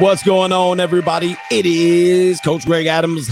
[0.00, 1.36] What's going on, everybody?
[1.50, 3.28] It is Coach Greg Adams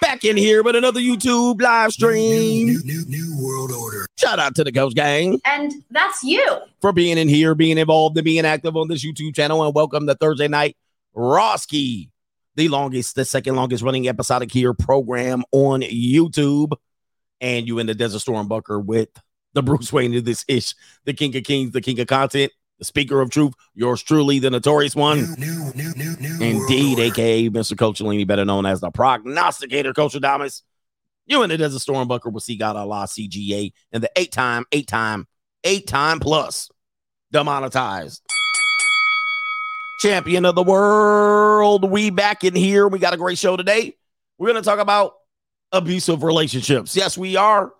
[0.00, 2.68] back in here with another YouTube live stream.
[2.68, 4.06] New, new, new, new world order.
[4.16, 6.46] Shout out to the Coach Gang And that's you.
[6.80, 9.64] for being in here, being involved, and being active on this YouTube channel.
[9.64, 10.76] And welcome to Thursday night
[11.16, 12.10] Roski,
[12.54, 16.74] the longest, the second longest running episodic here program on YouTube.
[17.40, 19.08] And you in the Desert Storm Bunker with
[19.52, 20.76] the Bruce Wayne of this ish,
[21.06, 24.50] the King of Kings, the King of Content, the Speaker of Truth, yours truly, the
[24.50, 25.34] notorious one.
[25.38, 27.78] New, new, new, new, new Indeed, world aka Mr.
[27.78, 30.62] Coach Cellini, better known as the prognosticator, Coach Adamas.
[31.26, 34.64] You in the Desert Storm Bunker with C God Allah CGA and the eight time,
[34.72, 35.26] eight time,
[35.64, 36.70] eight time plus
[37.32, 38.22] demonetized
[39.98, 41.90] champion of the world.
[41.90, 42.86] We back in here.
[42.86, 43.96] We got a great show today.
[44.38, 45.14] We're going to talk about
[45.72, 46.94] abusive relationships.
[46.94, 47.72] Yes, we are.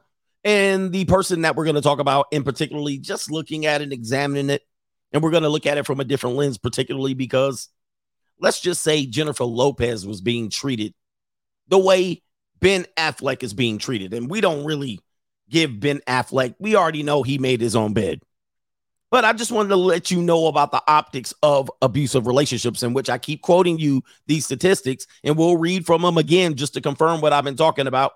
[0.43, 3.93] And the person that we're going to talk about, in particularly just looking at it,
[3.93, 4.63] examining it,
[5.13, 7.69] and we're going to look at it from a different lens, particularly because
[8.39, 10.95] let's just say Jennifer Lopez was being treated
[11.69, 12.23] the way
[12.61, 14.15] Ben Affleck is being treated.
[14.15, 15.01] And we don't really
[15.49, 18.21] give Ben Affleck, we already know he made his own bed.
[19.11, 22.93] But I just wanted to let you know about the optics of abusive relationships, in
[22.93, 26.81] which I keep quoting you these statistics, and we'll read from them again just to
[26.81, 28.13] confirm what I've been talking about.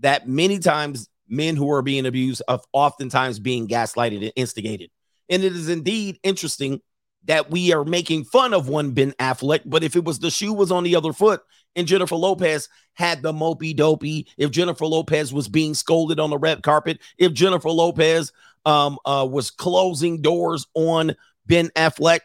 [0.00, 4.90] That many times men who are being abused are oftentimes being gaslighted and instigated.
[5.28, 6.80] And it is indeed interesting
[7.24, 10.52] that we are making fun of one Ben Affleck, but if it was the shoe
[10.52, 11.42] was on the other foot
[11.76, 16.38] and Jennifer Lopez had the mopey dopey, if Jennifer Lopez was being scolded on the
[16.38, 18.32] red carpet, if Jennifer Lopez
[18.66, 21.14] um, uh, was closing doors on
[21.46, 22.20] Ben Affleck,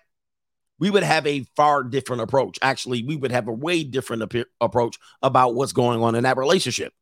[0.79, 2.59] we would have a far different approach.
[2.61, 6.37] Actually, we would have a way different appear- approach about what's going on in that
[6.37, 6.93] relationship.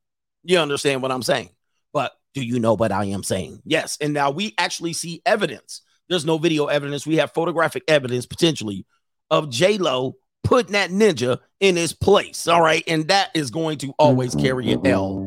[0.43, 1.49] You understand what I'm saying?
[1.91, 3.61] But do you know what I am saying?
[3.65, 3.97] Yes.
[4.01, 5.81] And now we actually see evidence.
[6.09, 7.07] There's no video evidence.
[7.07, 8.85] We have photographic evidence potentially
[9.31, 12.47] of J Lo putting that ninja in his place.
[12.47, 12.83] All right.
[12.87, 15.23] And that is going to always carry an L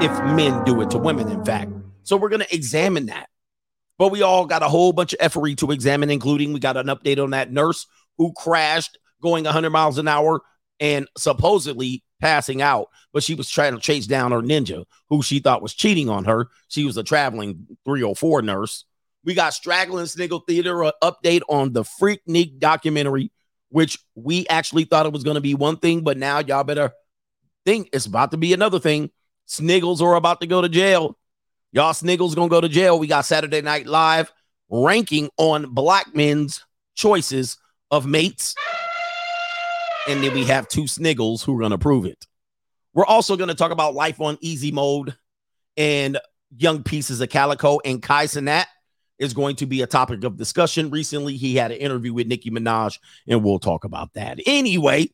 [0.00, 1.70] if men do it to women, in fact.
[2.02, 3.28] So we're going to examine that.
[3.98, 6.86] But we all got a whole bunch of effery to examine, including we got an
[6.86, 7.86] update on that nurse
[8.16, 10.40] who crashed going 100 miles an hour
[10.80, 15.38] and supposedly passing out, but she was trying to chase down her ninja who she
[15.38, 16.48] thought was cheating on her.
[16.68, 18.84] She was a traveling 304 nurse.
[19.24, 23.32] We got Straggling Sniggle Theater uh, update on the Freaknik documentary,
[23.70, 26.92] which we actually thought it was going to be one thing, but now y'all better
[27.64, 29.10] think it's about to be another thing.
[29.46, 31.18] Sniggles are about to go to jail.
[31.72, 32.98] Y'all Sniggles gonna go to jail.
[32.98, 34.32] We got Saturday Night Live
[34.70, 37.58] ranking on black men's choices
[37.90, 38.54] of mates.
[40.08, 42.26] And then we have two Sniggles who are gonna prove it.
[42.94, 45.16] We're also gonna talk about life on easy mode
[45.76, 46.18] and
[46.56, 47.80] young pieces of calico.
[47.84, 48.66] And Kai Cenat
[49.18, 50.90] is going to be a topic of discussion.
[50.90, 54.38] Recently, he had an interview with Nicki Minaj, and we'll talk about that.
[54.46, 55.10] Anyway,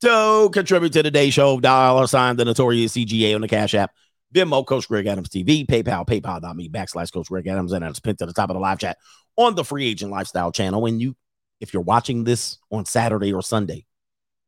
[0.00, 3.92] to contribute to today's show, dollar sign the notorious CGA on the Cash App.
[4.34, 8.26] Venmo, Coach Greg Adams TV, PayPal, PayPal.me backslash Coach Greg Adams, and it's pinned to
[8.26, 8.96] the top of the live chat
[9.36, 10.86] on the Free Agent Lifestyle channel.
[10.86, 11.16] And you,
[11.60, 13.86] if you're watching this on Saturday or Sunday,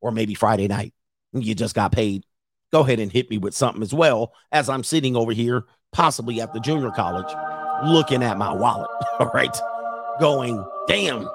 [0.02, 0.92] or maybe Friday night,
[1.32, 2.26] you just got paid,
[2.72, 6.40] go ahead and hit me with something as well as I'm sitting over here, possibly
[6.42, 7.32] at the junior college,
[7.86, 8.90] looking at my wallet.
[9.18, 9.56] All right,
[10.20, 11.26] going, damn,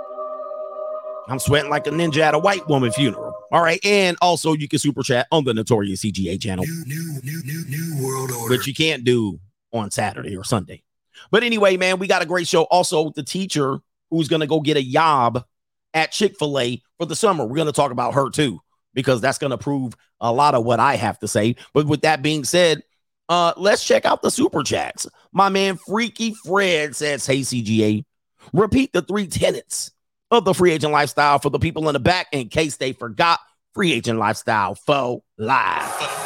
[1.28, 3.34] I'm sweating like a ninja at a white woman funeral.
[3.52, 7.22] All right, and also you can super chat on the Notorious CGA channel New, new,
[7.24, 8.54] new, new, new world order.
[8.54, 9.40] which you can't do
[9.72, 10.84] on Saturday or Sunday.
[11.32, 12.64] But anyway, man, we got a great show.
[12.64, 13.80] Also, the teacher
[14.10, 15.44] who's going to go get a job
[15.98, 17.46] at Chick fil A for the summer.
[17.46, 18.62] We're going to talk about her too,
[18.94, 21.56] because that's going to prove a lot of what I have to say.
[21.74, 22.84] But with that being said,
[23.30, 25.08] uh, let's check out the super chats.
[25.34, 28.06] My man Freaky Fred says, Hey, CGA,
[28.54, 29.92] repeat the three tenets
[30.32, 33.40] of the free agent lifestyle for the people in the back in case they forgot.
[33.74, 36.18] Free agent lifestyle faux live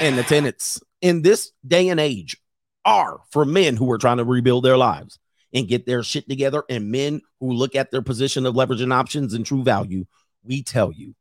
[0.00, 2.36] and the tenants in this day and age
[2.84, 5.18] are for men who are trying to rebuild their lives
[5.52, 8.92] and get their shit together and men who look at their position of leverage and
[8.92, 10.04] options and true value
[10.42, 11.14] we tell you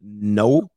[0.00, 0.70] no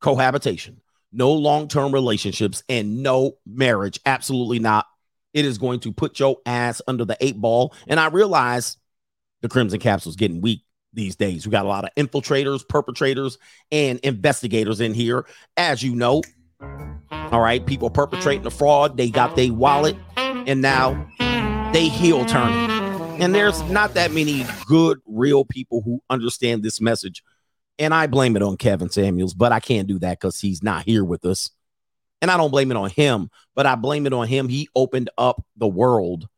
[0.00, 0.80] cohabitation
[1.12, 4.00] no long-term relationships and no marriage.
[4.06, 4.86] Absolutely not.
[5.34, 7.74] It is going to put your ass under the eight ball.
[7.86, 8.76] And i realize
[9.42, 11.46] the crimson capsule's getting weak these days.
[11.46, 13.38] We got a lot of infiltrators perpetrators
[13.70, 15.26] and investigators in here.
[15.56, 16.22] As you know
[17.10, 21.08] all right, people perpetrating the fraud, they got their wallet, and now
[21.72, 22.70] they heel turning.
[23.20, 27.22] And there's not that many good, real people who understand this message.
[27.78, 30.84] And I blame it on Kevin Samuels, but I can't do that because he's not
[30.84, 31.50] here with us.
[32.20, 34.48] And I don't blame it on him, but I blame it on him.
[34.48, 36.28] He opened up the world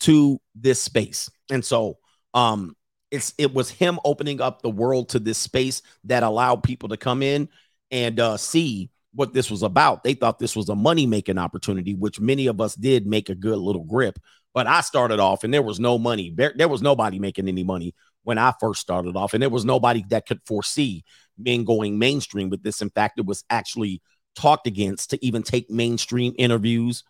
[0.00, 1.30] to this space.
[1.50, 1.98] And so
[2.34, 2.74] um
[3.10, 6.96] it's it was him opening up the world to this space that allowed people to
[6.96, 7.48] come in
[7.90, 10.04] and uh, see what this was about.
[10.04, 13.34] They thought this was a money making opportunity, which many of us did make a
[13.34, 14.18] good little grip.
[14.54, 16.32] But I started off and there was no money.
[16.34, 20.04] There, was nobody making any money when I first started off, and there was nobody
[20.10, 21.04] that could foresee
[21.38, 22.82] men going mainstream with this.
[22.82, 24.02] In fact, it was actually
[24.34, 27.04] talked against to even take mainstream interviews,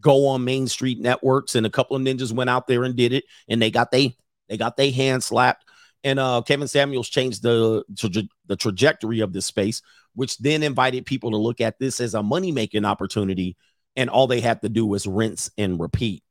[0.00, 3.12] go on Main Street networks, and a couple of ninjas went out there and did
[3.12, 4.16] it, and they got they
[4.48, 5.64] they got their hand slapped.
[6.02, 9.80] And uh, Kevin Samuels changed the tra- the trajectory of this space,
[10.14, 13.56] which then invited people to look at this as a money making opportunity.
[13.96, 16.22] And all they had to do was rinse and repeat,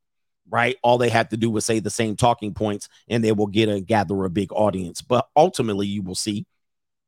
[0.50, 0.78] right?
[0.84, 3.70] All they have to do was say the same talking points, and they will get
[3.70, 5.02] a gather a big audience.
[5.02, 6.46] But ultimately, you will see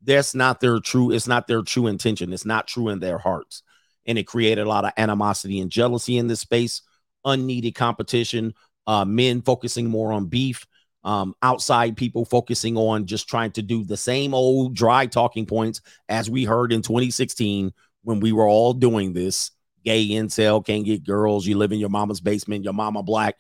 [0.02, 1.12] that's not their true.
[1.12, 2.34] It's not their true intention.
[2.34, 3.64] It's not true in their hearts,
[4.06, 6.82] and it created a lot of animosity and jealousy in this space,
[7.24, 8.54] unneeded competition,
[8.88, 10.66] uh, men focusing more on beef
[11.06, 15.82] um, outside people focusing on just trying to do the same old dry talking points
[16.10, 17.72] as we heard in 2016
[18.04, 19.52] when we were all doing this
[19.86, 23.36] gay incel can't get girls you live in your mama's basement your mama black.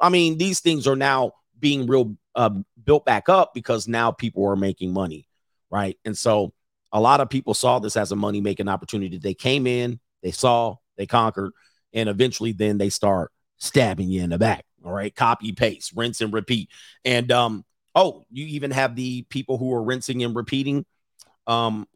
[0.00, 2.50] I mean these things are now being real uh,
[2.84, 5.26] built back up because now people are making money
[5.68, 5.98] right?
[6.04, 6.52] And so
[6.92, 9.18] a lot of people saw this as a money making opportunity.
[9.18, 11.52] They came in they saw they conquered
[11.92, 16.20] and eventually then they start stabbing you in the back all right, copy paste, rinse
[16.20, 16.70] and repeat.
[17.04, 17.64] And um,
[17.96, 20.86] oh, you even have the people who are rinsing and repeating
[21.48, 21.86] um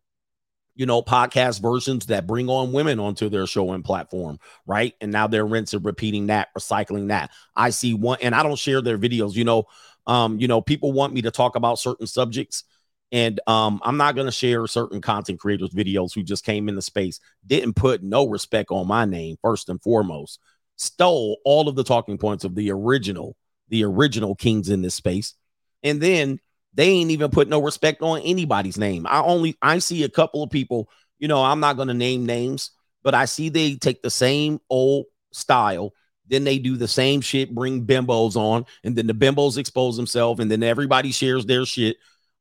[0.80, 4.94] you know, podcast versions that bring on women onto their show and platform, right?
[5.02, 7.30] And now they're rinsing, repeating that, recycling that.
[7.54, 9.34] I see one, and I don't share their videos.
[9.34, 9.64] You know,
[10.06, 12.64] um, you know, people want me to talk about certain subjects,
[13.12, 16.82] and um, I'm not gonna share certain content creators' videos who just came in the
[16.82, 20.40] space, didn't put no respect on my name first and foremost
[20.80, 23.36] stole all of the talking points of the original,
[23.68, 25.34] the original kings in this space.
[25.82, 26.40] And then
[26.74, 29.06] they ain't even put no respect on anybody's name.
[29.08, 30.88] I only I see a couple of people,
[31.18, 32.70] you know, I'm not going to name names,
[33.02, 35.92] but I see they take the same old style,
[36.28, 40.40] then they do the same shit, bring bimbos on, and then the bimbos expose themselves,
[40.40, 41.96] and then everybody shares their shit.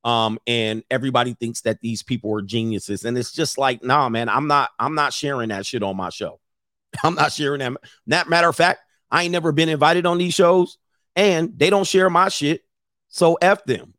[0.06, 3.04] Um, and everybody thinks that these people are geniuses.
[3.04, 6.10] And it's just like, nah, man, I'm not, I'm not sharing that shit on my
[6.10, 6.40] show.
[7.04, 7.78] I'm not sharing them.
[8.08, 8.80] That matter of fact,
[9.12, 10.78] I ain't never been invited on these shows,
[11.16, 12.62] and they don't share my shit.
[13.10, 13.94] So F them.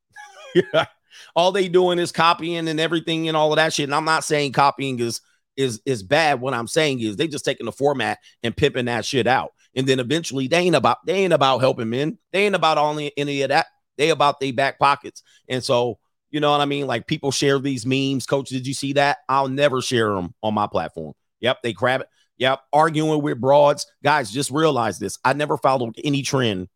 [1.34, 3.84] all they doing is copying and everything and all of that shit.
[3.84, 5.20] And I'm not saying copying is
[5.56, 6.40] is is bad.
[6.40, 9.52] What I'm saying is they just taking the format and pimping that shit out.
[9.74, 12.18] And then eventually they ain't about they ain't about helping men.
[12.32, 13.66] They ain't about all any of that.
[13.96, 15.22] They about their back pockets.
[15.48, 15.98] And so
[16.30, 16.86] you know what I mean?
[16.86, 18.26] Like people share these memes.
[18.26, 19.18] Coach, did you see that?
[19.28, 21.14] I'll never share them on my platform.
[21.40, 22.08] Yep, they grab it.
[22.38, 23.86] Yep, arguing with broads.
[24.02, 25.18] Guys, just realize this.
[25.24, 26.68] I never followed any trend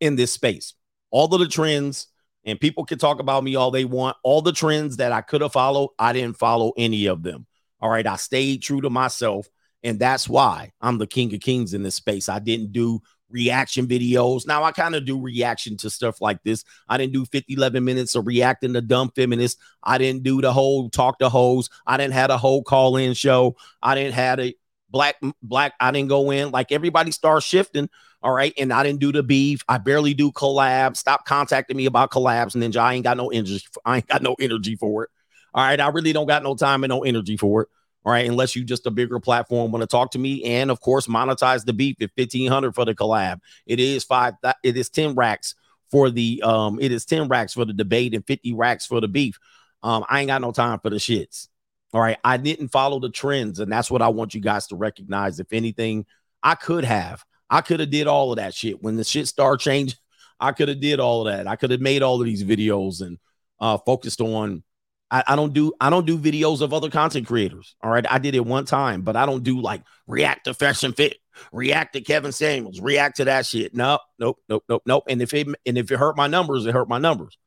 [0.00, 0.74] in this space.
[1.10, 2.08] All of the trends,
[2.44, 4.16] and people can talk about me all they want.
[4.22, 7.46] All the trends that I could have followed, I didn't follow any of them.
[7.80, 9.48] All right, I stayed true to myself.
[9.82, 12.30] And that's why I'm the king of kings in this space.
[12.30, 14.46] I didn't do reaction videos.
[14.46, 16.64] Now I kind of do reaction to stuff like this.
[16.88, 19.60] I didn't do 50, 11 minutes of reacting to dumb feminists.
[19.82, 21.68] I didn't do the whole talk to hoes.
[21.86, 23.56] I didn't have a whole call in show.
[23.82, 24.54] I didn't have a
[24.94, 27.90] black black i didn't go in like everybody starts shifting
[28.22, 31.86] all right and i didn't do the beef i barely do collabs stop contacting me
[31.86, 35.10] about collabs ninja i ain't got no energy i ain't got no energy for it.
[35.52, 37.68] All right i really don't got no time and no energy for it
[38.04, 40.80] all right unless you just a bigger platform want to talk to me and of
[40.80, 43.40] course monetize the beef at 1500 for the collab.
[43.66, 45.56] It is five it is 10 racks
[45.90, 49.08] for the um it is 10 racks for the debate and 50 racks for the
[49.08, 49.40] beef.
[49.82, 51.48] Um i ain't got no time for the shits
[51.94, 52.18] all right.
[52.24, 53.60] I didn't follow the trends.
[53.60, 55.38] And that's what I want you guys to recognize.
[55.38, 56.06] If anything,
[56.42, 57.24] I could have.
[57.48, 58.82] I could have did all of that shit.
[58.82, 59.98] When the shit started changing,
[60.40, 61.46] I could have did all of that.
[61.46, 63.18] I could have made all of these videos and
[63.60, 64.64] uh focused on
[65.10, 67.76] I, I, don't do I don't do videos of other content creators.
[67.80, 68.04] All right.
[68.10, 71.18] I did it one time, but I don't do like react to Fresh and Fit,
[71.52, 73.74] react to Kevin Samuels, react to that shit.
[73.76, 75.04] No, nope, nope, nope, nope.
[75.08, 77.38] And if it and if it hurt my numbers, it hurt my numbers.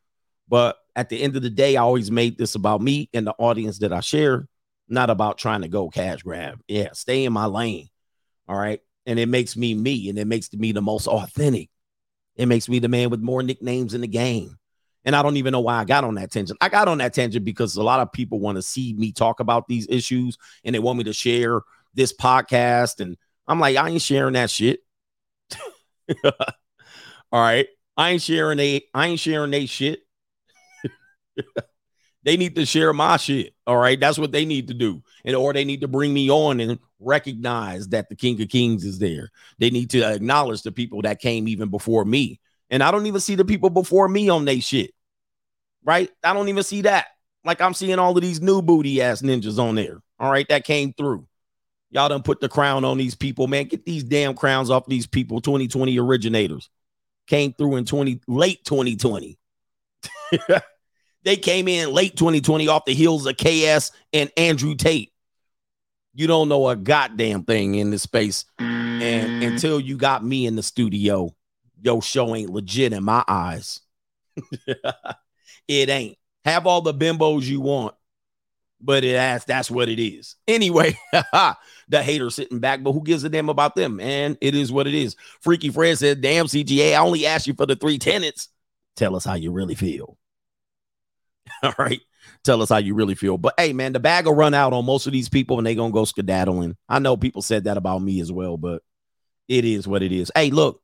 [0.48, 3.36] But at the end of the day, I always made this about me and the
[3.38, 4.48] audience that I share,
[4.90, 6.60] not about trying to go cash grab.
[6.68, 7.88] Yeah, stay in my lane.
[8.48, 8.82] All right.
[9.06, 11.70] And it makes me me, and it makes me the most authentic.
[12.36, 14.58] It makes me the man with more nicknames in the game.
[15.06, 16.58] And I don't even know why I got on that tangent.
[16.62, 19.40] I got on that tangent because a lot of people want to see me talk
[19.40, 21.62] about these issues and they want me to share
[21.94, 23.00] this podcast.
[23.00, 24.80] And I'm like, I ain't sharing that shit.
[26.26, 26.34] All
[27.32, 27.68] right.
[27.96, 30.02] I ain't sharing a I ain't sharing a shit.
[32.24, 33.54] they need to share my shit.
[33.68, 34.00] All right.
[34.00, 35.04] That's what they need to do.
[35.26, 38.84] And or they need to bring me on and recognize that the King of Kings
[38.86, 39.32] is there.
[39.60, 42.40] They need to acknowledge the people that came even before me.
[42.70, 44.92] And I don't even see the people before me on they shit.
[45.84, 46.10] right?
[46.24, 47.08] I don't even see that.
[47.46, 50.02] Like I'm seeing all of these new booty ass ninjas on there.
[50.20, 51.28] All right, that came through.
[51.92, 53.66] Y'all done put the crown on these people, man.
[53.66, 55.40] Get these damn crowns off these people.
[55.40, 56.70] 2020 originators
[57.28, 59.38] came through in 20 late 2020.
[61.28, 65.12] they came in late 2020 off the heels of KS and Andrew Tate.
[66.14, 68.46] You don't know a goddamn thing in this space.
[68.58, 69.44] And mm-hmm.
[69.44, 71.36] until you got me in the studio,
[71.82, 73.82] your show ain't legit in my eyes.
[75.68, 76.18] it ain't.
[76.46, 77.94] Have all the bimbos you want,
[78.80, 80.36] but it has, that's what it is.
[80.48, 84.38] Anyway, the hater sitting back, but who gives a damn about them, man?
[84.40, 85.18] It is what it is.
[85.42, 88.48] Freaky Fred said, damn CGA, I only asked you for the three tenants.
[88.96, 90.18] Tell us how you really feel.
[91.64, 92.02] All right.
[92.44, 93.38] Tell us how you really feel.
[93.38, 95.76] But hey, man, the bag will run out on most of these people and they
[95.76, 96.76] gonna go skedaddling.
[96.88, 98.82] I know people said that about me as well, but
[99.48, 100.32] it is what it is.
[100.36, 100.82] Hey, look,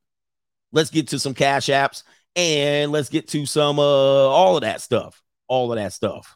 [0.71, 2.03] let's get to some cash apps
[2.35, 5.21] and let's get to some uh all of that stuff.
[5.47, 6.35] All of that stuff.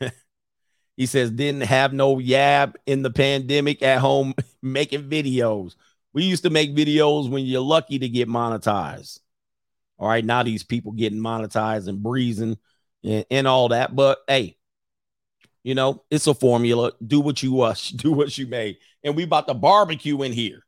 [0.96, 5.76] he says, didn't have no yab in the pandemic at home making videos.
[6.12, 9.20] We used to make videos when you're lucky to get monetized.
[10.00, 12.56] All right, now these people getting monetized and breezing
[13.04, 13.94] and, and all that.
[13.94, 14.56] But hey,
[15.62, 16.92] you know, it's a formula.
[17.06, 18.78] Do what you uh, do what you may.
[19.04, 20.64] And we about to barbecue in here.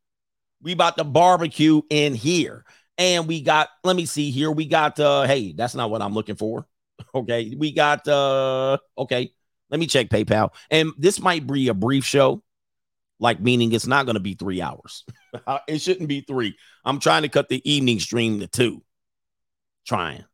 [0.61, 2.65] We about to barbecue in here.
[2.99, 4.51] And we got, let me see here.
[4.51, 6.67] We got uh hey, that's not what I'm looking for.
[7.15, 7.55] Okay.
[7.59, 9.33] We got uh okay.
[9.71, 10.51] Let me check PayPal.
[10.71, 12.45] And this might be a brief show,
[13.19, 15.05] like meaning it's not going to be three hours.
[15.67, 16.57] it shouldn't be three.
[16.85, 18.83] I'm trying to cut the evening stream to two.
[19.87, 20.25] Trying.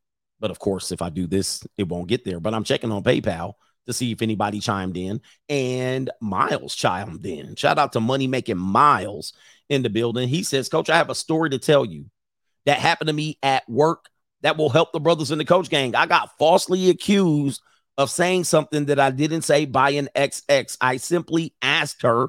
[0.41, 2.41] But of course, if I do this, it won't get there.
[2.41, 3.55] But I'm checking on PayPal
[3.87, 5.21] to see if anybody chimed in.
[5.49, 7.57] And Miles chimed in.
[7.57, 9.33] Shout out to Money Making Miles
[9.69, 10.29] in the building.
[10.29, 12.07] He says, Coach, I have a story to tell you
[12.67, 14.09] that happened to me at work
[14.43, 15.95] that will help the brothers in the coach gang.
[15.95, 17.63] I got falsely accused
[17.97, 20.77] of saying something that I didn't say by an XX.
[20.81, 22.29] I simply asked her,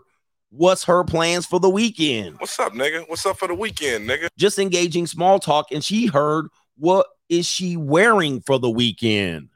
[0.51, 2.39] What's her plans for the weekend?
[2.39, 3.07] What's up, nigga?
[3.07, 4.29] What's up for the weekend, nigga?
[4.35, 6.47] Just engaging small talk, and she heard,
[6.79, 9.49] What is she wearing for the weekend?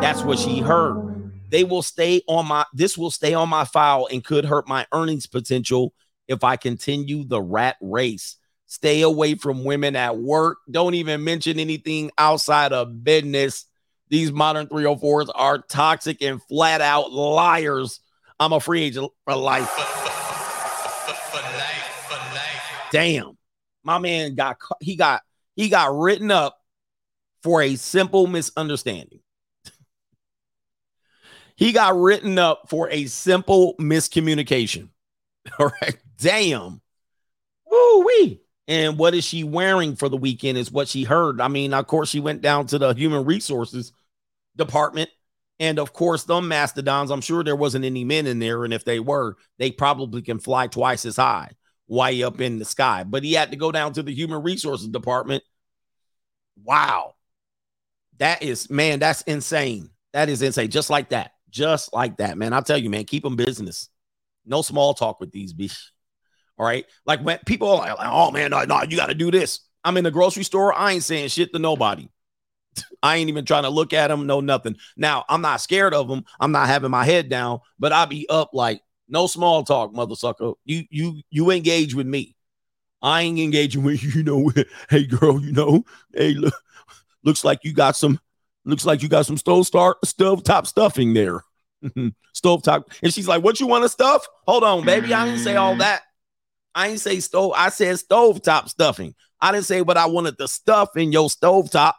[0.00, 1.30] That's what she heard.
[1.50, 4.86] They will stay on my this will stay on my file and could hurt my
[4.92, 5.92] earnings potential
[6.26, 8.38] if I continue the rat race.
[8.64, 10.56] Stay away from women at work.
[10.70, 13.66] Don't even mention anything outside of business.
[14.08, 18.00] These modern 304s are toxic and flat out liars.
[18.40, 19.70] I'm a free agent for life.
[22.90, 23.35] Damn.
[23.86, 25.22] My man got he got
[25.54, 26.60] he got written up
[27.42, 29.20] for a simple misunderstanding.
[31.56, 34.88] he got written up for a simple miscommunication.
[35.58, 35.96] All right.
[36.18, 36.80] Damn.
[37.70, 38.40] Woo wee.
[38.66, 41.40] And what is she wearing for the weekend is what she heard.
[41.40, 43.92] I mean, of course, she went down to the human resources
[44.56, 45.10] department.
[45.60, 48.64] And of course, them mastodons, I'm sure there wasn't any men in there.
[48.64, 51.52] And if they were, they probably can fly twice as high,
[51.88, 53.04] way up in the sky.
[53.04, 55.42] But he had to go down to the human resources department.
[56.62, 57.14] Wow.
[58.18, 59.90] That is, man, that's insane.
[60.12, 60.70] That is insane.
[60.70, 61.32] Just like that.
[61.50, 62.52] Just like that, man.
[62.52, 63.88] I'll tell you, man, keep them business.
[64.44, 65.90] No small talk with these bitches.
[66.58, 66.86] All right.
[67.04, 69.60] Like when people are like, oh man, no, no, you got to do this.
[69.84, 70.72] I'm in the grocery store.
[70.72, 72.08] I ain't saying shit to nobody.
[73.02, 74.76] I ain't even trying to look at them, no nothing.
[74.96, 76.24] Now, I'm not scared of them.
[76.40, 80.16] I'm not having my head down, but I be up like no small talk, mother
[80.16, 80.52] sucker.
[80.64, 82.36] You you you engage with me.
[83.02, 84.52] I ain't engaging with you, you know.
[84.90, 85.84] hey girl, you know,
[86.14, 86.54] hey, look,
[87.22, 88.20] looks like you got some
[88.64, 91.42] looks like you got some stove start stove top stuffing there.
[92.32, 92.90] stove top.
[93.02, 94.26] And she's like, What you want to stuff?
[94.46, 95.12] Hold on, baby.
[95.12, 95.78] I didn't say all mm.
[95.80, 96.02] that.
[96.74, 97.52] I ain't say stove.
[97.56, 99.14] I said stove top stuffing.
[99.40, 101.96] I didn't say what I wanted to stuff in your stove top.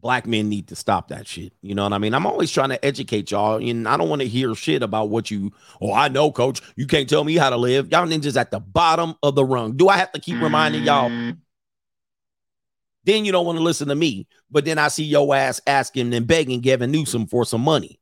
[0.00, 1.52] Black men need to stop that shit.
[1.60, 2.14] You know what I mean?
[2.14, 5.30] I'm always trying to educate y'all, and I don't want to hear shit about what
[5.30, 5.52] you.
[5.80, 6.62] Oh, I know, coach.
[6.76, 7.90] You can't tell me how to live.
[7.90, 9.76] Y'all ninjas at the bottom of the rung.
[9.76, 11.10] Do I have to keep reminding y'all?
[13.04, 14.26] Then you don't want to listen to me.
[14.50, 17.99] But then I see your ass asking and begging Gavin Newsom for some money.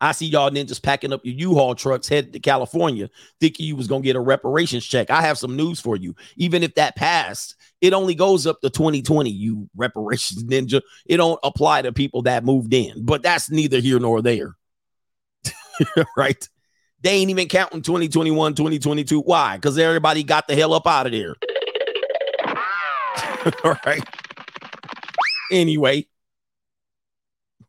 [0.00, 3.86] I see y'all ninjas packing up your U-Haul trucks headed to California, thinking you was
[3.86, 5.10] gonna get a reparations check.
[5.10, 6.14] I have some news for you.
[6.36, 9.30] Even if that passed, it only goes up to 2020.
[9.30, 10.80] You reparations ninja.
[11.06, 13.04] It don't apply to people that moved in.
[13.04, 14.56] But that's neither here nor there.
[16.16, 16.48] right?
[17.02, 19.20] They ain't even counting 2021, 2022.
[19.20, 19.56] Why?
[19.56, 21.34] Because everybody got the hell up out of there.
[23.64, 24.02] All right.
[25.50, 26.06] Anyway,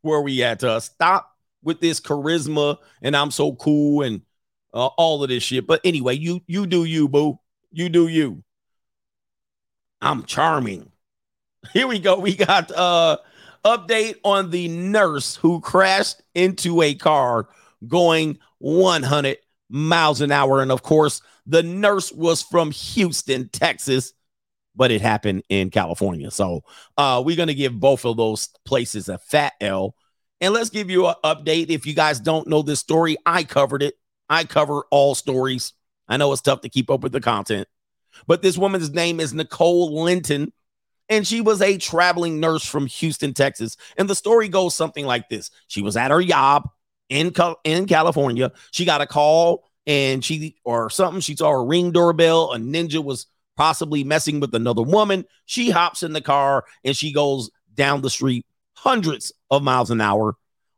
[0.01, 0.63] where we at?
[0.63, 1.30] Uh, stop
[1.63, 4.21] with this charisma and I'm so cool and
[4.73, 5.67] uh, all of this shit.
[5.67, 7.39] But anyway, you you do you, boo.
[7.71, 8.43] You do you.
[10.01, 10.91] I'm charming.
[11.73, 12.19] Here we go.
[12.19, 13.17] We got uh
[13.63, 17.47] update on the nurse who crashed into a car
[17.87, 19.37] going 100
[19.69, 20.61] miles an hour.
[20.61, 24.13] And of course, the nurse was from Houston, Texas,
[24.75, 26.31] but it happened in California.
[26.31, 26.63] So
[26.97, 29.95] uh, we're going to give both of those places a fat L.
[30.41, 31.69] And let's give you an update.
[31.69, 33.95] If you guys don't know this story, I covered it.
[34.27, 35.73] I cover all stories.
[36.07, 37.67] I know it's tough to keep up with the content,
[38.27, 40.51] but this woman's name is Nicole Linton,
[41.07, 43.77] and she was a traveling nurse from Houston, Texas.
[43.97, 46.69] And the story goes something like this: She was at her job
[47.07, 47.33] in
[47.63, 48.51] in California.
[48.71, 51.21] She got a call, and she or something.
[51.21, 52.51] She saw a ring doorbell.
[52.53, 55.25] A ninja was possibly messing with another woman.
[55.45, 58.45] She hops in the car and she goes down the street
[58.81, 60.35] hundreds of miles an hour,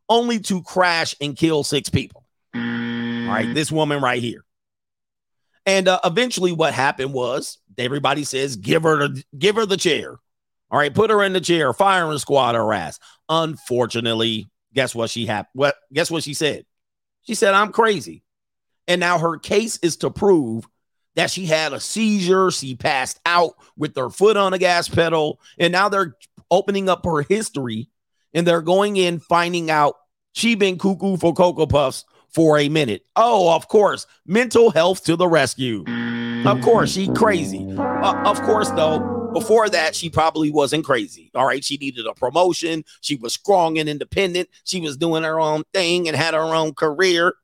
[0.08, 2.26] only to crash and kill six people.
[2.54, 4.44] All right, this woman right here.
[5.64, 10.18] And uh, eventually, what happened was everybody says, "Give her the give her the chair."
[10.70, 11.72] All right, put her in the chair.
[11.72, 12.98] Firing squad her ass.
[13.28, 15.46] Unfortunately, guess what she had?
[15.54, 15.74] What?
[15.92, 16.66] Guess what she said?
[17.22, 18.22] She said, "I'm crazy,"
[18.86, 20.68] and now her case is to prove
[21.16, 22.50] that she had a seizure.
[22.50, 25.40] She passed out with her foot on the gas pedal.
[25.58, 26.16] And now they're
[26.50, 27.88] opening up her history
[28.34, 29.94] and they're going in, finding out
[30.32, 33.06] she been cuckoo for Cocoa Puffs for a minute.
[33.14, 35.84] Oh, of course, mental health to the rescue.
[36.44, 37.66] Of course, she crazy.
[37.78, 41.30] Uh, of course, though, before that, she probably wasn't crazy.
[41.34, 42.84] All right, she needed a promotion.
[43.00, 44.48] She was strong and independent.
[44.64, 47.34] She was doing her own thing and had her own career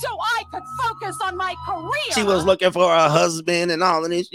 [0.00, 2.12] so I could focus on my career.
[2.12, 4.28] She was looking for a husband and all of this.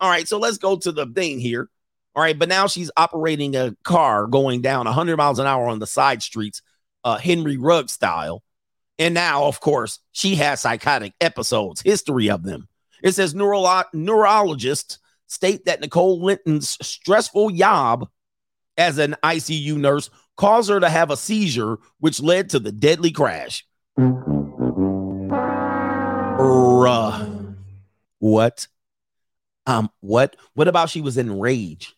[0.00, 1.68] All right, so let's go to the thing here.
[2.16, 5.80] All right, but now she's operating a car going down 100 miles an hour on
[5.80, 6.62] the side streets,
[7.04, 8.42] uh, Henry Ruggs style.
[8.98, 12.68] And now, of course, she has psychotic episodes, history of them.
[13.02, 18.08] It says neuro- neurologists state that Nicole Linton's stressful job
[18.78, 23.10] as an ICU nurse caused her to have a seizure, which led to the deadly
[23.10, 23.66] crash.
[26.38, 27.56] Bruh.
[28.20, 28.68] What?
[29.66, 30.36] Um, what?
[30.54, 31.95] What about she was in rage?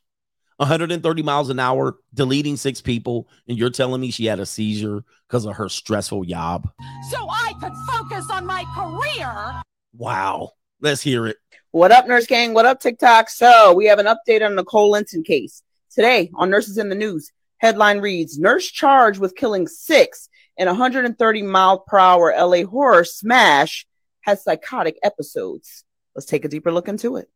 [0.59, 5.05] 130 miles an hour, deleting six people, and you're telling me she had a seizure
[5.27, 6.69] because of her stressful job.
[7.11, 9.63] So I could focus on my career.
[9.97, 10.53] Wow.
[10.81, 11.37] Let's hear it.
[11.71, 12.55] What up, Nurse Gang?
[12.55, 13.31] What up, TikTok?
[13.31, 15.63] So we have an update on the Nicole Linton case.
[15.91, 21.43] Today on Nurses in the News, headline reads Nurse charged with killing six in 130
[21.43, 23.87] mile per hour LA horror smash
[24.23, 25.85] has psychotic episodes.
[26.15, 27.29] Let's take a deeper look into it.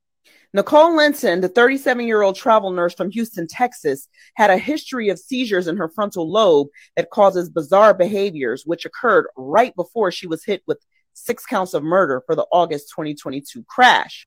[0.54, 5.18] Nicole Linton, the 37 year old travel nurse from Houston, Texas, had a history of
[5.18, 10.44] seizures in her frontal lobe that causes bizarre behaviors, which occurred right before she was
[10.44, 10.78] hit with
[11.14, 14.26] six counts of murder for the August 2022 crash.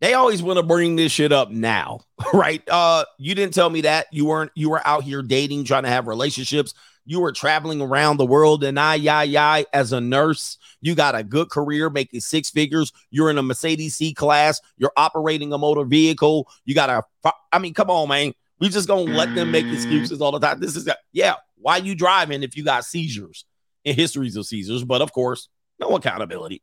[0.00, 2.00] They always want to bring this shit up now,
[2.32, 2.62] right?
[2.68, 5.90] Uh, you didn't tell me that you weren't you were out here dating, trying to
[5.90, 6.72] have relationships.
[7.04, 10.58] You were traveling around the world and I, yeah, yeah, as a nurse.
[10.80, 12.92] You got a good career making six figures.
[13.10, 14.60] You're in a Mercedes C class.
[14.76, 16.48] You're operating a motor vehicle.
[16.64, 18.32] You got a, I mean, come on, man.
[18.60, 20.60] We just gonna let them make excuses all the time.
[20.60, 23.44] This is, yeah, why you driving if you got seizures
[23.84, 24.84] and histories of seizures?
[24.84, 26.62] But of course, no accountability.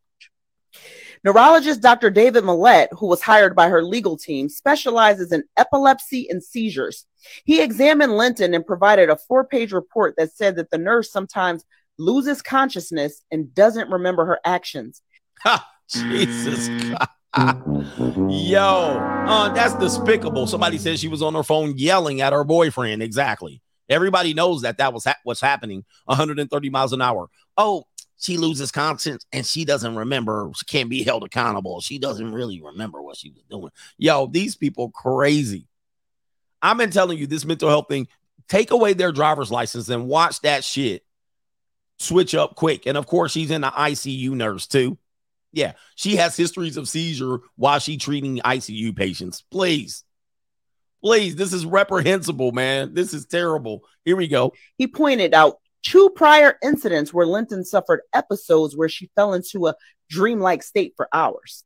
[1.24, 2.10] Neurologist Dr.
[2.10, 7.06] David Millett, who was hired by her legal team, specializes in epilepsy and seizures.
[7.46, 11.66] He examined Linton and provided a four page report that said that the nurse sometimes
[11.98, 15.02] loses consciousness and doesn't remember her actions.
[15.90, 16.70] Jesus
[18.30, 20.48] Yo, uh, that's despicable.
[20.48, 23.04] Somebody said she was on her phone yelling at her boyfriend.
[23.04, 23.62] Exactly.
[23.90, 27.30] Everybody knows that that was ha- what's happening 130 miles an hour.
[27.56, 27.86] Oh,
[28.20, 30.50] she loses conscience and she doesn't remember.
[30.56, 31.82] She can't be held accountable.
[31.82, 33.72] She doesn't really remember what she was doing.
[33.98, 35.68] Yo, these people crazy.
[36.62, 38.08] I've been telling you this mental health thing.
[38.50, 41.04] Take away their driver's license and watch that shit
[42.00, 42.86] switch up quick.
[42.86, 44.98] And of course, she's in the ICU nurse too.
[45.52, 49.44] Yeah, she has histories of seizure while she treating ICU patients.
[49.50, 50.04] Please,
[51.02, 52.94] please, this is reprehensible, man.
[52.94, 53.84] This is terrible.
[54.06, 54.54] Here we go.
[54.78, 59.76] He pointed out two prior incidents where Linton suffered episodes where she fell into a
[60.10, 61.64] dreamlike state for hours.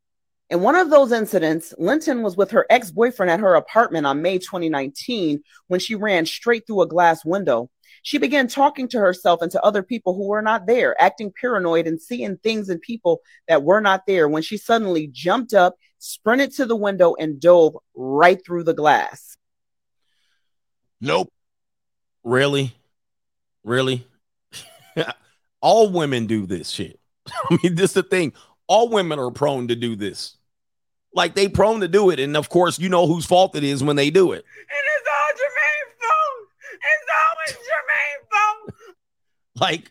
[0.50, 4.20] In one of those incidents, Linton was with her ex boyfriend at her apartment on
[4.20, 7.70] May 2019 when she ran straight through a glass window.
[8.02, 11.86] She began talking to herself and to other people who were not there, acting paranoid
[11.86, 16.52] and seeing things and people that were not there when she suddenly jumped up, sprinted
[16.56, 19.36] to the window, and dove right through the glass.
[21.00, 21.32] Nope.
[22.24, 22.74] Really?
[23.64, 24.06] Really?
[25.60, 26.98] All women do this shit.
[27.28, 28.32] I mean, this is the thing.
[28.66, 30.36] All women are prone to do this.
[31.14, 33.84] Like they prone to do it, and of course, you know whose fault it is
[33.84, 34.44] when they do it.
[34.44, 36.48] And it's all Jermaine's fault.
[36.90, 38.96] It's always Jermaine's fault.
[39.60, 39.90] Like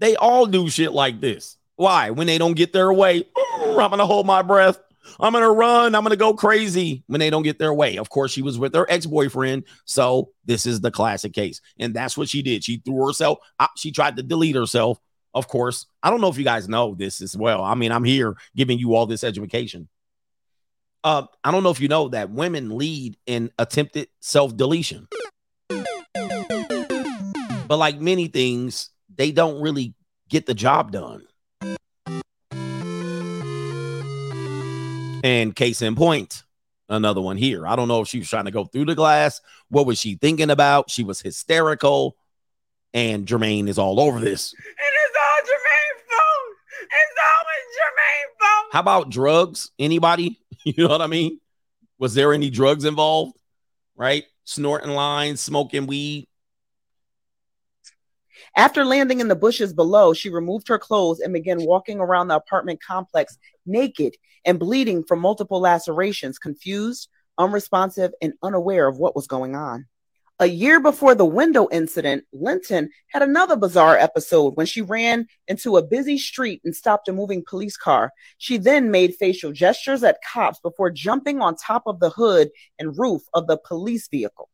[0.00, 1.56] they all do shit like this.
[1.76, 2.10] Why?
[2.10, 3.24] When they don't get their way,
[3.56, 4.80] I'm gonna hold my breath.
[5.20, 5.94] I'm gonna run.
[5.94, 7.96] I'm gonna go crazy when they don't get their way.
[7.96, 12.16] Of course, she was with her ex-boyfriend, so this is the classic case, and that's
[12.16, 12.64] what she did.
[12.64, 13.38] She threw herself.
[13.60, 13.70] out.
[13.76, 14.98] She tried to delete herself.
[15.34, 17.62] Of course, I don't know if you guys know this as well.
[17.62, 19.88] I mean, I'm here giving you all this education.
[21.04, 25.06] Uh, I don't know if you know that women lead in attempted self-deletion.
[27.68, 29.94] But like many things, they don't really
[30.28, 31.27] get the job done.
[35.24, 36.42] And case in point,
[36.88, 37.66] another one here.
[37.66, 39.40] I don't know if she was trying to go through the glass.
[39.68, 40.90] What was she thinking about?
[40.90, 42.16] She was hysterical.
[42.94, 44.52] And Jermaine is all over this.
[44.54, 46.56] And it's all Jermaine's fault.
[46.82, 48.72] It's always Jermaine's fault.
[48.72, 49.70] How about drugs?
[49.78, 50.40] Anybody?
[50.64, 51.40] You know what I mean?
[51.98, 53.38] Was there any drugs involved?
[53.96, 54.24] Right?
[54.44, 56.26] Snorting lines, smoking weed.
[58.56, 62.36] After landing in the bushes below, she removed her clothes and began walking around the
[62.36, 69.26] apartment complex naked and bleeding from multiple lacerations, confused, unresponsive, and unaware of what was
[69.26, 69.86] going on.
[70.40, 75.76] A year before the window incident, Linton had another bizarre episode when she ran into
[75.76, 78.12] a busy street and stopped a moving police car.
[78.38, 82.96] She then made facial gestures at cops before jumping on top of the hood and
[82.96, 84.48] roof of the police vehicle.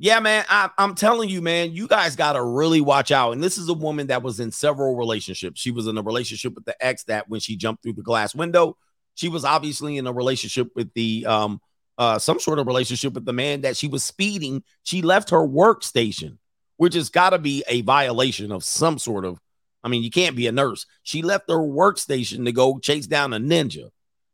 [0.00, 0.44] Yeah, man.
[0.48, 3.32] I, I'm telling you, man, you guys got to really watch out.
[3.32, 5.60] And this is a woman that was in several relationships.
[5.60, 8.32] She was in a relationship with the ex that when she jumped through the glass
[8.32, 8.76] window,
[9.14, 11.60] she was obviously in a relationship with the um
[11.98, 14.62] uh some sort of relationship with the man that she was speeding.
[14.84, 16.38] She left her workstation,
[16.76, 19.40] which has got to be a violation of some sort of.
[19.82, 20.86] I mean, you can't be a nurse.
[21.02, 23.90] She left her workstation to go chase down a ninja.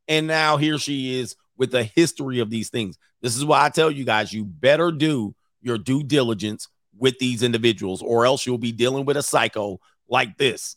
[0.09, 2.98] And now here she is with a history of these things.
[3.22, 7.42] This is why I tell you guys, you better do your due diligence with these
[7.42, 10.77] individuals, or else you'll be dealing with a psycho like this.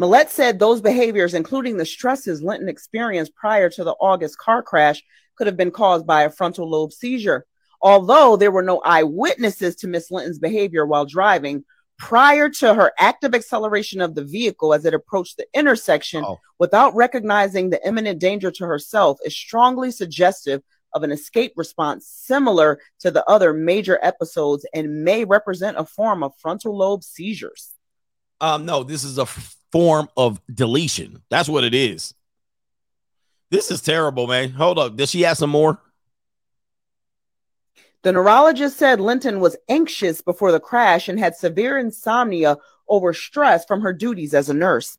[0.00, 5.02] Millette said those behaviors, including the stresses Linton experienced prior to the August car crash,
[5.36, 7.44] could have been caused by a frontal lobe seizure.
[7.82, 11.64] Although there were no eyewitnesses to Miss Linton's behavior while driving,
[11.98, 16.38] prior to her active acceleration of the vehicle as it approached the intersection Oh.
[16.58, 22.80] without recognizing the imminent danger to herself is strongly suggestive of an escape response similar
[23.00, 27.70] to the other major episodes and may represent a form of frontal lobe seizures.
[28.40, 31.22] Um, no, this is a f- form of deletion.
[31.30, 32.14] That's what it is.
[33.50, 34.50] This is terrible, man.
[34.50, 34.96] Hold up.
[34.96, 35.80] Does she have some more?
[38.02, 42.56] The neurologist said Linton was anxious before the crash and had severe insomnia
[42.88, 44.96] over stress from her duties as a nurse.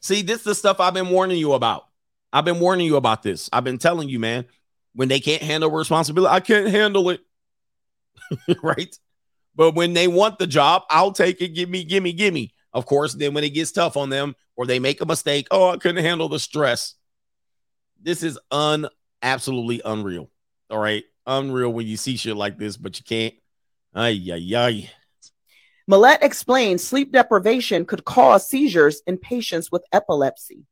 [0.00, 1.87] See, this is the stuff I've been warning you about.
[2.32, 3.48] I've been warning you about this.
[3.52, 4.46] I've been telling you, man,
[4.94, 7.20] when they can't handle responsibility, I can't handle it.
[8.62, 8.94] right?
[9.54, 11.48] But when they want the job, I'll take it.
[11.48, 12.52] Give me, give me, give me.
[12.72, 15.70] Of course, then when it gets tough on them or they make a mistake, oh,
[15.70, 16.94] I couldn't handle the stress.
[18.00, 18.88] This is un
[19.22, 20.30] absolutely unreal.
[20.70, 21.04] All right.
[21.26, 23.34] Unreal when you see shit like this, but you can't.
[23.94, 24.90] Ay, ay, ay.
[25.90, 30.66] Millette explained sleep deprivation could cause seizures in patients with epilepsy.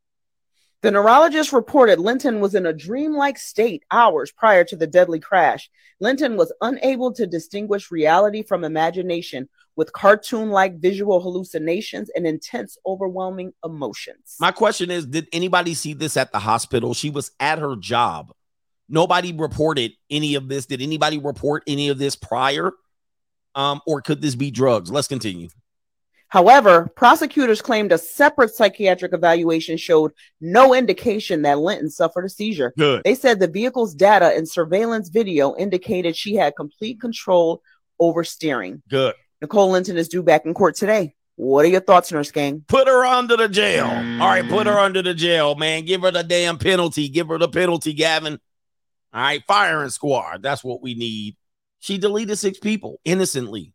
[0.82, 5.70] The neurologist reported Linton was in a dreamlike state hours prior to the deadly crash.
[6.00, 12.76] Linton was unable to distinguish reality from imagination with cartoon like visual hallucinations and intense,
[12.86, 14.36] overwhelming emotions.
[14.38, 16.94] My question is Did anybody see this at the hospital?
[16.94, 18.32] She was at her job.
[18.88, 20.66] Nobody reported any of this.
[20.66, 22.72] Did anybody report any of this prior?
[23.54, 24.90] Um, or could this be drugs?
[24.90, 25.48] Let's continue.
[26.36, 32.74] However, prosecutors claimed a separate psychiatric evaluation showed no indication that Linton suffered a seizure.
[32.76, 33.04] Good.
[33.04, 37.62] They said the vehicle's data and surveillance video indicated she had complete control
[37.98, 38.82] over steering.
[38.90, 39.14] Good.
[39.40, 41.14] Nicole Linton is due back in court today.
[41.36, 42.66] What are your thoughts, Nurse Gang?
[42.68, 43.86] Put her under the jail.
[43.86, 45.86] All right, put her under the jail, man.
[45.86, 47.08] Give her the damn penalty.
[47.08, 48.38] Give her the penalty, Gavin.
[49.14, 50.42] All right, firing squad.
[50.42, 51.38] That's what we need.
[51.78, 53.72] She deleted six people innocently.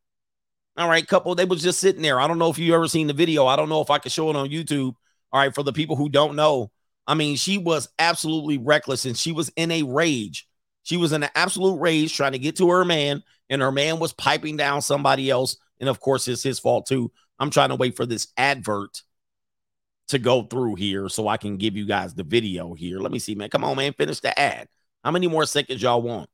[0.77, 1.35] All right, couple.
[1.35, 2.19] They was just sitting there.
[2.19, 3.45] I don't know if you ever seen the video.
[3.45, 4.95] I don't know if I could show it on YouTube.
[5.33, 6.71] All right, for the people who don't know,
[7.07, 10.47] I mean, she was absolutely reckless and she was in a rage.
[10.83, 13.99] She was in an absolute rage trying to get to her man, and her man
[13.99, 15.57] was piping down somebody else.
[15.79, 17.11] And of course, it's his fault too.
[17.37, 19.01] I'm trying to wait for this advert
[20.07, 22.99] to go through here so I can give you guys the video here.
[22.99, 23.49] Let me see, man.
[23.49, 23.93] Come on, man.
[23.93, 24.67] Finish the ad.
[25.03, 26.29] How many more seconds y'all want?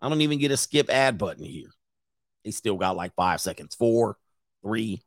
[0.00, 1.73] I don't even get a skip ad button here.
[2.44, 3.74] They still got like five seconds.
[3.74, 4.16] Four,
[4.62, 5.02] three,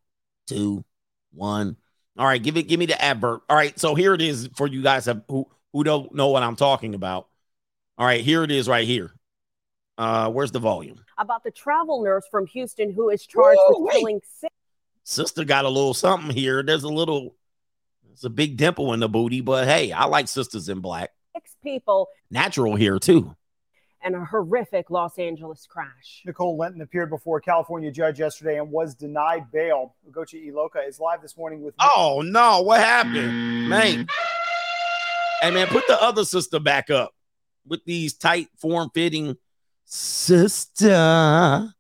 [0.48, 0.84] two,
[1.34, 1.78] one.
[2.18, 3.42] All right, give it, give me the advert.
[3.48, 6.56] All right, so here it is for you guys who who don't know what I'm
[6.56, 7.28] talking about.
[7.98, 9.12] All right, here it is right here.
[9.98, 11.00] Uh, where's the volume?
[11.18, 14.00] about the travel nurse from Houston who is charged Whoa, with wait.
[14.00, 14.54] killing six
[15.04, 16.62] Sister got a little something here.
[16.62, 17.34] There's a little,
[18.12, 21.12] it's a big dimple in the booty, but hey, I like sisters in black.
[21.34, 23.34] Six people Natural here too.
[24.06, 26.22] In a horrific Los Angeles crash.
[26.26, 29.96] Nicole Linton appeared before a California judge yesterday and was denied bail.
[30.10, 34.08] Ugochi Iloka is live this morning with Oh no, what happened, man?
[35.42, 37.14] Hey man, put the other sister back up
[37.66, 39.38] with these tight, form-fitting
[39.86, 41.74] sister.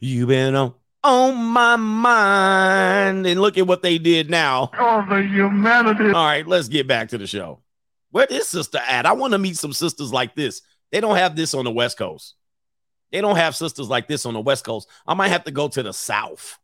[0.00, 4.70] You've been on on my mind, and look at what they did now.
[4.78, 6.06] Oh, the humanity.
[6.06, 7.60] All right, let's get back to the show.
[8.10, 9.06] Where is this sister at?
[9.06, 10.62] I want to meet some sisters like this.
[10.90, 12.34] They don't have this on the West Coast.
[13.12, 14.88] They don't have sisters like this on the West Coast.
[15.06, 16.58] I might have to go to the South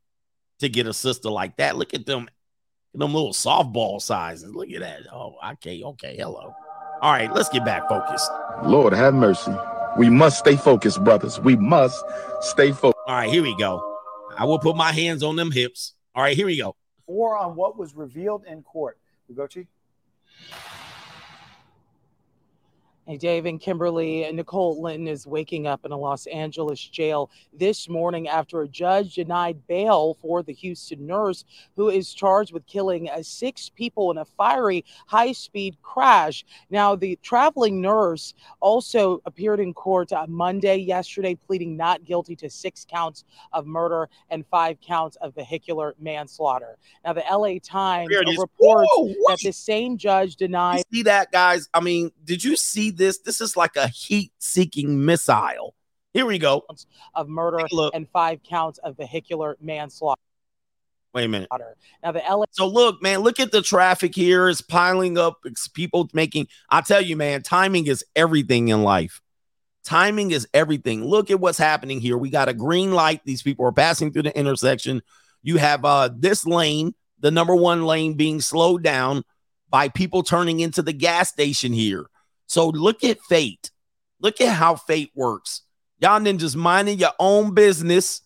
[0.60, 1.76] to get a sister like that.
[1.76, 2.28] Look at them,
[2.94, 4.54] them little softball sizes.
[4.54, 5.02] Look at that.
[5.12, 6.16] Oh, okay, okay.
[6.16, 6.54] Hello.
[7.02, 8.30] All right, let's get back focused.
[8.64, 9.54] Lord have mercy.
[9.98, 11.38] We must stay focused, brothers.
[11.40, 12.04] We must
[12.40, 12.96] stay focused.
[13.06, 13.98] All right, here we go.
[14.36, 15.94] I will put my hands on them hips.
[16.14, 16.74] All right, here we go.
[17.08, 18.98] more on what was revealed in court.
[19.30, 19.66] Ugochi?
[23.08, 27.88] Hey, Dave and Kimberly, Nicole Linton is waking up in a Los Angeles jail this
[27.88, 31.44] morning after a judge denied bail for the Houston nurse
[31.76, 36.44] who is charged with killing uh, six people in a fiery high speed crash.
[36.68, 42.50] Now, the traveling nurse also appeared in court on Monday, yesterday, pleading not guilty to
[42.50, 46.76] six counts of murder and five counts of vehicular manslaughter.
[47.04, 48.36] Now, the LA Times is.
[48.36, 50.78] reports Whoa, that the same judge denied.
[50.90, 51.68] You see that, guys?
[51.72, 53.18] I mean, did you see this?
[53.18, 55.74] This is like a heat-seeking missile.
[56.12, 56.64] Here we go.
[57.14, 60.20] of murder and five counts of vehicular manslaughter.
[61.16, 61.48] Wait a minute.
[62.02, 64.50] Now, the LA So look, man, look at the traffic here.
[64.50, 65.38] It's piling up.
[65.46, 66.48] It's people making.
[66.68, 69.22] I tell you, man, timing is everything in life.
[69.82, 71.04] Timing is everything.
[71.04, 72.18] Look at what's happening here.
[72.18, 73.22] We got a green light.
[73.24, 75.00] These people are passing through the intersection.
[75.42, 79.22] You have uh this lane, the number one lane, being slowed down
[79.70, 82.06] by people turning into the gas station here.
[82.46, 83.70] So look at fate.
[84.20, 85.62] Look at how fate works.
[85.98, 88.22] Y'all ninjas minding your own business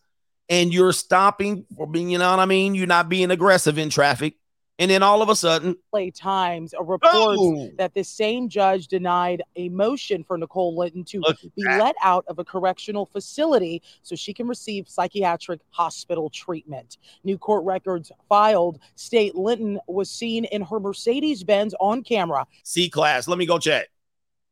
[0.49, 2.75] and you're stopping for being, you know what I mean?
[2.75, 4.35] You're not being aggressive in traffic.
[4.81, 8.89] And then all of a sudden, play Times uh, reports boom, that the same judge
[8.89, 11.79] denied a motion for Nicole Linton to Look be that.
[11.79, 16.97] let out of a correctional facility so she can receive psychiatric hospital treatment.
[17.25, 22.89] New court records filed state Linton was seen in her Mercedes Benz on camera C
[22.89, 23.29] class.
[23.29, 23.89] Let me go check.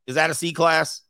[0.09, 1.03] Is that a C class?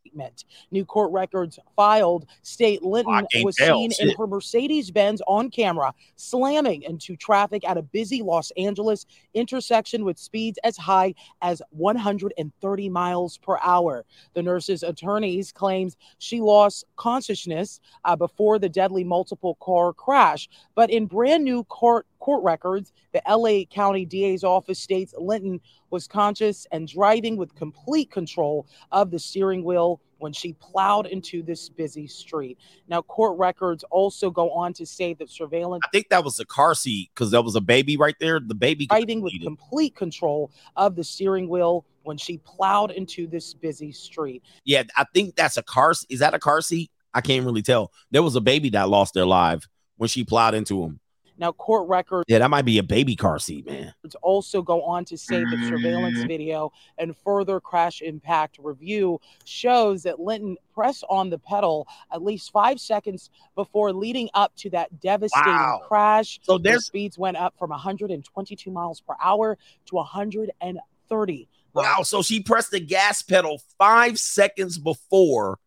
[0.71, 3.77] New court records filed state Linton was tell.
[3.77, 9.05] seen in her Mercedes Benz on camera slamming into traffic at a busy Los Angeles
[9.33, 14.03] intersection with speeds as high as 130 miles per hour.
[14.33, 20.89] The nurse's attorneys claims she lost consciousness uh, before the deadly multiple car crash, but
[20.89, 26.67] in brand new court court records, the LA County DA's office states Linton was conscious
[26.71, 32.05] and driving with complete control of the steering wheel when she plowed into this busy
[32.05, 32.57] street.
[32.87, 36.45] Now, court records also go on to say that surveillance I think that was a
[36.45, 38.39] car seat because there was a baby right there.
[38.39, 39.43] The baby driving with it.
[39.43, 44.43] complete control of the steering wheel when she plowed into this busy street.
[44.65, 45.93] Yeah, I think that's a car.
[46.09, 46.91] Is that a car seat?
[47.13, 47.91] I can't really tell.
[48.11, 50.99] There was a baby that lost their life when she plowed into him.
[51.39, 53.93] Now, court records Yeah, that might be a baby car seat, man.
[54.21, 56.27] also go on to say that surveillance mm-hmm.
[56.27, 62.51] video and further crash impact review shows that Linton pressed on the pedal at least
[62.51, 65.81] five seconds before leading up to that devastating Wow.
[65.87, 66.41] crash.
[66.43, 71.47] So Their speeds went up from 122 miles per hour to 130.
[71.73, 72.01] wow.
[72.03, 75.57] So she pressed the gas pedal five seconds before.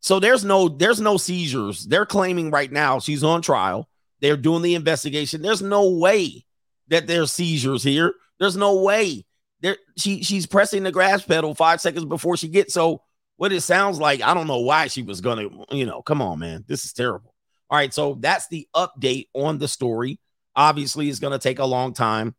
[0.00, 1.86] So there's no there's no seizures.
[1.86, 3.88] They're claiming right now she's on trial.
[4.24, 5.42] They're doing the investigation.
[5.42, 6.46] There's no way
[6.88, 8.14] that there's seizures here.
[8.40, 9.26] There's no way.
[9.60, 13.02] There she she's pressing the gas pedal five seconds before she gets so
[13.36, 14.22] what it sounds like.
[14.22, 16.64] I don't know why she was gonna, you know, come on, man.
[16.66, 17.34] This is terrible.
[17.68, 20.18] All right, so that's the update on the story.
[20.56, 22.34] Obviously, it's gonna take a long time.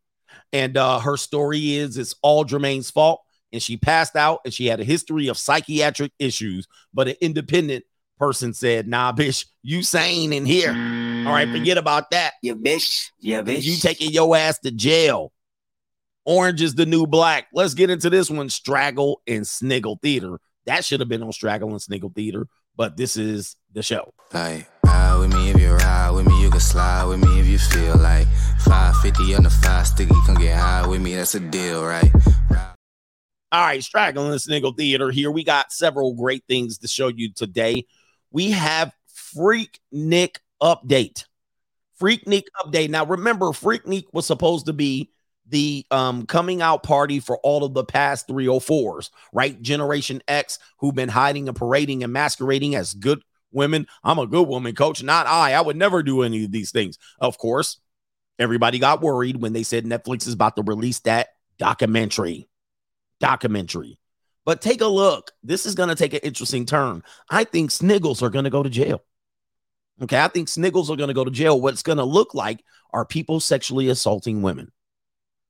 [0.52, 3.22] And uh her story is it's all Jermaine's fault.
[3.52, 7.84] And she passed out and she had a history of psychiatric issues, but an independent
[8.18, 11.05] person said, nah, bitch, you sane in here.
[11.26, 11.58] All right, mm-hmm.
[11.58, 12.34] forget about that.
[12.42, 13.10] Yeah, bitch.
[13.18, 13.64] Yeah, bitch.
[13.64, 15.32] You taking your ass to jail.
[16.24, 17.48] Orange is the new black.
[17.52, 18.48] Let's get into this one.
[18.48, 20.38] Straggle and Sniggle Theater.
[20.66, 24.12] That should have been on Straggle and Sniggle Theater, but this is the show.
[24.32, 27.46] Like, Ride with me if you ride with me, you can slide with me if
[27.46, 28.28] you feel like
[28.64, 32.10] 550 on the five sticky, come get high with me, that's a deal, right?
[33.50, 35.30] All right, straggling and Sniggle Theater here.
[35.32, 37.86] We got several great things to show you today.
[38.30, 41.24] We have Freak Nick update.
[42.00, 42.90] Freaknik update.
[42.90, 45.10] Now, remember, Freaknik was supposed to be
[45.48, 49.60] the um, coming out party for all of the past 304s, right?
[49.62, 53.86] Generation X, who've been hiding and parading and masquerading as good women.
[54.02, 55.52] I'm a good woman, coach, not I.
[55.54, 56.98] I would never do any of these things.
[57.20, 57.78] Of course,
[58.38, 62.48] everybody got worried when they said Netflix is about to release that documentary.
[63.20, 63.98] Documentary.
[64.44, 65.32] But take a look.
[65.42, 67.02] This is going to take an interesting turn.
[67.30, 69.02] I think Sniggles are going to go to jail.
[70.02, 70.18] Okay.
[70.18, 71.60] I think Sniggles are going to go to jail.
[71.60, 74.72] What it's going to look like are people sexually assaulting women.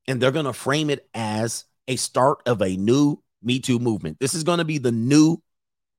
[0.09, 4.19] And they're going to frame it as a start of a new Me Too movement.
[4.21, 5.39] This is going to be the new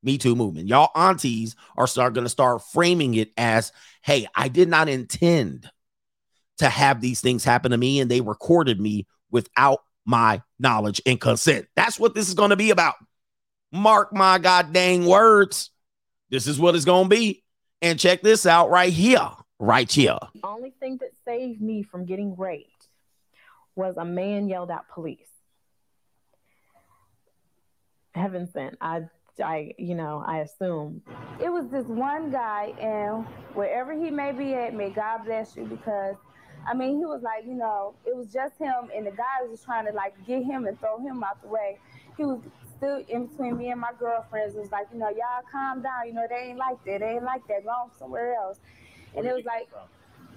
[0.02, 0.70] Me Too movement.
[0.70, 5.70] Y'all aunties are start going to start framing it as, hey, I did not intend
[6.60, 11.20] to have these things happen to me, and they recorded me without my knowledge and
[11.20, 11.68] consent.
[11.76, 12.96] That's what this is going to be about.
[13.72, 15.70] Mark my god dang words.
[16.30, 17.44] This is what it's going to be.
[17.82, 19.30] And check this out right here.
[19.60, 20.18] Right here.
[20.36, 22.88] The only thing that saved me from getting raped
[23.76, 25.20] was a man yelled out police.
[28.14, 28.78] Heaven sent.
[28.82, 29.08] I
[29.44, 31.02] I you know, I assume.
[31.40, 35.66] It was this one guy and wherever he may be at, may God bless you
[35.66, 36.16] because
[36.68, 39.52] I mean he was like, you know, it was just him and the guy was
[39.52, 41.78] just trying to like get him and throw him out the way.
[42.18, 42.40] He was
[42.78, 44.56] still in between me and my girlfriends.
[44.56, 47.16] It was like, you know, y'all calm down, you know, they ain't like that, they
[47.16, 48.60] ain't like that, go somewhere else.
[49.16, 49.68] And it was like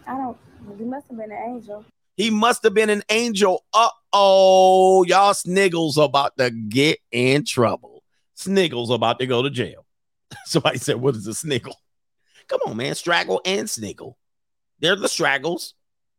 [0.07, 0.37] I don't
[0.79, 1.85] he must have been an angel.
[2.17, 3.65] He must have been an angel.
[3.73, 8.03] Uh oh, y'all sniggles about to get in trouble.
[8.35, 9.87] Sniggles about to go to jail.
[10.45, 11.77] Somebody said, What is a sniggle?
[12.49, 12.95] Come on, man.
[12.95, 14.19] Straggle and sniggle.
[14.81, 15.75] They're the straggles.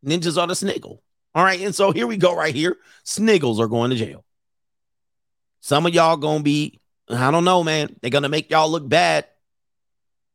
[0.05, 1.03] Ninjas are the sniggle.
[1.35, 1.61] All right.
[1.61, 2.77] And so here we go, right here.
[3.03, 4.23] Sniggles are going to jail.
[5.61, 7.95] Some of y'all gonna be, I don't know, man.
[8.01, 9.27] They're gonna make y'all look bad.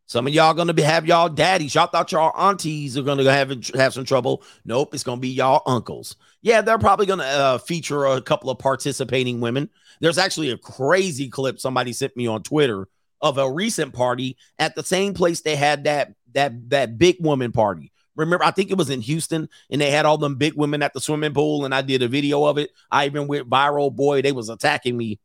[0.06, 1.74] Some of y'all gonna be have y'all daddies.
[1.74, 4.44] Y'all thought y'all aunties are gonna have have some trouble.
[4.64, 6.14] Nope, it's gonna be y'all uncles.
[6.42, 9.68] Yeah, they're probably gonna uh, feature a couple of participating women.
[10.00, 12.88] There's actually a crazy clip somebody sent me on Twitter
[13.20, 17.50] of a recent party at the same place they had that that that big woman
[17.50, 17.90] party.
[18.16, 20.94] Remember, I think it was in Houston, and they had all them big women at
[20.94, 22.70] the swimming pool, and I did a video of it.
[22.90, 23.94] I even went viral.
[23.94, 25.20] Boy, they was attacking me.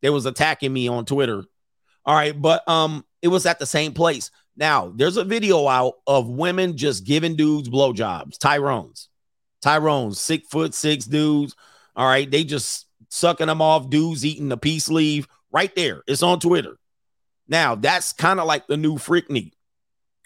[0.00, 1.44] They was attacking me on Twitter.
[2.04, 4.30] All right, but um, it was at the same place.
[4.56, 8.38] Now, there's a video out of women just giving dudes blowjobs.
[8.38, 9.08] Tyrone's,
[9.60, 11.54] Tyrone's, six foot six dudes.
[11.94, 13.90] All right, they just sucking them off.
[13.90, 16.02] Dudes eating the peace leave right there.
[16.06, 16.78] It's on Twitter.
[17.48, 19.55] Now, that's kind of like the new freak neat.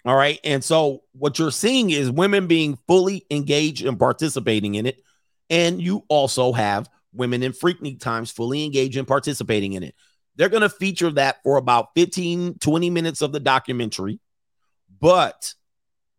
[0.05, 0.39] All right.
[0.43, 5.01] And so what you're seeing is women being fully engaged and participating in it.
[5.49, 9.95] And you also have women in Freaknik times fully engaged and participating in it.
[10.35, 14.19] They're going to feature that for about 15, 20 minutes of the documentary.
[14.99, 15.53] But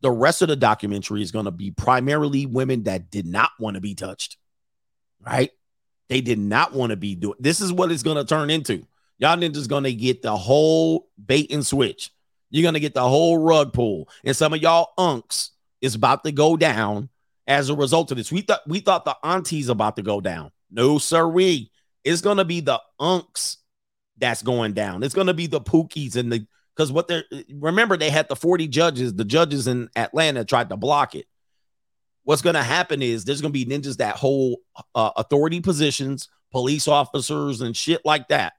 [0.00, 3.74] the rest of the documentary is going to be primarily women that did not want
[3.74, 4.36] to be touched.
[5.24, 5.50] Right?
[6.08, 8.86] They did not want to be doing this is what it's going to turn into.
[9.18, 12.10] Y'all ninjas going to get the whole bait and switch.
[12.52, 14.08] You're going to get the whole rug pull.
[14.24, 17.08] And some of y'all unks is about to go down
[17.46, 18.30] as a result of this.
[18.30, 20.52] We thought we thought the aunties about to go down.
[20.70, 21.72] No, sir, we.
[22.04, 23.56] It's going to be the unks
[24.18, 25.02] that's going down.
[25.02, 28.36] It's going to be the pookies and the because what they're remember they had the
[28.36, 29.14] 40 judges.
[29.14, 31.26] The judges in Atlanta tried to block it.
[32.24, 34.58] What's going to happen is there's going to be ninjas that hold
[34.94, 38.52] uh, authority positions, police officers, and shit like that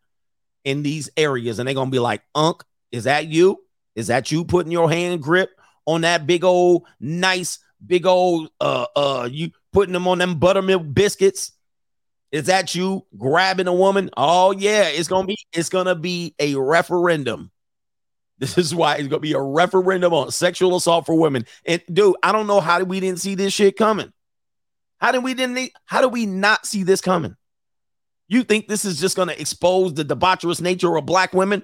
[0.66, 3.63] in these areas, and they're going to be like, "Unk, is that you?
[3.96, 5.50] Is that you putting your hand grip
[5.86, 10.94] on that big old nice, big old uh uh you putting them on them buttermilk
[10.94, 11.52] biscuits?"
[12.34, 14.10] Is that you grabbing a woman?
[14.18, 17.52] Oh yeah, it's gonna be it's gonna be a referendum.
[18.40, 21.46] This is why it's gonna be a referendum on sexual assault for women.
[21.66, 24.12] And dude, I don't know how we didn't see this shit coming.
[24.98, 27.38] How did we didn't how do we not see this coming?
[28.28, 31.62] You think this is just gonna expose the debaucherous nature of black women?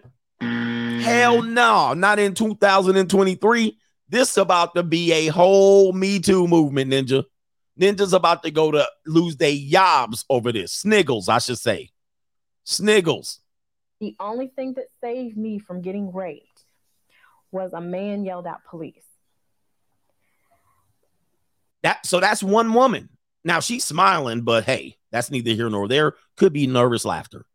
[1.02, 3.78] Hell no, not in 2023.
[4.08, 7.24] This about to be a whole Me Too movement, ninja.
[7.80, 10.84] Ninja's about to go to lose their yobs over this.
[10.84, 11.92] Sniggles, I should say.
[12.66, 13.40] Sniggles.
[14.00, 16.64] The only thing that saved me from getting raped
[17.52, 19.04] was a man yelled out police.
[21.84, 23.10] That so that's one woman.
[23.44, 26.16] Now she's smiling, but hey, that's neither here nor there.
[26.36, 27.46] Could be nervous laughter.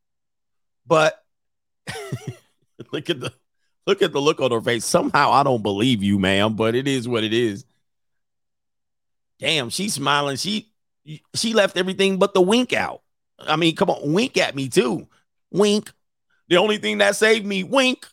[0.86, 1.18] But
[2.93, 3.32] look at the
[3.87, 4.85] Look at the look on her face.
[4.85, 7.64] Somehow I don't believe you, ma'am, but it is what it is.
[9.39, 10.37] Damn, she's smiling.
[10.37, 10.72] She
[11.35, 13.03] she left everything but the wink out.
[13.39, 15.07] I mean, come on, wink at me too.
[15.51, 15.93] Wink.
[16.49, 18.07] The only thing that saved me, wink.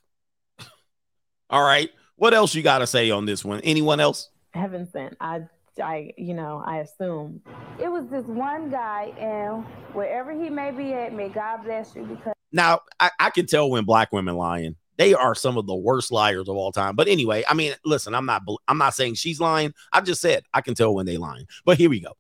[1.49, 1.89] All right.
[2.15, 3.61] What else you got to say on this one?
[3.61, 4.29] Anyone else?
[4.53, 5.15] Heaven sent.
[5.19, 5.47] I,
[5.81, 7.41] I, you know, I assume.
[7.81, 9.63] It was this one guy, and
[9.93, 12.33] wherever he may be at, may God bless you because.
[12.51, 14.75] Now, I, I can tell when black women lying.
[14.97, 16.95] They are some of the worst liars of all time.
[16.95, 19.73] But anyway, I mean, listen, I'm not I'm not saying she's lying.
[19.91, 21.47] I just said I can tell when they lying.
[21.65, 22.15] But here we go.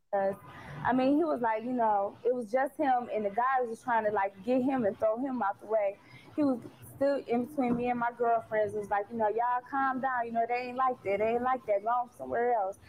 [0.83, 3.81] I mean, he was like, you know, it was just him, and the guy was
[3.81, 5.97] trying to like get him and throw him out the way.
[6.35, 6.57] He was
[6.95, 8.73] still in between me and my girlfriends.
[8.73, 10.25] It was like, you know, y'all calm down.
[10.25, 11.19] You know, they ain't like that.
[11.19, 11.83] They ain't like that.
[11.83, 12.79] Go somewhere else.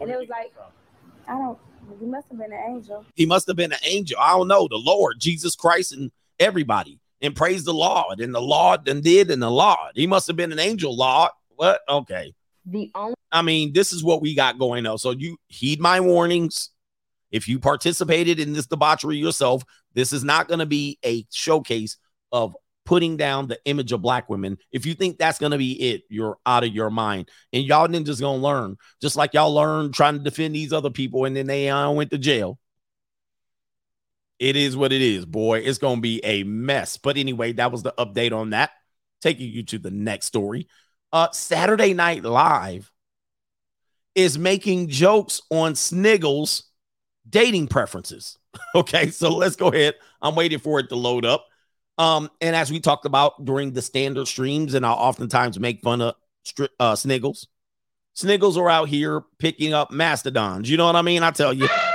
[0.00, 0.52] And it was like,
[1.28, 1.58] I don't.
[2.00, 3.04] He must have been an angel.
[3.14, 4.18] He must have been an angel.
[4.18, 4.66] I don't know.
[4.66, 7.00] The Lord, Jesus Christ, and everybody.
[7.22, 8.20] And praise the Lord.
[8.20, 9.92] And the Lord and did and the Lord.
[9.94, 11.30] He must have been an angel, Lord.
[11.56, 11.80] What?
[11.88, 12.34] Okay.
[12.66, 14.98] The only I mean, this is what we got going on.
[14.98, 16.70] So you heed my warnings.
[17.30, 19.62] If you participated in this debauchery yourself,
[19.94, 21.96] this is not going to be a showcase
[22.32, 24.56] of putting down the image of black women.
[24.72, 27.28] If you think that's going to be it, you're out of your mind.
[27.52, 30.90] And y'all ninjas going to learn, just like y'all learned trying to defend these other
[30.90, 32.58] people and then they uh, went to jail.
[34.38, 35.60] It is what it is, boy.
[35.60, 36.98] It's going to be a mess.
[36.98, 38.70] But anyway, that was the update on that.
[39.22, 40.68] Taking you to the next story.
[41.12, 42.92] Uh, Saturday Night Live
[44.14, 46.64] is making jokes on Sniggles
[47.28, 48.38] dating preferences.
[48.74, 49.94] Okay, so let's go ahead.
[50.22, 51.46] I'm waiting for it to load up.
[51.98, 56.00] Um, and as we talked about during the standard streams, and I'll oftentimes make fun
[56.00, 56.14] of
[56.80, 57.46] uh, Sniggles.
[58.14, 60.70] Sniggles are out here picking up mastodons.
[60.70, 61.22] You know what I mean?
[61.22, 61.68] I tell you,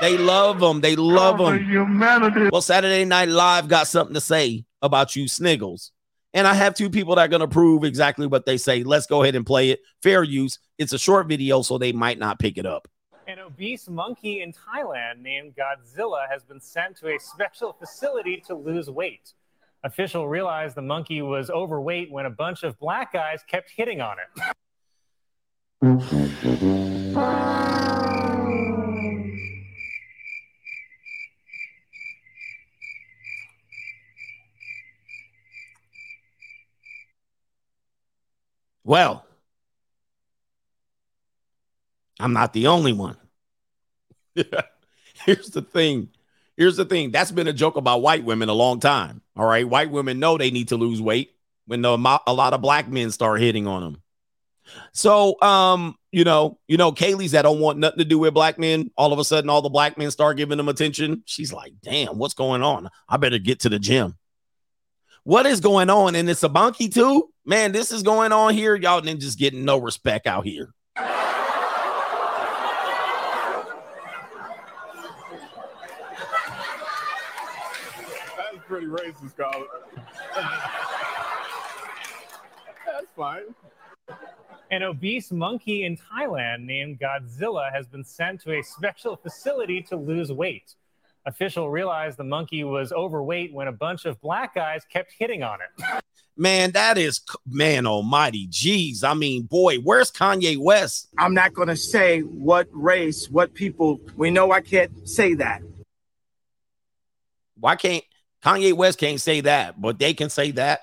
[0.00, 0.80] they love them.
[0.80, 1.68] They love them.
[1.68, 2.48] Humanity.
[2.52, 5.90] Well, Saturday Night Live got something to say about you, Sniggles.
[6.34, 8.84] And I have two people that are going to prove exactly what they say.
[8.84, 9.80] Let's go ahead and play it.
[10.02, 10.58] Fair use.
[10.76, 12.86] It's a short video, so they might not pick it up.
[13.26, 18.54] An obese monkey in Thailand named Godzilla has been sent to a special facility to
[18.54, 19.32] lose weight.
[19.84, 24.16] Official realized the monkey was overweight when a bunch of black guys kept hitting on
[24.20, 24.28] it.
[38.88, 39.22] Well,
[42.18, 43.18] I'm not the only one.
[45.26, 46.08] Here's the thing.
[46.56, 47.10] Here's the thing.
[47.10, 49.20] That's been a joke about white women a long time.
[49.36, 49.68] All right.
[49.68, 51.34] White women know they need to lose weight
[51.66, 51.90] when the,
[52.26, 54.02] a lot of black men start hitting on them.
[54.92, 58.58] So, um, you know, you know, Kaylee's that don't want nothing to do with black
[58.58, 58.90] men.
[58.96, 61.24] All of a sudden, all the black men start giving them attention.
[61.26, 62.88] She's like, damn, what's going on?
[63.06, 64.16] I better get to the gym.
[65.24, 66.14] What is going on?
[66.14, 67.28] And it's a bonky too?
[67.48, 68.76] Man, this is going on here.
[68.76, 70.74] Y'all ninjas getting no respect out here.
[70.94, 71.08] That's
[78.66, 79.66] pretty racist, Colin.
[82.84, 83.54] That's fine.
[84.70, 89.96] An obese monkey in Thailand named Godzilla has been sent to a special facility to
[89.96, 90.74] lose weight.
[91.24, 95.60] Official realized the monkey was overweight when a bunch of black guys kept hitting on
[95.62, 96.02] it.
[96.40, 98.46] Man, that is man almighty.
[98.46, 99.02] Jeez.
[99.02, 101.08] I mean, boy, where's Kanye West?
[101.18, 104.00] I'm not going to say what race, what people.
[104.16, 105.62] We know I can't say that.
[107.58, 108.04] Why can't
[108.44, 110.82] Kanye West can't say that, but they can say that?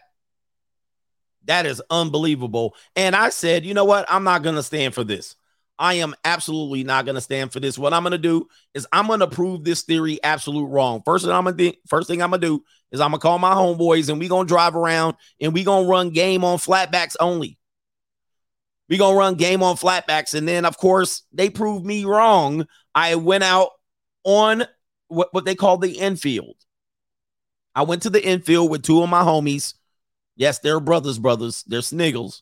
[1.45, 2.75] That is unbelievable.
[2.97, 4.05] And I said, you know what?
[4.09, 5.37] I'm not going to stand for this.
[5.79, 7.77] I am absolutely not going to stand for this.
[7.77, 11.01] What I'm going to do is I'm going to prove this theory absolute wrong.
[11.05, 12.63] First thing I'm going to do, first thing I'm going to do
[12.95, 16.09] is I'm to call my homeboys and we to drive around and we to run
[16.09, 17.57] game on flatbacks only.
[18.89, 22.65] We to run game on flatbacks and then of course they proved me wrong.
[22.93, 23.69] I went out
[24.23, 24.65] on
[25.07, 26.55] what, what they call the infield.
[27.75, 29.73] I went to the infield with two of my homies.
[30.35, 31.63] Yes, they're brothers, brothers.
[31.67, 32.41] They're sniggles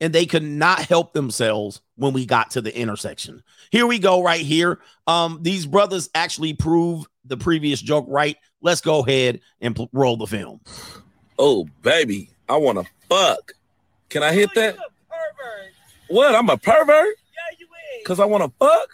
[0.00, 3.42] and they could not help themselves when we got to the intersection.
[3.70, 4.80] Here we go, right here.
[5.06, 8.36] Um, these brothers actually prove the previous joke right.
[8.62, 10.60] Let's go ahead and pl- roll the film.
[11.38, 13.52] Oh, baby, I want to fuck.
[14.08, 14.76] Can I hit oh, that?
[16.08, 16.34] What?
[16.34, 16.88] I'm a pervert?
[16.88, 17.66] Yeah, you
[17.98, 18.06] is.
[18.06, 18.88] Cause I want to fuck.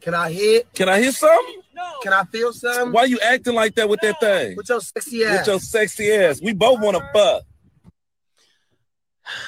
[0.00, 0.72] Can I hit?
[0.74, 1.62] Can I hit something?
[2.02, 2.92] Can I feel something?
[2.92, 4.56] Why you acting like that with that thing?
[4.56, 5.38] With your sexy ass.
[5.38, 6.40] With your sexy ass.
[6.42, 7.42] We both want to fuck.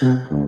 [0.00, 0.43] Mm-hmm.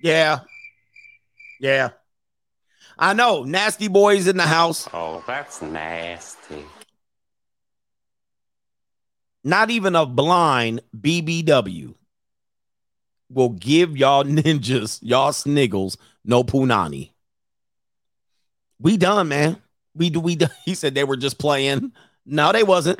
[0.00, 0.40] Yeah.
[1.60, 1.90] Yeah.
[2.98, 3.44] I know.
[3.44, 4.88] Nasty boys in the house.
[4.92, 6.64] Oh, that's nasty.
[9.42, 11.94] Not even a blind BBW
[13.30, 17.12] will give y'all ninjas, y'all sniggles, no punani.
[18.78, 19.56] We done, man.
[19.94, 20.50] We do we done.
[20.64, 21.92] He said they were just playing.
[22.26, 22.98] No, they wasn't.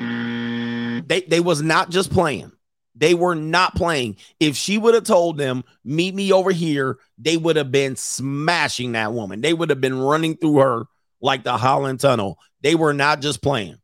[1.07, 2.51] They they was not just playing.
[2.95, 4.17] They were not playing.
[4.39, 8.93] If she would have told them, meet me over here, they would have been smashing
[8.93, 9.41] that woman.
[9.41, 10.83] They would have been running through her
[11.21, 12.37] like the Holland Tunnel.
[12.61, 13.77] They were not just playing.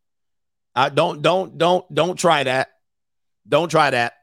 [0.76, 2.70] I don't don't don't don't try that.
[3.48, 4.14] Don't try that.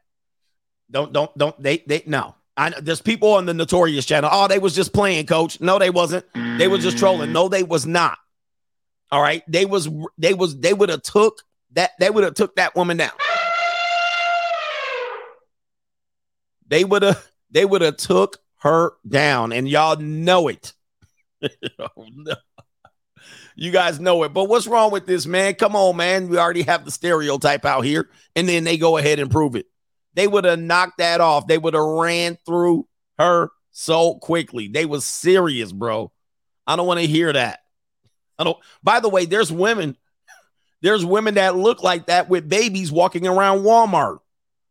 [0.91, 2.35] Don't don't don't they they no.
[2.55, 4.29] I there's people on the notorious channel.
[4.31, 5.59] Oh, they was just playing, coach.
[5.59, 6.25] No, they wasn't.
[6.33, 7.33] They was just trolling.
[7.33, 8.17] No, they was not.
[9.11, 9.43] All right.
[9.47, 11.41] They was they was they would have took
[11.73, 13.11] that they would have took that woman down.
[16.67, 20.73] They would have they would have took her down, and y'all know it.
[21.77, 22.35] Oh, no.
[23.55, 24.33] You guys know it.
[24.33, 25.53] But what's wrong with this, man?
[25.55, 26.27] Come on, man.
[26.27, 29.67] We already have the stereotype out here, and then they go ahead and prove it.
[30.15, 31.47] They would have knocked that off.
[31.47, 32.87] They would have ran through
[33.19, 34.67] her so quickly.
[34.67, 36.11] They was serious, bro.
[36.65, 37.59] I don't want to hear that.
[38.39, 38.57] I don't.
[38.83, 39.97] By the way, there's women.
[40.81, 44.19] There's women that look like that with babies walking around Walmart.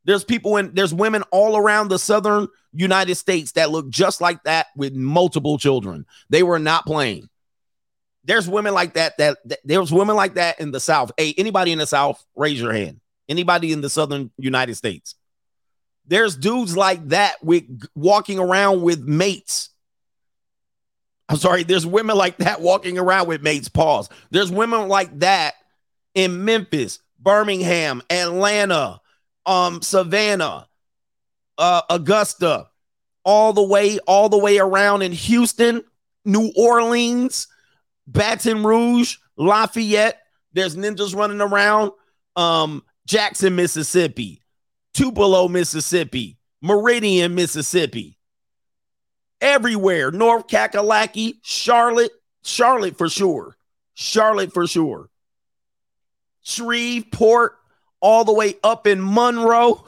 [0.05, 0.75] There's people in.
[0.75, 5.59] There's women all around the southern United States that look just like that with multiple
[5.59, 6.07] children.
[6.31, 7.29] They were not playing.
[8.25, 9.17] There's women like that.
[9.19, 11.13] That, that there's women like that in the South.
[11.17, 13.01] Hey, anybody in the South, raise your hand.
[13.29, 15.15] Anybody in the southern United States.
[16.07, 19.71] There's dudes like that with walking around with mates.
[21.31, 23.69] I'm sorry, there's women like that walking around with mates.
[23.69, 24.11] Pause.
[24.31, 25.55] There's women like that
[26.15, 29.01] in Memphis, Birmingham, Atlanta,
[29.47, 30.69] um, Savannah,
[31.59, 32.69] uh, Augusta,
[33.25, 35.83] all the way, all the way around in Houston,
[36.25, 37.49] New Orleans,
[38.07, 40.21] Baton Rouge, Lafayette.
[40.53, 41.93] There's ninjas running around.
[42.37, 44.41] Um, Jackson, Mississippi,
[44.93, 48.19] Tupelo, Mississippi, Meridian, Mississippi.
[49.41, 50.11] Everywhere.
[50.11, 53.57] North Kakalaki, Charlotte, Charlotte for sure.
[53.95, 55.11] Charlotte for sure.
[56.43, 57.57] Shreveport,
[58.05, 59.83] all the way up in Monroe.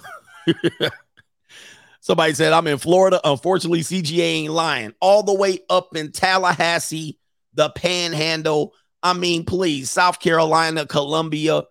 [2.00, 3.20] Somebody said, I'm in Florida.
[3.22, 4.94] Unfortunately, CGA ain't lying.
[5.00, 7.18] All the way up in Tallahassee,
[7.52, 8.72] the Panhandle.
[9.02, 11.64] I mean, please, South Carolina, Columbia.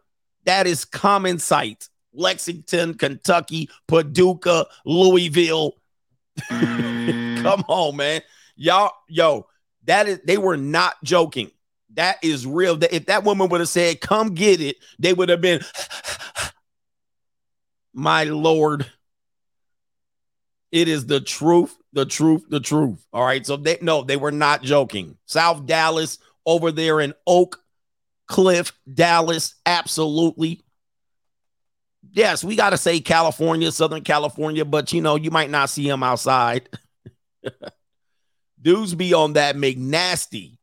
[0.46, 1.90] That is common sight.
[2.14, 5.74] Lexington, Kentucky, Paducah, Louisville.
[6.52, 7.42] Mm.
[7.42, 8.22] Come on, man.
[8.56, 9.48] Y'all, yo,
[9.86, 11.50] that is they were not joking.
[11.96, 12.78] That is real.
[12.84, 15.62] If that woman would have said, come get it, they would have been,
[17.96, 18.86] my Lord.
[20.72, 23.06] It is the truth, the truth, the truth.
[23.14, 23.46] All right.
[23.46, 25.18] So they no, they were not joking.
[25.26, 27.62] South Dallas over there in Oak
[28.28, 30.62] Cliff, Dallas, absolutely.
[32.12, 35.88] Yes, we got to say California, Southern California, but you know, you might not see
[35.88, 36.70] them outside.
[38.62, 40.58] Dudes be on that McNasty.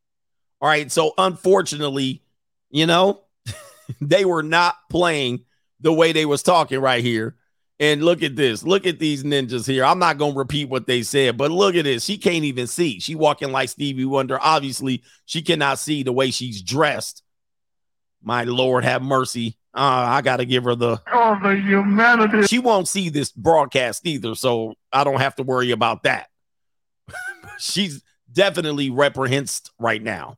[0.60, 0.90] All right.
[0.90, 2.22] So unfortunately,
[2.70, 3.22] you know,
[4.00, 5.44] they were not playing
[5.82, 7.36] the way they was talking right here.
[7.80, 8.62] And look at this.
[8.62, 9.84] Look at these ninjas here.
[9.84, 12.04] I'm not going to repeat what they said, but look at this.
[12.04, 13.00] She can't even see.
[13.00, 14.38] She walking like Stevie Wonder.
[14.40, 17.24] Obviously, she cannot see the way she's dressed.
[18.22, 19.58] My Lord, have mercy.
[19.74, 22.46] Uh, I got to give her the Oh, the humanity.
[22.46, 26.28] she won't see this broadcast either, so I don't have to worry about that.
[27.58, 30.36] She's definitely reprehensible right now.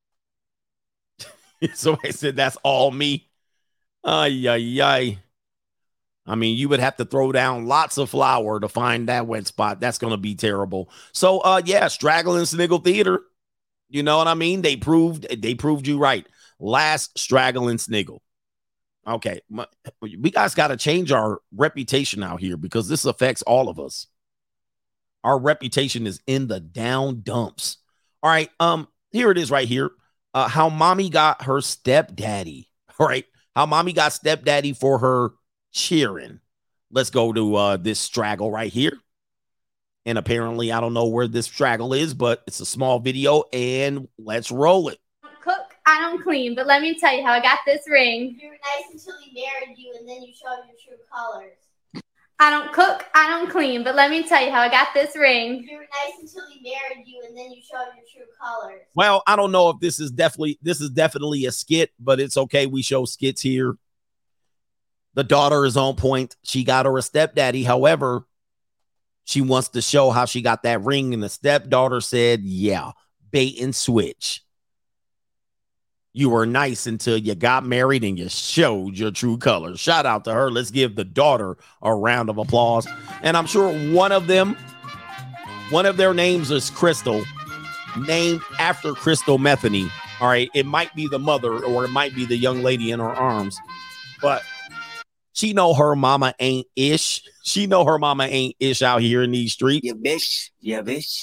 [1.74, 3.28] so I said, that's all me.
[4.04, 5.18] Ay, ay, ay.
[6.24, 9.46] I mean, you would have to throw down lots of flour to find that wet
[9.46, 9.80] spot.
[9.80, 10.88] That's going to be terrible.
[11.12, 13.20] So, uh, yeah, straggling Sniggle Theater.
[13.88, 14.62] You know what I mean?
[14.62, 16.26] They proved they proved you right.
[16.58, 18.22] Last straggling Sniggle.
[19.06, 19.66] Okay, my-
[20.00, 24.06] we guys got to change our reputation out here because this affects all of us.
[25.24, 27.78] Our reputation is in the down dumps.
[28.22, 29.90] All right, um, here it is right here.
[30.32, 32.70] Uh, how mommy got her stepdaddy.
[32.98, 35.30] All right, how mommy got stepdaddy for her
[35.72, 36.40] cheering.
[36.90, 38.98] Let's go to uh this straggle right here.
[40.04, 44.08] And apparently, I don't know where this straggle is, but it's a small video, and
[44.18, 44.98] let's roll it.
[45.40, 48.36] cook, I don't clean, but let me tell you how I got this ring.
[48.40, 51.54] You were nice until he married you, and then you showed your true colors.
[52.42, 55.14] I don't cook, I don't clean, but let me tell you how I got this
[55.14, 55.62] ring.
[55.62, 58.80] You were nice until he married you, and then you showed your true colors.
[58.96, 62.36] Well, I don't know if this is definitely this is definitely a skit, but it's
[62.36, 62.66] okay.
[62.66, 63.76] We show skits here.
[65.14, 66.34] The daughter is on point.
[66.42, 67.62] She got her a stepdaddy.
[67.62, 68.26] However,
[69.22, 72.90] she wants to show how she got that ring, and the stepdaughter said, "Yeah,
[73.30, 74.42] bait and switch.
[76.14, 79.80] You were nice until you got married and you showed your true colors.
[79.80, 80.50] Shout out to her.
[80.50, 82.86] Let's give the daughter a round of applause.
[83.22, 84.54] And I'm sure one of them,
[85.70, 87.24] one of their names is Crystal,
[88.06, 89.90] named after Crystal Metheny.
[90.20, 90.50] All right.
[90.54, 93.58] It might be the mother or it might be the young lady in her arms,
[94.20, 94.42] but
[95.32, 97.22] she know her mama ain't ish.
[97.42, 99.86] She know her mama ain't ish out here in these streets.
[99.86, 100.50] Yeah, bitch.
[100.60, 101.22] Yeah, bitch.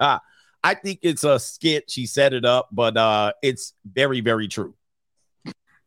[0.68, 1.90] I think it's a skit.
[1.90, 4.74] She set it up, but uh it's very, very true.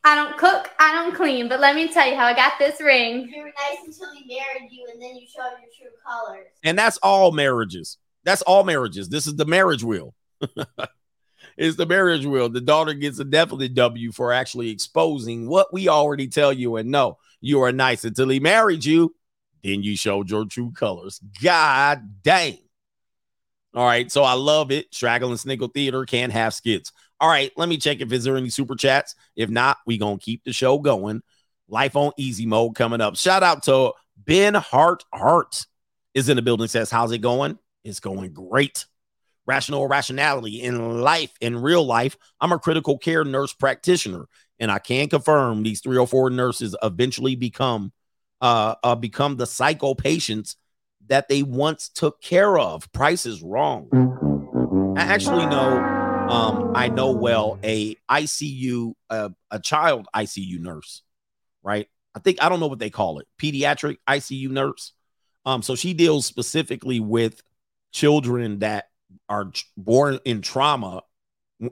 [0.04, 2.82] I don't cook, I don't clean, but let me tell you how I got this
[2.82, 3.30] ring.
[3.32, 6.48] You were nice until he married you, and then you showed your true colors.
[6.64, 8.00] And that's all marriages.
[8.24, 9.08] That's all marriages.
[9.10, 10.16] This is the marriage wheel.
[11.58, 12.50] it's the marriage wheel.
[12.50, 16.90] The daughter gets a definite W for actually exposing what we already tell you and
[16.90, 17.20] know.
[17.40, 19.14] You are nice until he married you.
[19.64, 21.22] Then you showed your true colors.
[21.44, 22.58] God dang.
[23.74, 24.12] All right.
[24.12, 24.94] So I love it.
[24.94, 26.92] Straggle and Sniggle Theater can have skits.
[27.20, 27.52] All right.
[27.56, 29.16] Let me check if is there any super chats.
[29.36, 31.22] If not, we gonna keep the show going.
[31.70, 33.16] Life on easy mode coming up.
[33.16, 35.66] Shout out to Ben Hart Hart
[36.14, 36.68] is in the building.
[36.68, 37.58] Says, how's it going?
[37.84, 38.86] It's going great.
[39.46, 42.18] Rational rationality in life, in real life.
[42.40, 44.28] I'm a critical care nurse practitioner,
[44.60, 47.92] and I can confirm these 304 nurses eventually become
[48.42, 50.58] uh, uh become the psycho patients
[51.08, 52.91] that they once took care of.
[52.91, 53.89] Price is wrong.
[54.97, 55.78] I actually know
[56.30, 61.02] um I know well a ICU uh, a child ICU nurse,
[61.64, 61.88] right?
[62.16, 63.28] I think I don't know what they call it.
[63.41, 64.93] Pediatric ICU nurse.
[65.45, 67.41] Um so she deals specifically with
[67.91, 68.89] children that
[69.28, 71.04] are born in trauma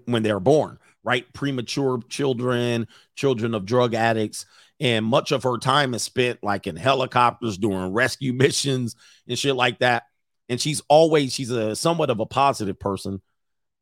[0.05, 1.31] when they're born, right?
[1.33, 4.45] Premature children, children of drug addicts,
[4.79, 8.95] and much of her time is spent like in helicopters doing rescue missions
[9.27, 10.03] and shit like that.
[10.47, 13.21] And she's always she's a somewhat of a positive person,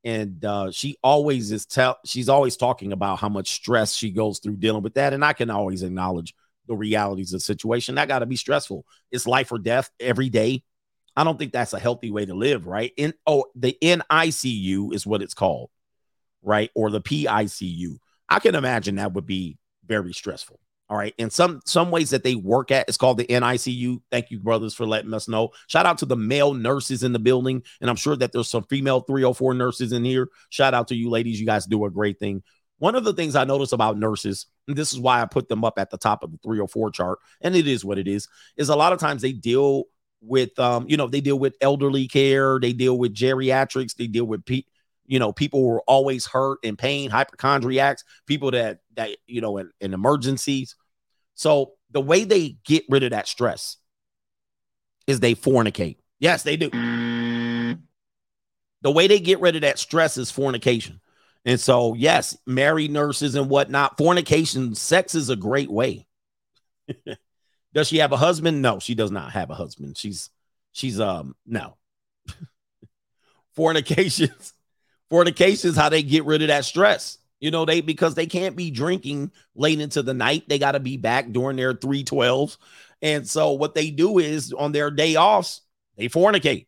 [0.04, 4.40] and uh, she always is tell she's always talking about how much stress she goes
[4.40, 5.14] through dealing with that.
[5.14, 6.34] And I can always acknowledge
[6.68, 7.96] the realities of the situation.
[7.96, 8.86] That got to be stressful.
[9.12, 10.64] It's life or death every day.
[11.16, 12.92] I don't think that's a healthy way to live, right?
[12.96, 15.72] In oh, the NICU is what it's called,
[16.48, 16.72] right?
[16.74, 17.98] Or the PICU.
[18.30, 20.60] I can imagine that would be very stressful.
[20.90, 21.14] All right.
[21.20, 24.02] And some some ways that they work at it's called the NICU.
[24.10, 25.50] Thank you, brothers, for letting us know.
[25.68, 27.62] Shout out to the male nurses in the building.
[27.82, 30.30] And I'm sure that there's some female 304 nurses in here.
[30.50, 31.42] Shout out to you ladies.
[31.42, 32.42] You guys do a great thing.
[32.80, 35.66] One of the things I notice about nurses, and this is why I put them
[35.66, 38.70] up at the top of the 304 chart, and it is what it is, is
[38.70, 39.86] a lot of times they deal
[40.22, 44.26] with um, you know, they deal with elderly care, they deal with geriatrics, they deal
[44.26, 44.64] with pe-
[45.08, 49.72] you know, people were always hurt and pain, hypochondriacs, people that that you know in,
[49.82, 50.76] in emergencies.
[51.34, 53.78] So the way they get rid of that stress
[55.08, 55.98] is they fornicate.
[56.20, 56.70] Yes, they do.
[58.82, 61.00] The way they get rid of that stress is fornication.
[61.46, 66.06] And so, yes, married nurses and whatnot, fornication, sex is a great way.
[67.74, 68.62] does she have a husband?
[68.62, 69.98] No, she does not have a husband.
[69.98, 70.30] She's
[70.74, 71.78] she's um no.
[73.56, 74.54] Fornications
[75.10, 77.18] Fornication is how they get rid of that stress.
[77.40, 80.50] You know, they because they can't be drinking late into the night.
[80.50, 82.58] They got to be back during their 312s.
[83.02, 85.62] And so what they do is on their day offs,
[85.98, 86.66] they fornicate.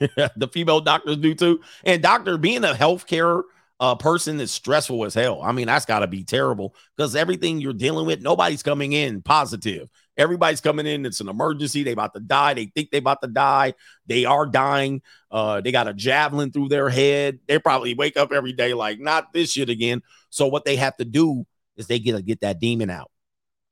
[0.36, 1.60] the female doctors do too.
[1.84, 3.42] And doctor being a healthcare
[3.80, 5.40] uh, person is stressful as hell.
[5.42, 9.22] I mean, that's got to be terrible because everything you're dealing with, nobody's coming in
[9.22, 9.88] positive.
[10.16, 11.06] Everybody's coming in.
[11.06, 11.82] It's an emergency.
[11.82, 12.54] They about to die.
[12.54, 13.74] They think they about to die.
[14.06, 15.00] They are dying.
[15.30, 17.38] Uh, they got a javelin through their head.
[17.48, 20.02] They probably wake up every day like, not this shit again.
[20.28, 21.46] So what they have to do
[21.76, 23.10] is they get to get that demon out.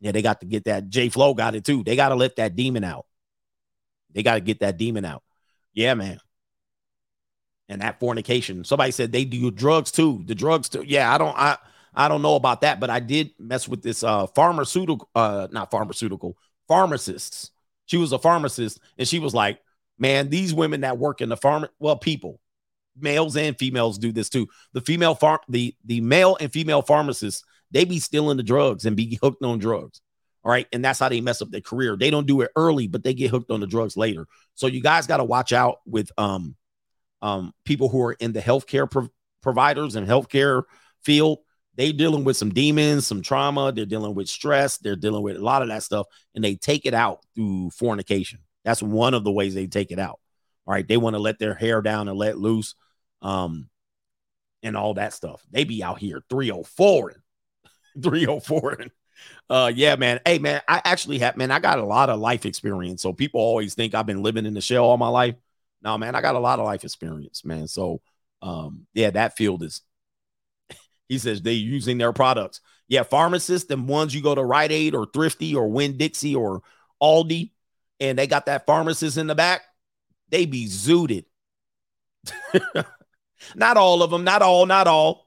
[0.01, 0.88] Yeah, they got to get that.
[0.88, 1.84] J Flow got it too.
[1.84, 3.05] They got to let that demon out.
[4.12, 5.22] They got to get that demon out.
[5.74, 6.18] Yeah, man.
[7.68, 8.64] And that fornication.
[8.64, 10.24] Somebody said they do drugs too.
[10.26, 10.82] The drugs too.
[10.86, 11.36] Yeah, I don't.
[11.36, 11.59] I
[11.95, 15.70] I don't know about that, but I did mess with this uh pharmaceutical, uh, not
[15.70, 16.36] pharmaceutical,
[16.68, 17.51] pharmacists.
[17.86, 19.61] She was a pharmacist, and she was like,
[19.99, 22.41] Man, these women that work in the farm, well, people,
[22.99, 24.49] males and females do this too.
[24.72, 28.97] The female farm, the the male and female pharmacists, they be stealing the drugs and
[28.97, 30.01] be hooked on drugs.
[30.43, 30.66] All right.
[30.72, 31.97] And that's how they mess up their career.
[31.97, 34.26] They don't do it early, but they get hooked on the drugs later.
[34.55, 36.57] So you guys got to watch out with um
[37.20, 39.11] um people who are in the healthcare pro-
[39.43, 40.62] providers and healthcare
[41.05, 41.38] field
[41.77, 45.45] they dealing with some demons, some trauma, they're dealing with stress, they're dealing with a
[45.45, 48.41] lot of that stuff, and they take it out through fornication.
[48.64, 50.21] That's one of the ways they take it out.
[50.66, 52.75] All right, they want to let their hair down and let loose,
[53.23, 53.68] um,
[54.62, 55.43] and all that stuff.
[55.51, 57.11] They be out here 304
[57.95, 58.91] and 304 and
[59.49, 60.21] uh yeah, man.
[60.25, 63.03] Hey man, I actually have man, I got a lot of life experience.
[63.03, 65.35] So people always think I've been living in the shell all my life.
[65.83, 67.66] No, man, I got a lot of life experience, man.
[67.66, 68.03] So,
[68.43, 69.83] um, yeah, that field is.
[71.11, 72.61] He says they using their products.
[72.87, 76.63] Yeah, pharmacists and ones you go to Rite Aid or Thrifty or Winn Dixie or
[77.03, 77.51] Aldi,
[77.99, 79.63] and they got that pharmacist in the back.
[80.29, 81.25] They be zooted.
[83.57, 85.27] not all of them, not all, not all,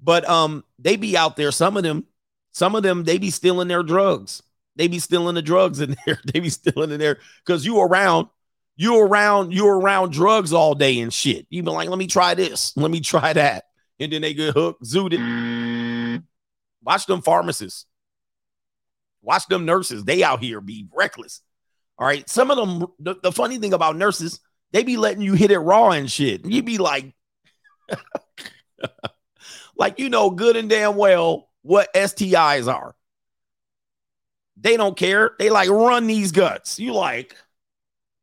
[0.00, 1.50] but um, they be out there.
[1.50, 2.04] Some of them,
[2.52, 4.40] some of them, they be stealing their drugs.
[4.76, 6.20] They be stealing the drugs in there.
[6.32, 8.28] They be stealing in there because you around,
[8.76, 11.48] you around, you around drugs all day and shit.
[11.50, 13.64] You be like, let me try this, let me try that,
[14.00, 16.22] and then they get hooked, zooted.
[16.82, 17.86] Watch them pharmacists.
[19.22, 20.04] Watch them nurses.
[20.04, 21.40] They out here be reckless.
[21.98, 22.28] All right.
[22.28, 24.40] Some of them, the, the funny thing about nurses,
[24.72, 26.44] they be letting you hit it raw and shit.
[26.44, 27.14] You be like,
[29.76, 32.94] like you know good and damn well what STIs are.
[34.56, 35.32] They don't care.
[35.38, 36.78] They like run these guts.
[36.78, 37.36] You like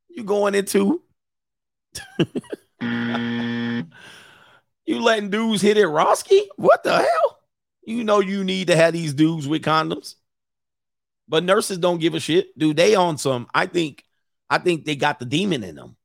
[0.09, 1.01] you going into
[4.91, 6.41] you letting dudes hit it Roski?
[6.57, 7.39] What the hell?
[7.83, 10.15] You know you need to have these dudes with condoms.
[11.27, 12.57] But nurses don't give a shit.
[12.57, 13.47] Dude, they on some.
[13.53, 14.03] I think
[14.49, 15.95] I think they got the demon in them.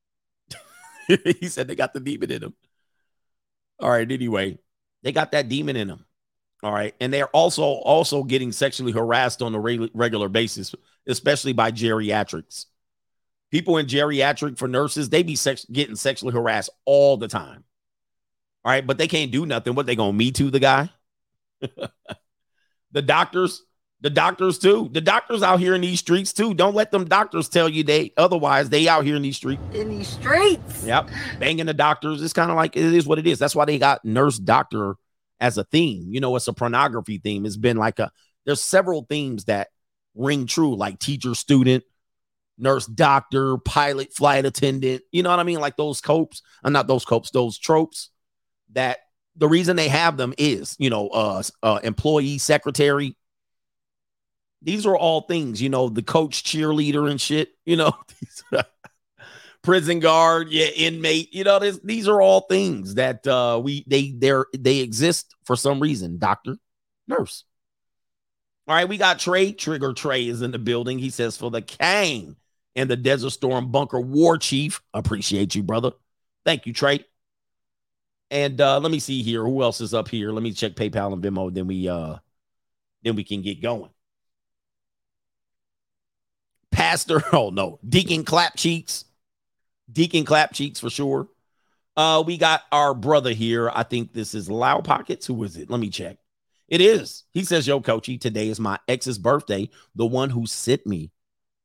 [1.08, 2.54] he said they got the demon in them.
[3.80, 4.58] All right, anyway,
[5.02, 6.06] they got that demon in them.
[6.62, 10.74] All right, and they're also also getting sexually harassed on a re- regular basis,
[11.06, 12.66] especially by geriatrics.
[13.50, 17.64] People in geriatric for nurses, they be sex- getting sexually harassed all the time.
[18.66, 19.76] All right, but they can't do nothing.
[19.76, 20.90] What they gonna me to the guy?
[22.90, 23.62] the doctors,
[24.00, 24.90] the doctors too.
[24.90, 26.52] The doctors out here in these streets too.
[26.52, 29.62] Don't let them doctors tell you they otherwise they out here in these streets.
[29.72, 30.82] In these streets.
[30.84, 31.10] Yep.
[31.38, 32.20] Banging the doctors.
[32.20, 33.38] It's kind of like it is what it is.
[33.38, 34.96] That's why they got nurse doctor
[35.38, 36.12] as a theme.
[36.12, 37.46] You know, it's a pornography theme.
[37.46, 38.10] It's been like a
[38.46, 39.68] there's several themes that
[40.16, 41.84] ring true, like teacher, student,
[42.58, 45.02] nurse, doctor, pilot, flight attendant.
[45.12, 45.60] You know what I mean?
[45.60, 48.10] Like those copes, uh, not those copes, those tropes
[48.72, 48.98] that
[49.36, 53.16] the reason they have them is, you know, uh, uh employee, secretary.
[54.62, 57.50] These are all things, you know, the coach, cheerleader, and shit.
[57.64, 57.92] You know,
[59.62, 61.34] prison guard, yeah, inmate.
[61.34, 65.56] You know, this, these are all things that uh we they they're they exist for
[65.56, 66.18] some reason.
[66.18, 66.56] Doctor,
[67.06, 67.44] nurse.
[68.68, 69.52] All right, we got Trey.
[69.52, 70.98] Trigger Trey is in the building.
[70.98, 72.36] He says for the Kang
[72.74, 74.80] and the Desert Storm Bunker War Chief.
[74.92, 75.92] Appreciate you, brother.
[76.44, 77.04] Thank you, Trey.
[78.30, 79.44] And uh let me see here.
[79.44, 80.32] Who else is up here?
[80.32, 81.52] Let me check PayPal and Venmo.
[81.52, 82.16] Then we uh
[83.02, 83.90] then we can get going.
[86.70, 89.04] Pastor, oh no, Deacon Clap Cheeks.
[89.90, 91.28] Deacon Clap Cheeks for sure.
[91.96, 93.70] Uh, we got our brother here.
[93.72, 95.26] I think this is Loud Pockets.
[95.26, 95.70] Who is it?
[95.70, 96.18] Let me check.
[96.68, 97.24] It is.
[97.32, 101.10] He says, Yo, Coachy, today is my ex's birthday, the one who sent me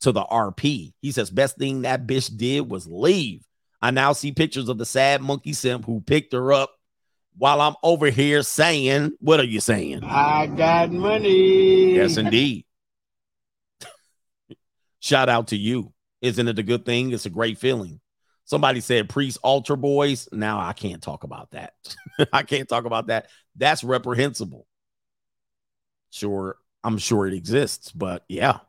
[0.02, 0.94] to the RP.
[1.02, 3.44] He says, Best thing that bitch did was leave.
[3.82, 6.72] I now see pictures of the sad monkey simp who picked her up
[7.38, 10.04] while I'm over here saying, What are you saying?
[10.04, 11.96] I got money.
[11.96, 12.66] Yes, indeed.
[15.00, 15.94] Shout out to you.
[16.22, 17.12] Isn't it a good thing?
[17.12, 18.00] It's a great feeling.
[18.46, 20.28] Somebody said priest altar boys.
[20.32, 21.74] Now I can't talk about that.
[22.34, 23.28] I can't talk about that.
[23.56, 24.68] That's reprehensible.
[26.12, 28.60] Sure, I'm sure it exists, but yeah.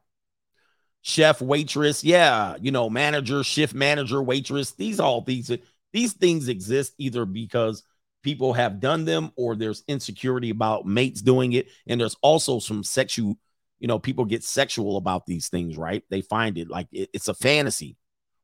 [1.02, 4.72] Chef, waitress, yeah, you know, manager, shift manager, waitress.
[4.72, 5.50] These all these
[5.92, 7.82] these things exist either because
[8.22, 12.84] people have done them or there's insecurity about mates doing it, and there's also some
[12.84, 13.36] sexual
[13.82, 16.04] you know, people get sexual about these things, right?
[16.08, 17.96] They find it like it, it's a fantasy.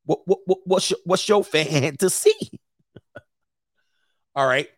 [0.04, 2.61] What, what, what what's your, what's your fantasy?
[4.34, 4.68] All right.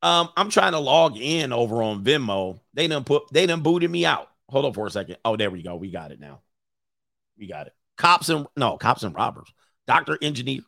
[0.00, 2.60] Um, I'm trying to log in over on Venmo.
[2.72, 4.28] They done put they done booted me out.
[4.48, 5.18] Hold on for a second.
[5.22, 5.76] Oh, there we go.
[5.76, 6.40] We got it now.
[7.38, 7.74] We got it.
[7.96, 9.52] Cops and no cops and robbers.
[9.86, 10.62] Doctor, engineer.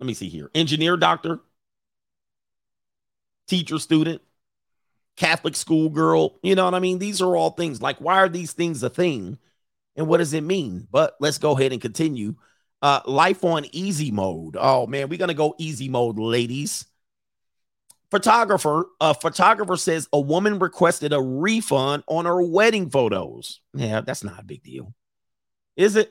[0.00, 0.50] Let me see here.
[0.54, 1.40] Engineer, doctor,
[3.48, 4.22] teacher, student,
[5.16, 6.38] Catholic school girl.
[6.42, 6.98] You know what I mean?
[6.98, 9.38] These are all things like, why are these things a thing?
[9.96, 10.86] And what does it mean?
[10.90, 12.36] But let's go ahead and continue.
[12.80, 14.56] Uh, life on easy mode.
[14.58, 16.86] Oh man, we're gonna go easy mode, ladies.
[18.10, 23.60] Photographer, a photographer says a woman requested a refund on her wedding photos.
[23.74, 24.94] Yeah, that's not a big deal.
[25.76, 26.10] Is it?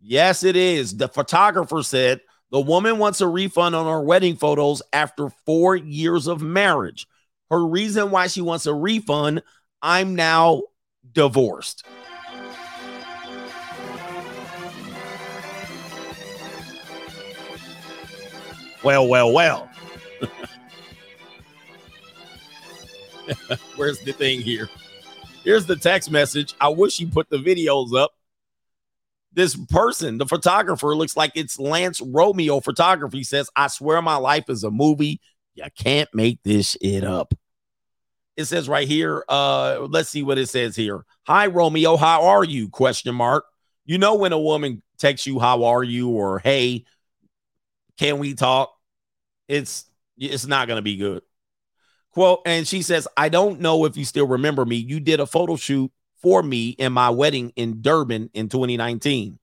[0.00, 0.96] Yes, it is.
[0.96, 2.20] The photographer said
[2.50, 7.08] the woman wants a refund on her wedding photos after four years of marriage.
[7.50, 9.42] Her reason why she wants a refund
[9.82, 10.62] I'm now
[11.12, 11.84] divorced.
[18.84, 19.70] Well, well, well.
[23.76, 24.68] Where's the thing here?
[25.44, 26.54] Here's the text message.
[26.60, 28.12] I wish you put the videos up.
[29.32, 33.24] This person, the photographer, looks like it's Lance Romeo Photography.
[33.24, 35.20] Says, I swear my life is a movie.
[35.54, 37.34] You can't make this shit up.
[38.36, 41.04] It says right here, uh, let's see what it says here.
[41.26, 42.68] Hi, Romeo, how are you?
[42.68, 43.44] Question mark.
[43.84, 46.10] You know when a woman texts you, how are you?
[46.10, 46.84] Or hey,
[47.98, 48.74] can we talk?
[49.46, 49.84] It's
[50.16, 51.22] it's not gonna be good.
[52.14, 54.76] Quote, and she says, I don't know if you still remember me.
[54.76, 55.90] You did a photo shoot
[56.22, 59.38] for me in my wedding in Durban in 2019.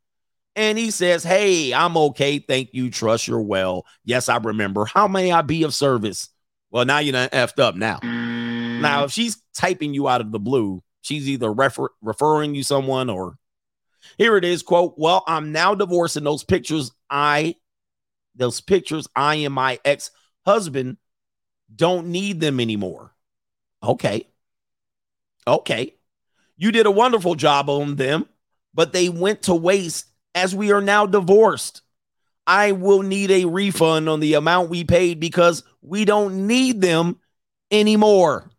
[0.55, 2.39] And he says, Hey, I'm okay.
[2.39, 2.89] Thank you.
[2.89, 3.85] Trust you're well.
[4.05, 4.85] Yes, I remember.
[4.85, 6.29] How may I be of service?
[6.71, 7.99] Well, now you're not effed up now.
[8.01, 13.09] Now, if she's typing you out of the blue, she's either refer- referring you someone
[13.09, 13.37] or
[14.17, 17.55] here it is, quote, Well, I'm now divorced, and those pictures I
[18.35, 20.97] those pictures I and my ex-husband
[21.75, 23.13] don't need them anymore.
[23.83, 24.27] Okay.
[25.47, 25.95] Okay.
[26.57, 28.27] You did a wonderful job on them,
[28.73, 31.81] but they went to waste as we are now divorced.
[32.45, 37.19] I will need a refund on the amount we paid because we don't need them
[37.71, 38.49] anymore.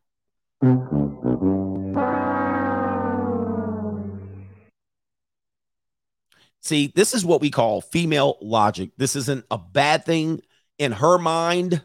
[6.61, 8.91] See, this is what we call female logic.
[8.97, 10.41] This isn't a bad thing.
[10.79, 11.85] In her mind,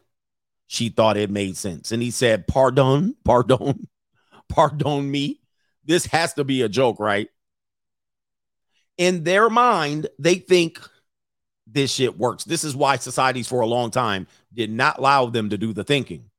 [0.68, 1.92] she thought it made sense.
[1.92, 3.88] And he said, Pardon, pardon,
[4.50, 5.40] pardon me.
[5.86, 7.30] This has to be a joke, right?
[8.98, 10.80] In their mind, they think
[11.66, 12.44] this shit works.
[12.44, 15.84] This is why societies for a long time did not allow them to do the
[15.84, 16.30] thinking.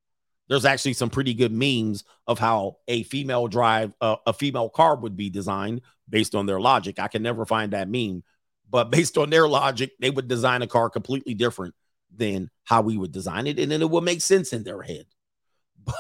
[0.48, 4.96] There's actually some pretty good memes of how a female drive, uh, a female car
[4.96, 6.98] would be designed based on their logic.
[6.98, 8.24] I can never find that meme,
[8.68, 11.74] but based on their logic, they would design a car completely different
[12.14, 15.06] than how we would design it, and then it would make sense in their head.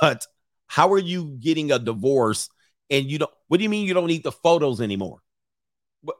[0.00, 0.26] But
[0.66, 2.50] how are you getting a divorce
[2.90, 3.30] and you don't?
[3.48, 5.22] What do you mean you don't need the photos anymore?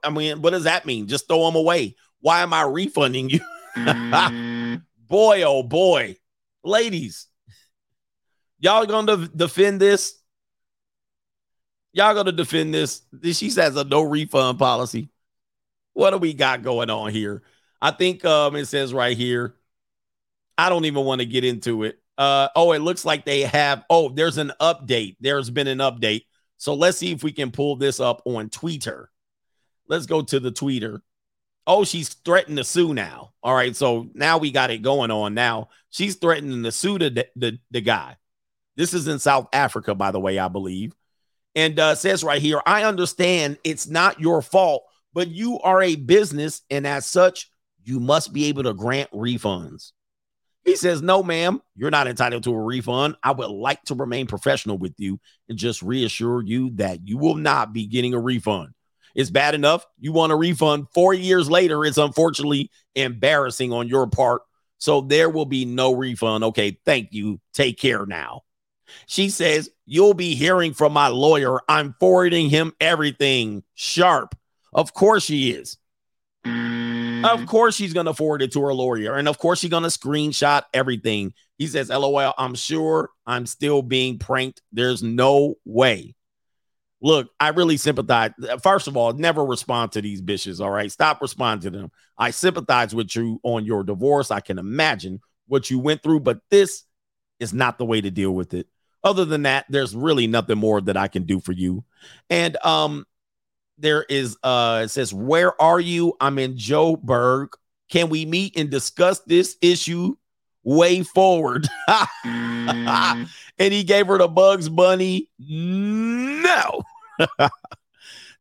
[0.02, 1.06] I mean, what does that mean?
[1.06, 1.96] Just throw them away.
[2.20, 3.40] Why am I refunding you?
[5.08, 6.16] boy, oh boy,
[6.64, 7.26] ladies,
[8.58, 10.18] y'all gonna defend this?
[11.92, 13.02] Y'all gonna defend this?
[13.22, 15.10] She says a no refund policy.
[15.92, 17.42] What do we got going on here?
[17.80, 19.54] I think um it says right here.
[20.58, 21.98] I don't even want to get into it.
[22.18, 25.16] Uh oh, it looks like they have oh, there's an update.
[25.20, 26.24] There's been an update.
[26.56, 29.10] So let's see if we can pull this up on Twitter.
[29.86, 31.00] Let's go to the tweeter.
[31.66, 33.34] Oh, she's threatening to sue now.
[33.42, 35.34] All right, so now we got it going on.
[35.34, 38.16] Now she's threatening to sue the the, the guy.
[38.76, 40.94] This is in South Africa, by the way, I believe.
[41.54, 45.96] And uh, says right here, I understand it's not your fault, but you are a
[45.96, 47.50] business, and as such,
[47.84, 49.92] you must be able to grant refunds.
[50.68, 53.16] He says, No, ma'am, you're not entitled to a refund.
[53.22, 57.36] I would like to remain professional with you and just reassure you that you will
[57.36, 58.74] not be getting a refund.
[59.14, 59.86] It's bad enough.
[59.98, 61.84] You want a refund four years later.
[61.84, 64.42] It's unfortunately embarrassing on your part.
[64.76, 66.44] So there will be no refund.
[66.44, 67.40] Okay, thank you.
[67.54, 68.42] Take care now.
[69.06, 71.60] She says, You'll be hearing from my lawyer.
[71.68, 74.36] I'm forwarding him everything sharp.
[74.72, 75.78] Of course, she is.
[77.24, 79.16] Of course, she's going to forward it to her lawyer.
[79.16, 81.32] And of course, she's going to screenshot everything.
[81.56, 84.62] He says, LOL, I'm sure I'm still being pranked.
[84.72, 86.14] There's no way.
[87.00, 88.32] Look, I really sympathize.
[88.62, 90.60] First of all, never respond to these bitches.
[90.60, 90.90] All right.
[90.90, 91.92] Stop responding to them.
[92.16, 94.30] I sympathize with you on your divorce.
[94.30, 96.84] I can imagine what you went through, but this
[97.38, 98.66] is not the way to deal with it.
[99.04, 101.84] Other than that, there's really nothing more that I can do for you.
[102.28, 103.06] And um,
[103.78, 106.14] there is uh it says, Where are you?
[106.20, 107.48] I'm in Joburg.
[107.90, 110.16] Can we meet and discuss this issue
[110.62, 111.66] way forward?
[112.24, 115.30] and he gave her the Bugs Bunny.
[115.38, 116.82] No.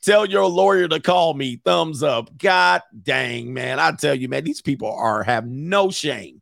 [0.01, 1.61] Tell your lawyer to call me.
[1.63, 2.37] Thumbs up.
[2.37, 3.79] God dang, man.
[3.79, 6.41] I tell you, man, these people are have no shame.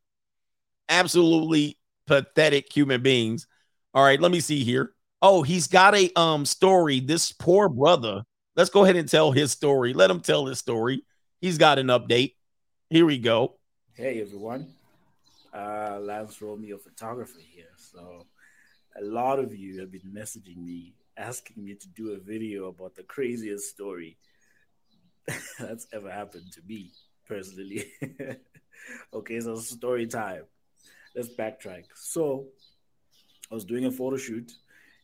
[0.90, 3.48] Absolutely pathetic human beings.
[3.94, 4.92] All right, let me see here.
[5.22, 7.00] Oh, he's got a um story.
[7.00, 8.24] This poor brother.
[8.56, 9.94] Let's go ahead and tell his story.
[9.94, 11.04] Let him tell his story.
[11.42, 12.36] He's got an update.
[12.90, 13.58] Here we go.
[13.94, 14.68] Hey everyone,
[15.54, 17.74] uh, Lance Romeo photographer here.
[17.76, 18.26] So,
[18.98, 22.96] a lot of you have been messaging me asking me to do a video about
[22.96, 24.18] the craziest story
[25.60, 26.92] that's ever happened to me
[27.28, 27.92] personally.
[29.14, 30.44] okay, so story time.
[31.14, 31.88] Let's backtrack.
[31.94, 32.46] So,
[33.52, 34.50] I was doing a photo shoot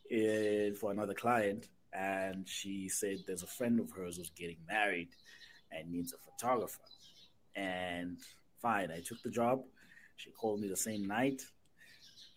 [0.09, 5.09] uh, for another client, and she said there's a friend of hers who's getting married
[5.71, 6.79] and needs a photographer.
[7.55, 8.17] And
[8.61, 9.63] fine, I took the job.
[10.17, 11.41] She called me the same night.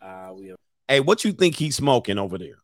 [0.01, 0.57] Uh, we are-
[0.89, 2.59] Hey, what you think he's smoking over there?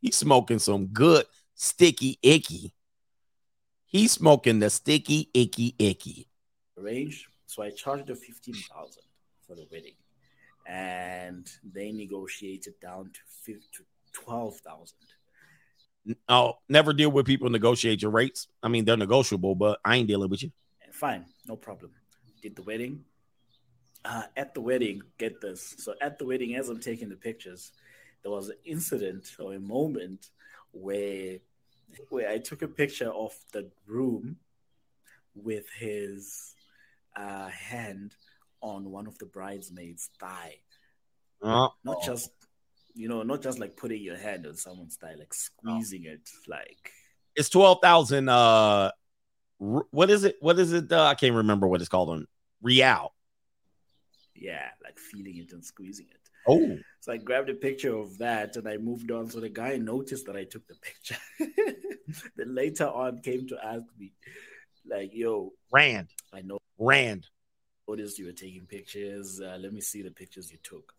[0.00, 2.72] He's smoking some good sticky icky.
[3.86, 6.28] He's smoking the sticky, icky, icky.
[6.78, 7.26] arranged.
[7.46, 9.02] So I charged her fifteen thousand
[9.46, 9.94] for the wedding,
[10.66, 13.12] and they negotiated down
[13.44, 14.96] to to twelve thousand.
[16.28, 18.48] Oh, never deal with people negotiate your rates.
[18.62, 20.50] I mean, they're negotiable, but I ain't dealing with you.
[20.90, 21.92] Fine, no problem.
[22.42, 23.04] Did the wedding.
[24.04, 25.76] Uh, at the wedding, get this.
[25.78, 27.70] So at the wedding, as I'm taking the pictures,
[28.22, 30.30] there was an incident or a moment
[30.72, 31.38] where
[32.08, 34.36] where I took a picture of the groom
[35.34, 36.54] with his
[37.14, 38.16] uh, hand
[38.60, 40.56] on one of the bridesmaids' thigh.
[41.42, 41.70] Oh.
[41.84, 42.30] Not just
[42.94, 46.90] you know, not just like putting your hand on someone's thigh, like squeezing it, like
[47.34, 48.28] It's twelve thousand.
[48.28, 48.90] Uh,
[49.60, 50.36] r- what is it?
[50.40, 50.90] What is it?
[50.92, 52.26] Uh, I can't remember what it's called on
[52.62, 53.12] Real.
[54.34, 56.18] yeah, like feeling it and squeezing it.
[56.46, 59.30] Oh, So I grabbed a picture of that and I moved on.
[59.30, 61.16] So the guy noticed that I took the picture.
[62.36, 64.12] then later on came to ask me,
[64.88, 67.28] like, yo, Rand, I know Rand.
[67.88, 69.40] noticed you were taking pictures.
[69.40, 70.92] Uh, let me see the pictures you took.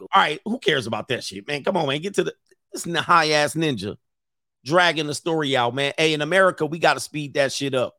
[0.00, 1.64] All right, who cares about that shit, man?
[1.64, 2.00] Come on, man.
[2.00, 2.34] Get to the
[2.72, 3.96] this high ass ninja
[4.64, 5.92] dragging the story out, man.
[5.96, 7.94] Hey, in America, we got to speed that shit up,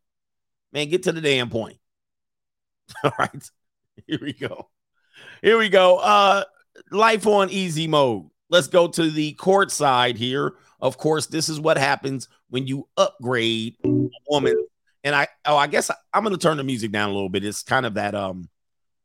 [0.71, 0.89] man.
[0.89, 1.77] Get to the damn point.
[3.03, 3.49] All right,
[4.07, 4.69] here we go.
[5.41, 5.97] Here we go.
[5.97, 6.43] Uh,
[6.91, 8.29] life on easy mode.
[8.49, 10.53] Let's go to the court side here.
[10.81, 14.55] Of course, this is what happens when you upgrade a woman.
[15.03, 17.45] And I, oh, I guess I, I'm gonna turn the music down a little bit.
[17.45, 18.49] It's kind of that um,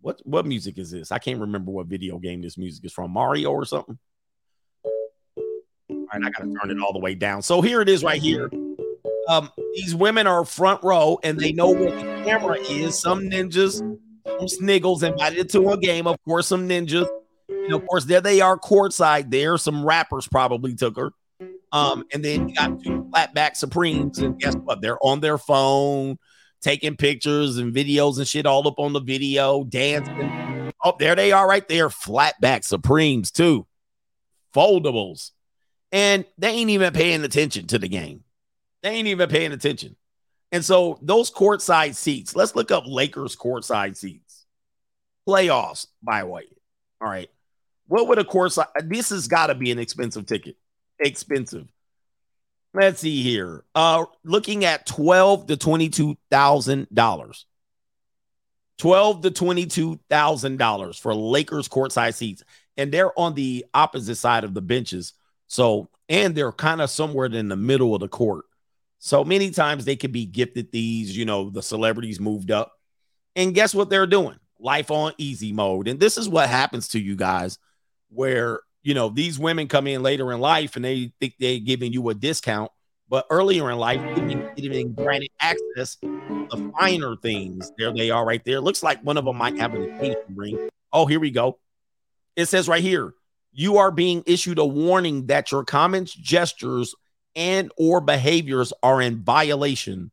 [0.04, 1.10] what what music is this?
[1.10, 3.10] I can't remember what video game this music is from.
[3.10, 3.98] Mario or something.
[4.84, 7.40] All right, I gotta turn it all the way down.
[7.40, 8.50] So here it is right here.
[9.30, 12.98] Um, these women are front row and they know where the camera is.
[12.98, 16.06] Some ninjas, some sniggles invited to a game.
[16.06, 17.08] Of course, some ninjas.
[17.48, 19.56] And of course, there they are courtside there.
[19.56, 21.12] Some rappers probably took her.
[21.72, 24.82] Um, and then you got two flatback Supremes, and guess what?
[24.82, 26.18] They're on their phone,
[26.64, 30.72] taking pictures and videos and shit all up on the video, dancing.
[30.82, 31.88] Oh, there they are right there.
[31.88, 33.66] Flatback Supremes, too.
[34.54, 35.30] Foldables.
[35.92, 38.24] And they ain't even paying attention to the game.
[38.82, 39.94] They ain't even paying attention.
[40.50, 44.46] And so those courtside seats, let's look up Lakers courtside seats.
[45.28, 46.44] Playoffs, by the way.
[47.00, 47.30] All right.
[47.86, 48.66] What would a courtside?
[48.88, 50.56] This has got to be an expensive ticket.
[50.98, 51.68] Expensive.
[52.74, 53.64] Let's see here.
[53.74, 57.46] Uh looking at twelve to twenty-two thousand dollars.
[58.78, 62.42] Twelve to twenty-two thousand dollars for Lakers courtside seats,
[62.76, 65.12] and they're on the opposite side of the benches.
[65.46, 68.46] So, and they're kind of somewhere in the middle of the court.
[68.98, 72.72] So many times they could be gifted these, you know, the celebrities moved up.
[73.36, 74.38] And guess what they're doing?
[74.58, 75.86] Life on easy mode.
[75.86, 77.58] And this is what happens to you guys
[78.08, 81.92] where, you know, these women come in later in life and they think they're giving
[81.92, 82.70] you a discount.
[83.08, 87.72] But earlier in life, been, they've granted access to finer things.
[87.78, 88.60] There they are right there.
[88.60, 90.68] Looks like one of them might have an engagement ring.
[90.92, 91.58] Oh, here we go.
[92.36, 93.14] It says right here,
[93.52, 96.94] you are being issued a warning that your comments, gestures,
[97.36, 100.10] and or behaviors are in violation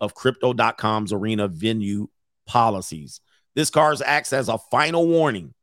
[0.00, 2.08] of crypto.com's arena venue
[2.46, 3.20] policies.
[3.54, 5.54] This card acts as a final warning.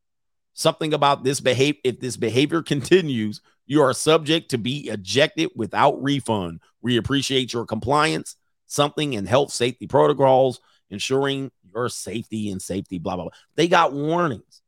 [0.56, 6.02] Something about this behavior, if this behavior continues, you are subject to be ejected without
[6.02, 6.62] refund.
[6.82, 13.16] We appreciate your compliance, something in health safety protocols, ensuring your safety and safety, blah,
[13.16, 13.34] blah, blah.
[13.56, 14.62] They got warnings.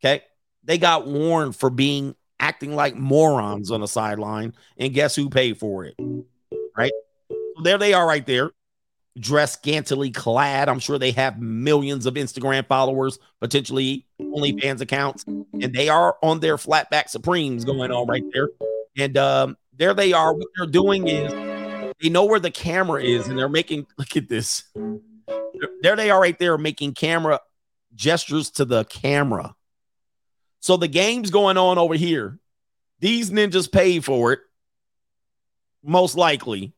[0.00, 0.22] Okay.
[0.62, 4.54] They got warned for being acting like morons on the sideline.
[4.76, 5.96] And guess who paid for it?
[6.76, 6.92] Right?
[7.64, 8.52] There they are right there,
[9.20, 10.68] dressed scantily clad.
[10.68, 16.40] I'm sure they have millions of Instagram followers, potentially OnlyFans accounts, and they are on
[16.40, 18.50] their flatback Supremes going on right there.
[18.96, 20.34] And um, there they are.
[20.34, 21.32] What they're doing is
[22.00, 24.64] they know where the camera is, and they're making look at this.
[25.82, 27.40] There they are right there making camera
[27.94, 29.54] gestures to the camera.
[30.60, 32.38] So the game's going on over here.
[33.00, 34.40] These ninjas paid for it,
[35.84, 36.74] most likely,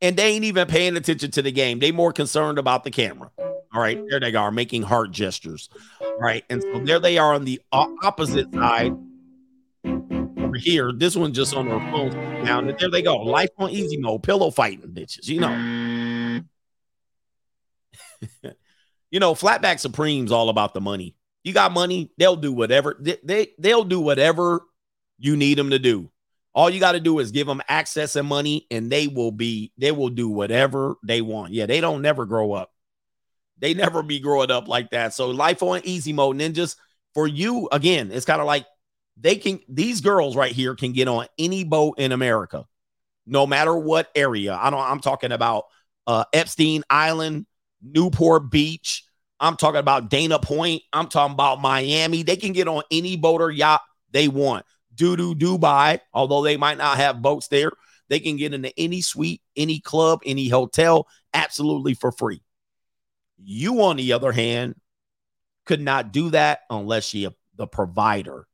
[0.00, 1.78] and they ain't even paying attention to the game.
[1.78, 3.30] They more concerned about the camera.
[3.38, 5.68] All right, there they are making heart gestures.
[6.00, 8.96] All right, and so there they are on the opposite side
[9.84, 10.92] over here.
[10.92, 12.10] This one just on their phone
[12.44, 12.60] now.
[12.60, 13.16] There they go.
[13.16, 15.28] Life on easy mode, pillow fighting bitches.
[15.28, 16.42] You know,
[19.10, 21.14] you know, flatback supreme's all about the money.
[21.44, 24.62] You got money, they'll do whatever they, they they'll do whatever
[25.18, 26.10] you need them to do.
[26.56, 29.72] All you got to do is give them access and money, and they will be
[29.78, 31.52] they will do whatever they want.
[31.54, 32.72] Yeah, they don't never grow up.
[33.58, 35.14] They never be growing up like that.
[35.14, 36.76] So life on easy mode ninjas
[37.14, 38.10] for you again.
[38.12, 38.66] It's kind of like
[39.18, 42.66] they can these girls right here can get on any boat in America.
[43.26, 44.54] no matter what area.
[44.54, 44.80] I don't.
[44.80, 45.64] I'm talking about
[46.06, 47.46] uh, Epstein Island,
[47.82, 49.04] Newport Beach.
[49.40, 50.82] I'm talking about Dana Point.
[50.92, 52.22] I'm talking about Miami.
[52.22, 53.82] They can get on any boat or yacht
[54.12, 54.64] they want.
[54.96, 57.70] Doo doo Dubai, although they might not have boats there,
[58.08, 62.42] they can get into any suite, any club, any hotel, absolutely for free.
[63.38, 64.76] You, on the other hand,
[65.66, 68.46] could not do that unless you're the provider,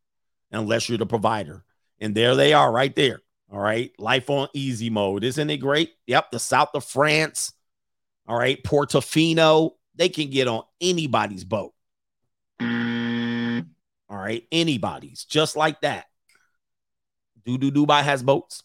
[0.50, 1.64] unless you're the provider.
[2.00, 3.20] And there they are right there.
[3.52, 3.92] All right.
[3.98, 5.24] Life on easy mode.
[5.24, 5.92] Isn't it great?
[6.06, 6.30] Yep.
[6.30, 7.52] The south of France.
[8.26, 8.62] All right.
[8.62, 9.72] Portofino.
[9.94, 11.74] They can get on anybody's boat.
[12.60, 13.66] Mm.
[14.08, 14.44] All right.
[14.50, 16.06] Anybody's just like that.
[17.44, 18.62] Do do Dubai has boats.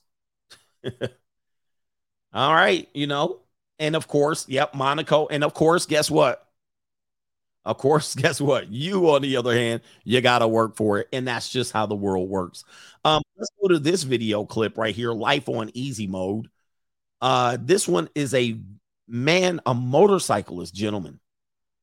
[2.33, 2.87] All right.
[2.93, 3.41] You know,
[3.79, 5.27] and of course, yep, Monaco.
[5.27, 6.47] And of course, guess what?
[7.65, 8.69] Of course, guess what?
[8.69, 11.09] You, on the other hand, you got to work for it.
[11.13, 12.63] And that's just how the world works.
[13.03, 16.49] Um, let's go to this video clip right here Life on easy mode.
[17.21, 18.59] Uh, this one is a
[19.07, 21.19] man, a motorcyclist, gentleman.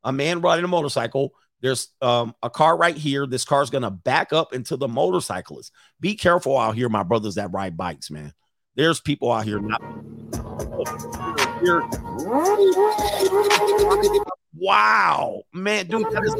[0.04, 1.34] A man riding a motorcycle.
[1.64, 3.26] There's um, a car right here.
[3.26, 5.72] This car's going to back up into the motorcyclist.
[5.98, 8.34] Be careful out here, my brothers that ride bikes, man.
[8.74, 9.80] There's people out here not.
[14.54, 16.34] Wow, man, dude, is,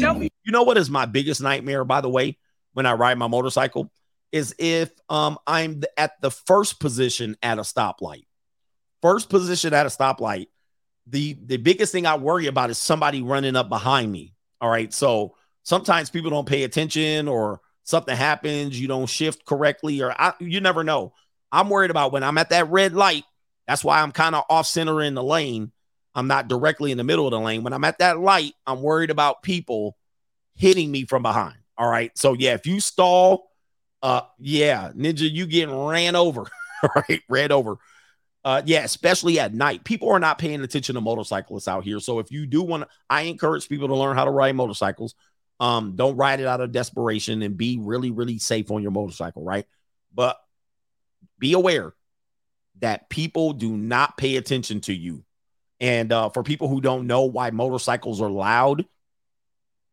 [0.00, 2.38] tell me, you know what is my biggest nightmare, by the way,
[2.72, 3.90] when I ride my motorcycle,
[4.30, 8.26] is if um I'm at the first position at a stoplight.
[9.02, 10.46] First position at a stoplight.
[11.08, 14.34] The the biggest thing I worry about is somebody running up behind me.
[14.60, 14.92] All right.
[14.92, 20.32] So sometimes people don't pay attention or something happens, you don't shift correctly, or I,
[20.38, 21.12] you never know.
[21.52, 23.24] I'm worried about when I'm at that red light.
[23.66, 25.72] That's why I'm kind of off center in the lane.
[26.14, 27.62] I'm not directly in the middle of the lane.
[27.62, 29.96] When I'm at that light, I'm worried about people
[30.54, 31.56] hitting me from behind.
[31.78, 32.16] All right.
[32.16, 33.50] So yeah, if you stall,
[34.02, 36.42] uh yeah, ninja, you getting ran over.
[36.82, 37.76] All right, ran over.
[38.44, 39.84] Uh yeah, especially at night.
[39.84, 42.00] People are not paying attention to motorcyclists out here.
[42.00, 45.14] So if you do want I encourage people to learn how to ride motorcycles.
[45.58, 49.44] Um, don't ride it out of desperation and be really, really safe on your motorcycle,
[49.44, 49.66] right?
[50.14, 50.38] But
[51.38, 51.92] be aware
[52.78, 55.22] that people do not pay attention to you.
[55.78, 58.86] And uh, for people who don't know why motorcycles are loud,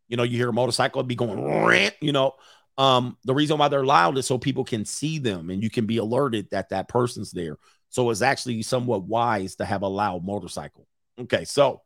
[0.08, 2.34] you know, you hear a motorcycle be going, you know,
[2.78, 5.86] um, the reason why they're loud is so people can see them and you can
[5.86, 7.58] be alerted that that person's there.
[7.90, 10.88] So it's actually somewhat wise to have a loud motorcycle.
[11.20, 11.82] Okay, so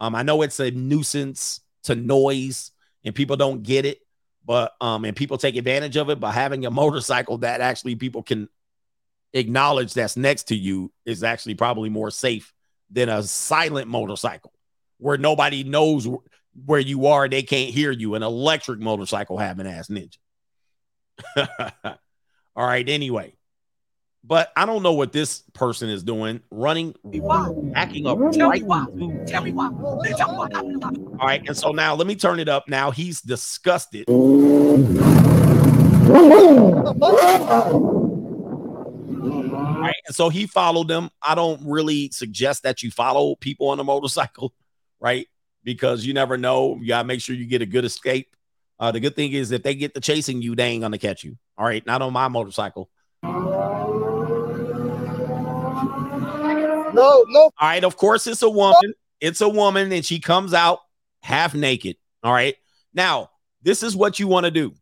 [0.00, 2.72] um, I know it's a nuisance to noise
[3.04, 4.00] and people don't get it,
[4.44, 8.22] but um, and people take advantage of it by having a motorcycle that actually people
[8.22, 8.48] can
[9.32, 12.52] acknowledge that's next to you is actually probably more safe
[12.90, 14.52] than a silent motorcycle
[14.98, 16.08] where nobody knows
[16.64, 17.28] where you are.
[17.28, 18.14] They can't hear you.
[18.14, 20.16] An electric motorcycle having ass ninja.
[22.56, 22.88] All right.
[22.88, 23.35] Anyway,
[24.26, 26.40] but I don't know what this person is doing.
[26.50, 28.18] Running, backing up.
[28.32, 28.62] Tell Right
[29.26, 29.68] Tell me why.
[29.68, 31.42] All right.
[31.46, 32.68] And so now let me turn it up.
[32.68, 34.06] Now he's disgusted.
[39.28, 39.94] Right.
[40.06, 41.10] And so he followed them.
[41.22, 44.52] I don't really suggest that you follow people on a motorcycle,
[45.00, 45.28] right?
[45.62, 46.76] Because you never know.
[46.80, 48.34] You gotta make sure you get a good escape.
[48.78, 51.22] Uh, the good thing is if they get to chasing you, they ain't gonna catch
[51.22, 51.36] you.
[51.56, 52.90] All right, not on my motorcycle.
[56.92, 57.40] No, no.
[57.40, 58.94] All right, of course it's a woman.
[59.20, 60.80] It's a woman, and she comes out
[61.22, 61.96] half naked.
[62.22, 62.54] All right.
[62.94, 63.30] Now,
[63.62, 64.74] this is what you want to do.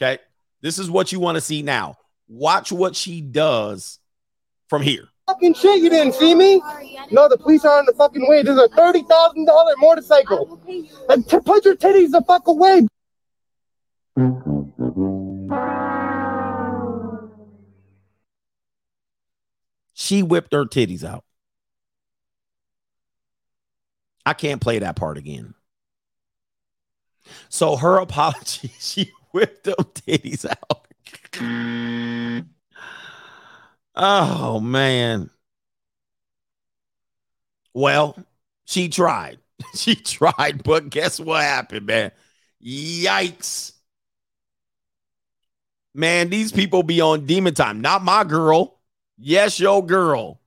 [0.00, 0.18] Okay.
[0.60, 1.96] This is what you want to see now.
[2.28, 3.98] Watch what she does
[4.68, 5.08] from here.
[5.26, 6.60] Fucking shit, you didn't see me?
[7.10, 8.42] No, the police are on the fucking way.
[8.42, 10.60] There's a thirty thousand dollar motorcycle.
[11.08, 12.86] And t- put your titties the fuck away.
[19.94, 21.24] She whipped her titties out.
[24.26, 25.54] I can't play that part again.
[27.48, 30.86] So her apology, she whipped them titties out.
[33.94, 35.30] oh man.
[37.74, 38.16] Well,
[38.64, 39.38] she tried.
[39.74, 42.12] She tried, but guess what happened, man?
[42.64, 43.72] Yikes.
[45.94, 47.80] Man, these people be on demon time.
[47.80, 48.80] Not my girl.
[49.18, 50.40] Yes, your girl.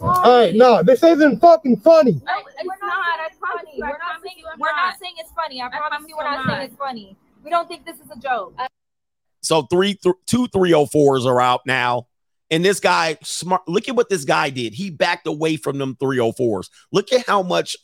[0.00, 2.12] All right, no, this isn't fucking funny.
[2.12, 3.20] No, it's not.
[3.20, 3.82] I promise you.
[3.82, 5.62] We're not saying we're not saying it's funny.
[5.62, 7.16] I promise you, we're not saying it's funny.
[7.44, 8.54] We don't think this is a joke.
[8.58, 8.66] Uh,
[9.42, 12.06] so three, th- two, three oh fours are out now.
[12.50, 13.62] And this guy, smart.
[13.68, 14.74] Look at what this guy did.
[14.74, 16.68] He backed away from them 304s.
[16.90, 17.76] Look at how much,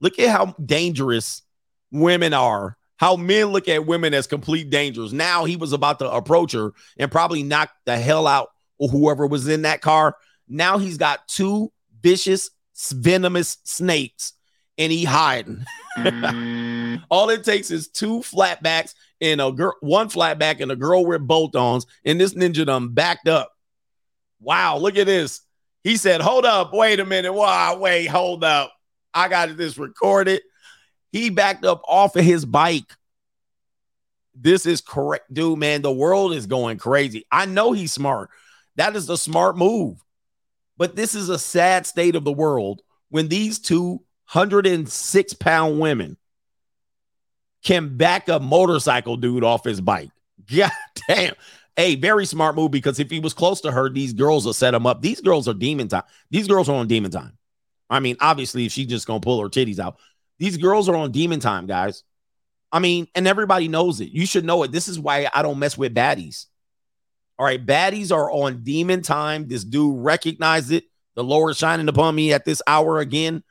[0.00, 1.42] look at how dangerous
[1.92, 5.12] women are how men look at women as complete dangers.
[5.12, 8.50] Now he was about to approach her and probably knock the hell out
[8.80, 10.16] of whoever was in that car.
[10.48, 11.72] Now he's got two
[12.02, 14.34] vicious, venomous snakes
[14.78, 15.64] and he hiding.
[15.96, 17.02] Mm.
[17.10, 21.26] All it takes is two flatbacks and a girl, one flatback and a girl with
[21.26, 23.52] bolt-ons, and this ninja done backed up.
[24.40, 25.40] Wow, look at this.
[25.82, 27.32] He said, Hold up, wait a minute.
[27.32, 28.72] Wow, wait, hold up.
[29.12, 30.42] I got this recorded.
[31.10, 32.92] He backed up off of his bike.
[34.34, 35.82] This is correct, dude, man.
[35.82, 37.24] The world is going crazy.
[37.32, 38.30] I know he's smart.
[38.76, 40.04] That is the smart move.
[40.78, 44.02] But this is a sad state of the world when these two
[44.32, 46.16] 106 pound women
[47.64, 50.10] can back a motorcycle dude off his bike.
[50.56, 50.70] God
[51.08, 51.34] damn.
[51.76, 54.74] Hey, very smart move because if he was close to her, these girls will set
[54.74, 55.02] him up.
[55.02, 56.04] These girls are demon time.
[56.30, 57.36] These girls are on demon time.
[57.90, 59.98] I mean, obviously, if she's just gonna pull her titties out,
[60.38, 62.04] these girls are on demon time, guys.
[62.70, 64.10] I mean, and everybody knows it.
[64.10, 64.72] You should know it.
[64.72, 66.46] This is why I don't mess with baddies.
[67.38, 69.46] All right, baddies are on demon time.
[69.46, 70.84] This dude recognized it.
[71.14, 73.42] The Lord shining upon me at this hour again.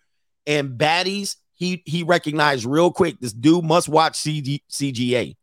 [0.46, 3.20] And baddies, he he recognized real quick.
[3.20, 5.36] This dude must watch CG, CGA.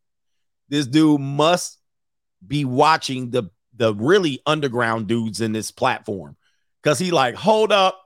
[0.69, 1.79] This dude must
[2.47, 6.37] be watching the the really underground dudes in this platform
[6.83, 7.99] because he like hold up,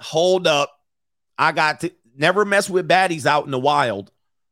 [0.00, 0.72] hold up.
[1.36, 4.10] I got to never mess with baddies out in the wild.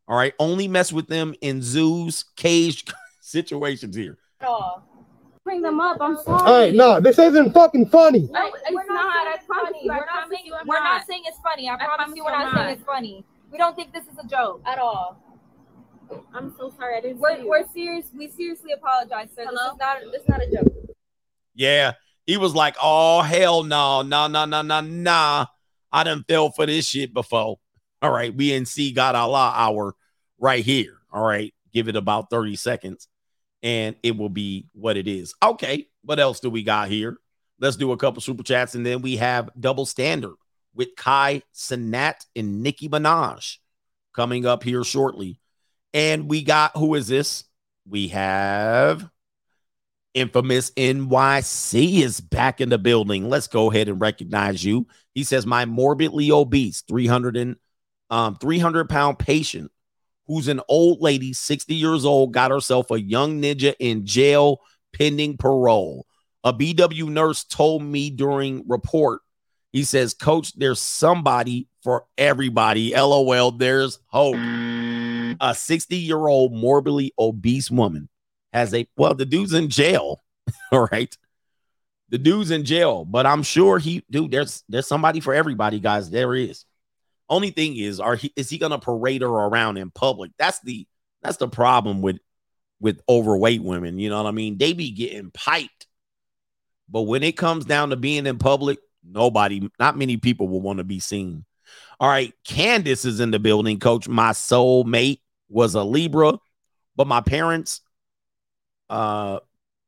[0.09, 4.19] All right, only mess with them in zoos, caged situations here.
[4.43, 4.83] Oh.
[5.45, 5.99] Bring them up.
[6.01, 6.43] I'm sorry.
[6.43, 8.29] All right, no, this isn't fucking funny.
[8.31, 9.27] No, it's not.
[9.27, 9.91] I promise you.
[9.91, 11.69] We're not saying we're not saying it's funny.
[11.69, 13.25] I promise you, we're not saying it's funny.
[13.51, 15.19] We don't think this is a joke at all.
[16.33, 16.97] I'm so sorry.
[16.97, 17.19] I didn't.
[17.19, 18.07] We're we're serious.
[18.17, 19.45] We seriously apologize, sir.
[19.45, 20.01] This is not.
[20.13, 20.73] This is not a joke.
[21.55, 21.93] Yeah,
[22.27, 25.47] he was like, "Oh hell no, no, no, no, no, nah!
[25.91, 27.59] I done fell for this shit before."
[28.01, 29.95] All right, we in see God Allah hour
[30.39, 30.99] right here.
[31.13, 33.09] All right, give it about thirty seconds,
[33.63, 35.35] and it will be what it is.
[35.43, 37.17] Okay, what else do we got here?
[37.61, 40.35] Let's do a couple super chats, and then we have double standard
[40.75, 43.59] with Kai Cenat and Nicki Minaj
[44.15, 45.41] coming up here shortly.
[45.95, 47.45] And we got who is this?
[47.87, 49.09] We have
[50.15, 53.29] infamous NYC is back in the building.
[53.29, 54.87] Let's go ahead and recognize you.
[55.15, 57.57] He says, My morbidly obese 300 and
[58.11, 59.71] um 300 pound patient
[60.33, 64.61] who's an old lady, 60 years old, got herself a young ninja in jail
[64.93, 66.07] pending parole.
[66.45, 69.21] A BW nurse told me during report,
[69.73, 72.93] he says, Coach, there's somebody for everybody.
[72.95, 74.37] LOL, there's hope
[75.41, 78.09] a 60 year old morbidly obese woman
[78.53, 80.23] has a well the dude's in jail
[80.73, 81.17] all right
[82.11, 86.11] the dude's in jail but i'm sure he dude there's there's somebody for everybody guys
[86.11, 86.65] there is
[87.33, 90.87] only thing is are he is he gonna parade her around in public that's the
[91.23, 92.19] that's the problem with
[92.81, 95.87] with overweight women you know what i mean they be getting piped
[96.89, 100.79] but when it comes down to being in public nobody not many people will want
[100.79, 101.45] to be seen
[102.01, 104.09] all right, Candace is in the building, coach.
[104.09, 106.39] My soul mate was a Libra,
[106.97, 107.81] but my parents
[108.91, 109.39] uh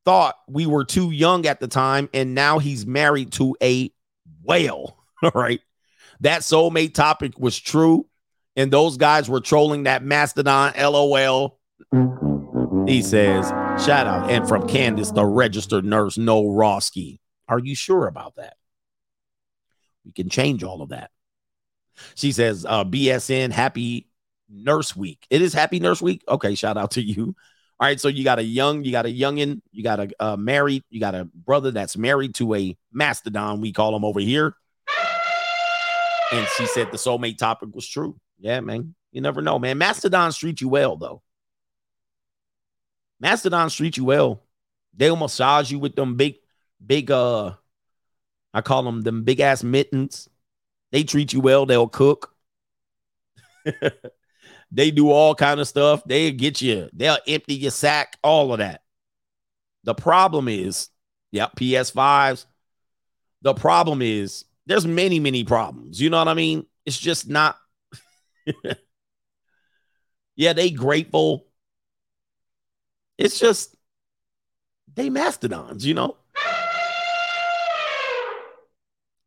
[0.05, 3.91] thought we were too young at the time, and now he's married to a
[4.43, 4.97] whale.
[5.23, 5.59] All right.
[6.21, 8.07] That soulmate topic was true,
[8.55, 10.73] and those guys were trolling that mastodon.
[10.77, 11.59] LOL.
[12.87, 13.47] He says,
[13.83, 14.29] shout out.
[14.29, 17.19] And from Candace, the registered nurse, No Roski.
[17.47, 18.55] Are you sure about that?
[20.05, 21.11] We can change all of that.
[22.15, 24.07] She says, uh, BSN, happy
[24.49, 25.25] nurse week.
[25.29, 26.23] It is happy nurse week.
[26.27, 27.35] Okay, shout out to you.
[27.79, 30.37] All right, so you got a young, you got a youngin, you got a uh,
[30.37, 33.59] married, you got a brother that's married to a mastodon.
[33.59, 34.55] We call him over here.
[36.31, 38.19] And she said the soulmate topic was true.
[38.39, 38.95] Yeah, man.
[39.11, 39.77] You never know, man.
[39.77, 41.21] Mastodons treat you well, though.
[43.19, 44.41] Mastodons treat you well.
[44.95, 46.35] They'll massage you with them big,
[46.85, 47.53] big, uh,
[48.53, 50.29] I call them them big ass mittens.
[50.91, 51.65] They treat you well.
[51.65, 52.33] They'll cook.
[54.71, 56.03] they do all kind of stuff.
[56.05, 56.89] They'll get you.
[56.93, 58.17] They'll empty your sack.
[58.23, 58.81] All of that.
[59.83, 60.89] The problem is,
[61.31, 62.45] yeah, PS5s.
[63.41, 66.01] The problem is there's many, many problems.
[66.01, 66.65] You know what I mean?
[66.85, 67.57] It's just not.
[70.35, 71.47] yeah, they grateful.
[73.17, 73.75] It's just
[74.93, 76.17] they mastodons, you know.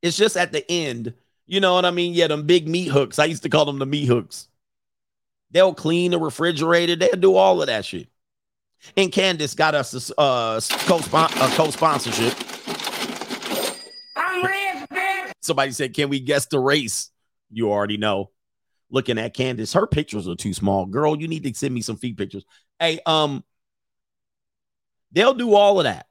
[0.01, 1.15] It's just at the end
[1.49, 2.13] you know what I mean?
[2.13, 3.19] Yeah, them big meat hooks.
[3.19, 4.49] I used to call them the meat hooks.
[5.51, 6.95] They'll clean the refrigerator.
[6.95, 8.09] They'll do all of that shit.
[8.99, 12.35] And Candace got us a uh, co-sponsorship.
[15.41, 17.11] Somebody said, "Can we guess the race?"
[17.51, 18.31] You already know.
[18.91, 19.75] looking at Candace.
[19.75, 20.87] Her pictures are too small.
[20.87, 22.45] Girl, you need to send me some feet pictures.
[22.79, 23.45] Hey, um,
[25.13, 26.07] they'll do all of that,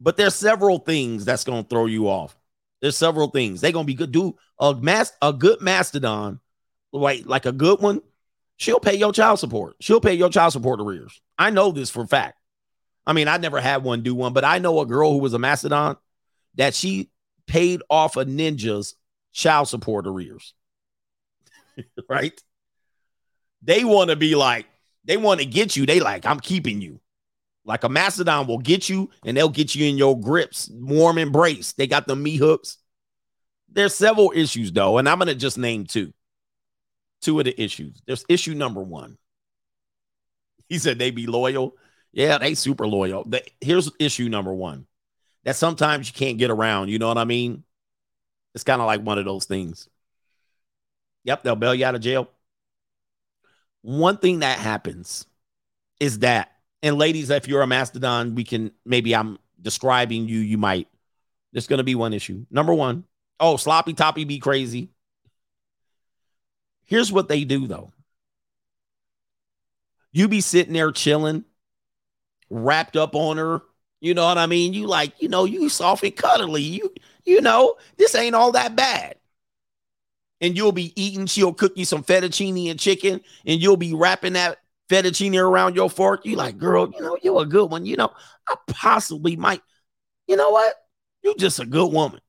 [0.00, 2.36] but there's several things that's gonna throw you off.
[2.80, 3.60] There's several things.
[3.60, 4.12] They're gonna be good.
[4.12, 6.40] Do a mass a good mastodon,
[6.92, 8.00] like like a good one.
[8.56, 9.76] She'll pay your child support.
[9.80, 11.20] She'll pay your child support arrears.
[11.38, 12.38] I know this for fact.
[13.06, 15.34] I mean, I never had one do one, but I know a girl who was
[15.34, 15.96] a mastodon
[16.54, 17.10] that she
[17.46, 18.94] paid off a ninja's
[19.32, 20.54] child support arrears.
[22.08, 22.40] right?
[23.62, 24.66] They want to be like,
[25.04, 25.86] they want to get you.
[25.86, 27.00] They like, I'm keeping you.
[27.64, 31.72] Like a mastodon will get you and they'll get you in your grips, warm embrace.
[31.72, 32.78] They got the me hooks.
[33.68, 36.12] There's several issues though, and I'm gonna just name two.
[37.20, 38.00] Two of the issues.
[38.06, 39.18] There's issue number one.
[40.68, 41.76] He said they be loyal.
[42.12, 43.24] Yeah, they super loyal.
[43.24, 44.86] The, here's issue number one.
[45.46, 46.88] That sometimes you can't get around.
[46.88, 47.62] You know what I mean?
[48.54, 49.88] It's kind of like one of those things.
[51.22, 52.28] Yep, they'll bail you out of jail.
[53.82, 55.24] One thing that happens
[56.00, 56.50] is that,
[56.82, 60.88] and ladies, if you're a mastodon, we can maybe I'm describing you, you might.
[61.52, 62.44] There's going to be one issue.
[62.50, 63.04] Number one,
[63.38, 64.90] oh, sloppy toppy be crazy.
[66.84, 67.92] Here's what they do though.
[70.10, 71.44] You be sitting there chilling,
[72.50, 73.62] wrapped up on her.
[74.06, 74.72] You know what I mean?
[74.72, 76.62] You like, you know, you soft and cuddly.
[76.62, 79.16] You, you know, this ain't all that bad.
[80.40, 84.34] And you'll be eating, she'll cook you some fettuccine and chicken, and you'll be wrapping
[84.34, 84.58] that
[84.88, 86.24] fettuccine around your fork.
[86.24, 87.84] You like, girl, you know, you're a good one.
[87.84, 88.12] You know,
[88.48, 89.62] I possibly might,
[90.28, 90.72] you know what?
[91.24, 92.20] You're just a good woman.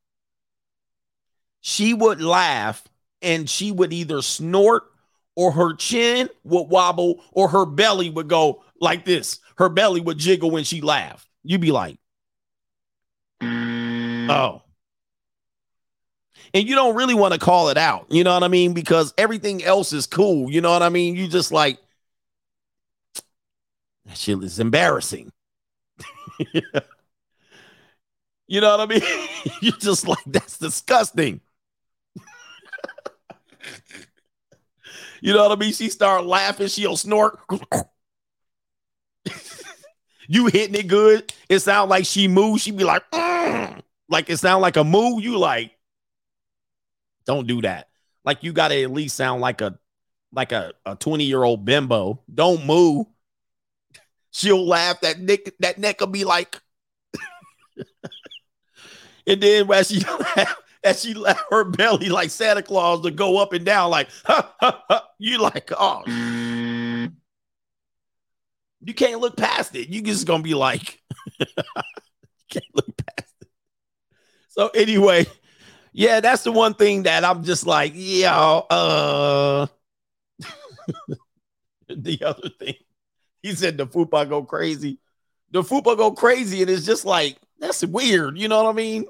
[1.61, 2.83] She would laugh
[3.21, 4.85] and she would either snort
[5.35, 9.37] or her chin would wobble or her belly would go like this.
[9.57, 11.27] Her belly would jiggle when she laughed.
[11.47, 11.97] You'd be like,
[13.41, 14.29] mm.
[14.29, 14.63] oh.
[16.53, 18.07] And you don't really want to call it out.
[18.09, 18.73] You know what I mean?
[18.73, 20.51] Because everything else is cool.
[20.51, 21.15] You know what I mean?
[21.15, 21.79] You just like,
[24.05, 25.31] that shit is embarrassing.
[28.47, 29.01] you know what I mean?
[29.61, 31.39] you just like, that's disgusting.
[35.19, 35.73] You know what I mean?
[35.73, 37.39] She start laughing, she'll snort.
[40.27, 41.31] You hitting it good.
[41.49, 42.63] It sound like she moves.
[42.63, 43.81] She be like, mm.
[44.09, 45.23] like it sound like a move.
[45.23, 45.71] You like,
[47.25, 47.89] don't do that.
[48.23, 49.77] Like you gotta at least sound like a
[50.33, 52.21] like a, a 20 year old bimbo.
[52.33, 53.07] Don't move.
[54.31, 55.01] She'll laugh.
[55.01, 56.59] That neck, that neck will be like,
[59.27, 63.37] and then when she laugh, as she let her belly like Santa Claus to go
[63.37, 64.09] up and down, like
[65.19, 66.03] you like, oh,
[68.81, 69.89] you can't look past it.
[69.89, 71.01] You just gonna be like,
[72.49, 73.47] can't look past it.
[74.49, 75.25] So anyway,
[75.93, 79.67] yeah, that's the one thing that I'm just like, yeah, uh,
[81.89, 82.75] the other thing,
[83.41, 84.99] he said the football go crazy.
[85.51, 88.37] The football go crazy, and it's just like that's weird.
[88.37, 89.05] You know what I mean?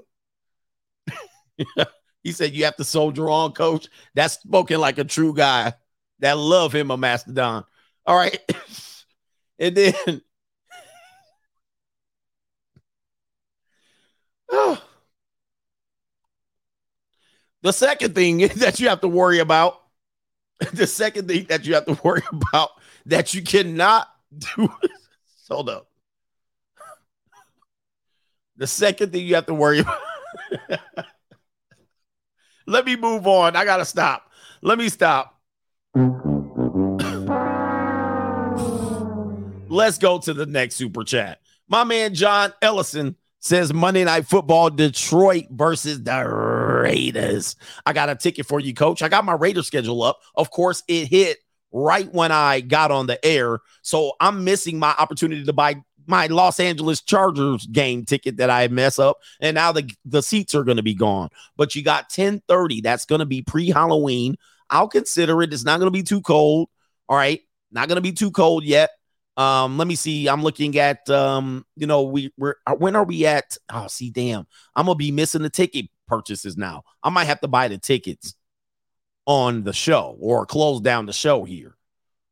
[2.23, 3.87] he said you have to soldier on, coach.
[4.13, 5.73] That's spoken like a true guy
[6.19, 7.63] that love him a mastodon.
[8.05, 8.39] All right.
[9.59, 10.21] And then
[14.51, 14.81] oh,
[17.61, 19.81] the second thing that you have to worry about,
[20.73, 22.69] the second thing that you have to worry about
[23.05, 24.07] that you cannot
[24.37, 24.69] do.
[25.49, 25.87] Hold up.
[28.57, 29.79] The second thing you have to worry
[30.69, 30.79] about.
[32.65, 33.55] Let me move on.
[33.55, 34.29] I gotta stop.
[34.61, 35.39] Let me stop.
[39.69, 41.39] Let's go to the next super chat.
[41.67, 46.25] My man John Ellison says Monday Night Football Detroit versus the
[46.83, 47.55] Raiders.
[47.85, 49.01] I got a ticket for you, coach.
[49.01, 50.19] I got my Raider schedule up.
[50.35, 51.37] Of course, it hit
[51.71, 53.59] right when I got on the air.
[53.81, 55.75] So I'm missing my opportunity to buy
[56.07, 60.55] my Los Angeles Chargers game ticket that I mess up, and now the the seats
[60.55, 61.29] are going to be gone.
[61.57, 62.81] But you got 10:30.
[62.81, 64.37] That's going to be pre-Halloween.
[64.69, 65.53] I'll consider it.
[65.53, 66.69] It's not going to be too cold.
[67.09, 67.41] All right,
[67.71, 68.91] not going to be too cold yet.
[69.37, 70.27] Um, let me see.
[70.27, 73.55] I'm looking at um, you know, we we're uh, when are we at?
[73.71, 76.83] Oh, see, damn, I'm gonna be missing the ticket purchases now.
[77.03, 78.33] I might have to buy the tickets
[79.27, 81.77] on the show or close down the show here.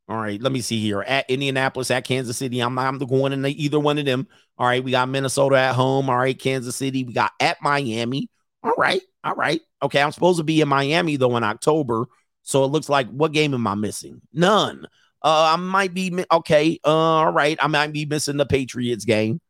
[0.08, 1.02] All right, let me see here.
[1.02, 2.60] At Indianapolis, at Kansas City.
[2.60, 4.26] I'm I'm going in either one of them.
[4.58, 6.10] All right, we got Minnesota at home.
[6.10, 7.04] All right, Kansas City.
[7.04, 8.28] We got at Miami.
[8.64, 9.60] All right, all right.
[9.80, 12.06] Okay, I'm supposed to be in Miami though in October.
[12.42, 14.22] So it looks like what game am I missing?
[14.32, 14.86] None.
[15.26, 16.78] Uh, I might be okay.
[16.84, 19.40] Uh, all right, I might be missing the Patriots game.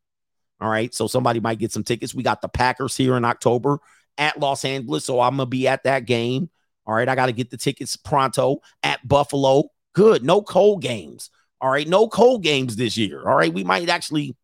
[0.59, 2.15] All right, so somebody might get some tickets.
[2.15, 3.81] We got the Packers here in October
[4.16, 6.48] at Los Angeles, so I'm gonna be at that game.
[6.86, 9.65] All right, I got to get the tickets pronto at Buffalo.
[9.93, 10.24] Good.
[10.24, 11.28] No cold games.
[11.61, 13.28] All right, no cold games this year.
[13.28, 14.35] All right, we might actually,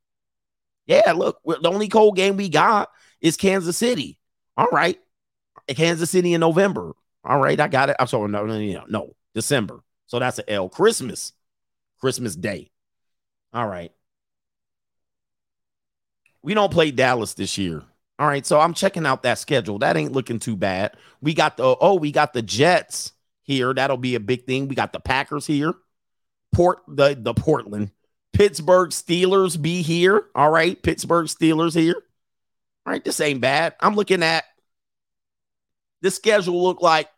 [0.85, 1.13] yeah.
[1.13, 2.91] Look, the only cold game we got
[3.23, 4.19] is Kansas City.
[4.59, 4.99] All right,
[5.69, 6.93] Kansas City in November.
[7.25, 7.97] All right, I got it.
[7.99, 9.81] I'm sorry, no, no, no, no, December.
[10.13, 10.69] So that's an L.
[10.69, 11.33] Christmas,
[11.99, 12.71] Christmas Day.
[13.55, 13.93] All right.
[16.43, 17.83] We don't play Dallas this year.
[18.19, 19.79] All right, so I'm checking out that schedule.
[19.79, 20.99] That ain't looking too bad.
[21.23, 23.13] We got the oh, we got the Jets
[23.43, 23.73] here.
[23.73, 24.69] That'll be a big thing.
[24.69, 25.73] We got the Packers here.
[26.53, 27.91] Port the the Portland.
[28.35, 30.27] Pittsburgh Steelers be here.
[30.35, 31.97] All right, Pittsburgh Steelers here.
[32.85, 33.77] All right, this ain't bad.
[33.81, 34.45] I'm looking at
[36.03, 37.09] this schedule look like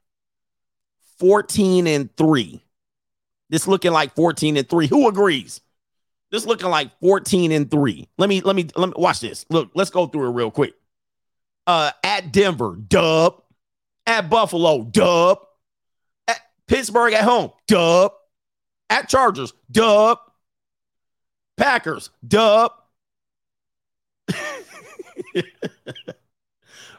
[1.18, 2.63] 14 and 3.
[3.50, 4.86] This looking like 14 and 3.
[4.88, 5.60] Who agrees?
[6.30, 8.08] This looking like 14 and 3.
[8.18, 9.46] Let me let me let me watch this.
[9.50, 10.74] Look, let's go through it real quick.
[11.66, 13.42] Uh at Denver, dub.
[14.06, 15.38] At Buffalo, dub.
[16.26, 18.12] At Pittsburgh at home, dub.
[18.90, 20.18] At Chargers, dub.
[21.56, 22.72] Packers, dub.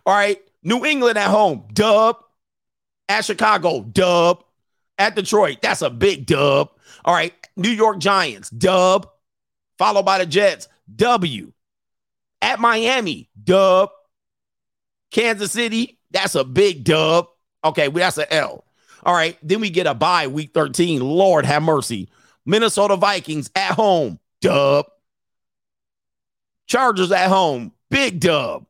[0.06, 0.42] All right.
[0.64, 2.18] New England at home, dub.
[3.10, 4.45] At Chicago, dub.
[4.98, 6.70] At Detroit, that's a big dub.
[7.04, 7.34] All right.
[7.58, 9.10] New York Giants, dub.
[9.78, 11.52] Followed by the Jets, W.
[12.42, 13.90] At Miami, dub.
[15.12, 17.28] Kansas City, that's a big dub.
[17.64, 18.66] Okay, that's an L.
[19.04, 19.38] All right.
[19.44, 21.02] Then we get a bye week 13.
[21.02, 22.10] Lord have mercy.
[22.46, 24.86] Minnesota Vikings at home, dub.
[26.68, 28.66] Chargers at home, big dub.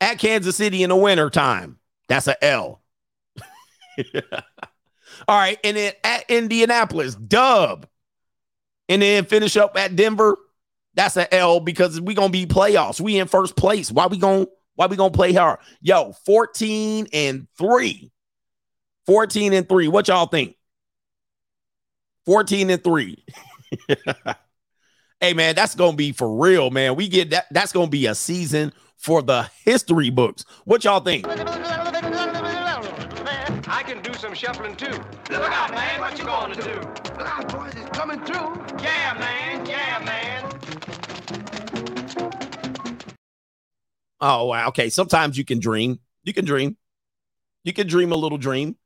[0.00, 1.78] At Kansas City in the winter time,
[2.08, 2.82] that's a L.
[5.28, 7.88] All right, and then at Indianapolis, dub.
[8.88, 10.36] And then finish up at Denver,
[10.94, 13.00] that's an L because we gonna be playoffs.
[13.00, 13.92] We in first place.
[13.92, 14.46] Why we gonna
[14.76, 15.58] why we gonna play hard?
[15.80, 18.10] Yo, 14 and 3.
[19.06, 19.88] 14 and 3.
[19.88, 20.56] What y'all think?
[22.24, 23.24] 14 and 3.
[25.20, 26.96] hey man, that's gonna be for real, man.
[26.96, 27.46] We get that.
[27.50, 30.44] That's gonna be a season for the history books.
[30.64, 31.26] What y'all think?
[33.68, 34.92] I can do some shuffling too.
[35.30, 36.80] Look out, man, what you gonna do?
[37.18, 38.64] Look out, boys, it's coming through.
[38.82, 40.26] Yeah, man, yeah, man.
[44.20, 44.68] Oh, wow.
[44.68, 44.88] Okay.
[44.88, 46.00] Sometimes you can dream.
[46.24, 46.76] You can dream.
[47.64, 48.76] You can dream a little dream.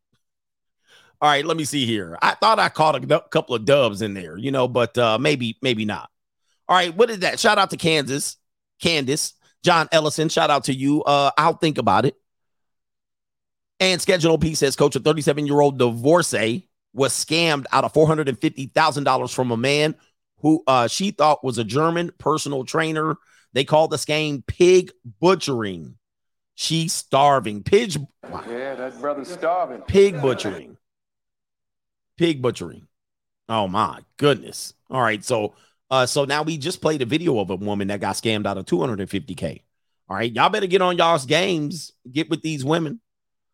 [1.21, 2.19] All right, let me see here.
[2.23, 5.59] I thought I caught a couple of dubs in there, you know, but uh maybe,
[5.61, 6.09] maybe not.
[6.69, 7.39] All right, what is that?
[7.39, 8.37] Shout out to Kansas,
[8.81, 10.31] Candace, John Ellison.
[10.31, 11.03] Shout out to you.
[11.03, 12.15] Uh, I'll think about it.
[13.81, 19.35] And Schedule P says, Coach, a 37 year old divorcee was scammed out of $450,000
[19.35, 19.95] from a man
[20.39, 23.17] who uh, she thought was a German personal trainer.
[23.53, 25.95] They called the scam pig butchering.
[26.55, 27.63] She's starving.
[27.63, 29.81] Pig, Yeah, that brother's starving.
[29.83, 30.77] pig butchering.
[32.19, 32.87] Pig butchering.
[33.49, 34.75] Oh my goodness.
[34.91, 35.25] All right.
[35.25, 35.55] So
[35.91, 38.59] uh so now we just played a video of a woman that got scammed out
[38.59, 39.63] of 250k.
[40.09, 40.31] All right.
[40.33, 41.93] Y'all better get on y'all's games.
[42.13, 43.01] Get with these women.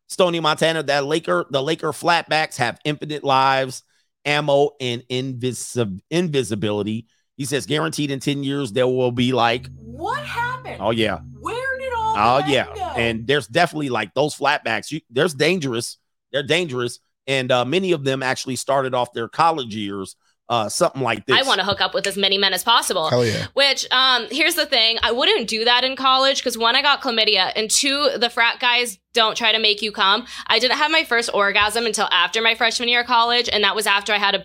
[0.09, 3.83] Stony Montana, that Laker, the Laker flatbacks have infinite lives,
[4.25, 7.07] ammo, and invis- invisibility.
[7.37, 10.79] He says guaranteed in 10 years there will be like, What happened?
[10.81, 11.19] oh yeah.
[11.41, 12.81] Where did all Oh yeah, go?
[12.97, 14.91] and there's definitely like those flatbacks.
[14.91, 15.99] You, there's dangerous.
[16.33, 20.17] They're dangerous, and uh, many of them actually started off their college years,
[20.49, 21.37] uh, something like this.
[21.37, 23.09] I want to hook up with as many men as possible.
[23.11, 23.47] Hell yeah.
[23.55, 27.03] Which, um, here's the thing: I wouldn't do that in college because one, I got
[27.03, 30.27] chlamydia, and two, the frat guys don't try to make you come.
[30.47, 33.75] I didn't have my first orgasm until after my freshman year of college, and that
[33.75, 34.45] was after I had a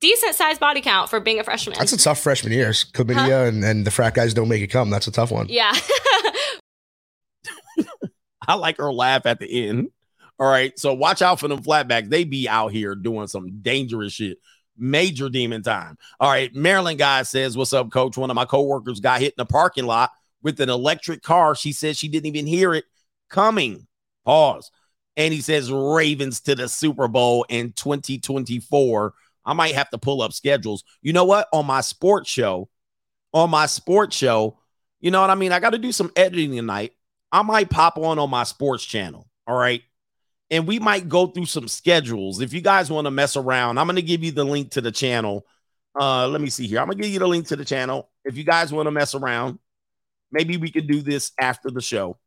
[0.00, 1.76] decent sized body count for being a freshman.
[1.78, 2.70] That's a tough freshman year.
[2.70, 4.88] Chlamydia and, and the frat guys don't make it come.
[4.90, 5.48] That's a tough one.
[5.48, 5.74] yeah.
[8.48, 9.90] I like her laugh at the end.
[10.38, 12.08] All right, so watch out for them flatbacks.
[12.08, 14.38] They be out here doing some dangerous shit.
[14.80, 15.98] Major demon time.
[16.18, 19.38] All right, Maryland guy says, "What's up, coach?" One of my coworkers got hit in
[19.38, 20.10] the parking lot
[20.42, 21.54] with an electric car.
[21.54, 22.84] She said she didn't even hear it
[23.28, 23.86] coming.
[24.24, 24.70] Pause.
[25.16, 29.14] And he says Ravens to the Super Bowl in 2024.
[29.44, 30.84] I might have to pull up schedules.
[31.02, 31.48] You know what?
[31.52, 32.68] On my sports show,
[33.32, 34.58] on my sports show,
[35.00, 35.52] you know what I mean?
[35.52, 36.92] I got to do some editing tonight.
[37.32, 39.28] I might pop on on my sports channel.
[39.46, 39.82] All right.
[40.50, 42.40] And we might go through some schedules.
[42.40, 44.80] If you guys want to mess around, I'm going to give you the link to
[44.80, 45.46] the channel.
[45.98, 46.80] Uh, let me see here.
[46.80, 48.10] I'm going to give you the link to the channel.
[48.24, 49.58] If you guys want to mess around,
[50.32, 52.18] maybe we could do this after the show.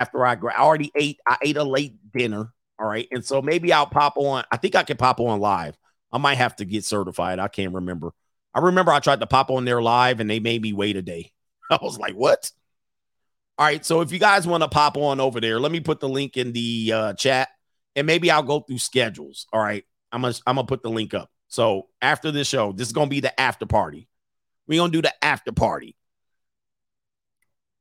[0.00, 2.52] After I, I already ate, I ate a late dinner.
[2.78, 3.08] All right.
[3.10, 4.44] And so maybe I'll pop on.
[4.50, 5.76] I think I can pop on live.
[6.12, 7.38] I might have to get certified.
[7.38, 8.12] I can't remember.
[8.54, 11.02] I remember I tried to pop on there live and they made me wait a
[11.02, 11.32] day.
[11.70, 12.50] I was like, what?
[13.58, 13.84] All right.
[13.84, 16.36] So if you guys want to pop on over there, let me put the link
[16.36, 17.48] in the uh, chat.
[17.96, 19.46] and maybe I'll go through schedules.
[19.52, 19.84] All right.
[20.12, 21.30] I'm gonna I'm gonna put the link up.
[21.48, 24.08] So after this show, this is gonna be the after party.
[24.66, 25.96] We're gonna do the after party.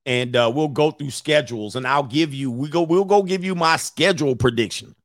[0.06, 3.44] And uh, we'll go through schedules and I'll give you we go we'll go give
[3.44, 4.96] you my schedule prediction.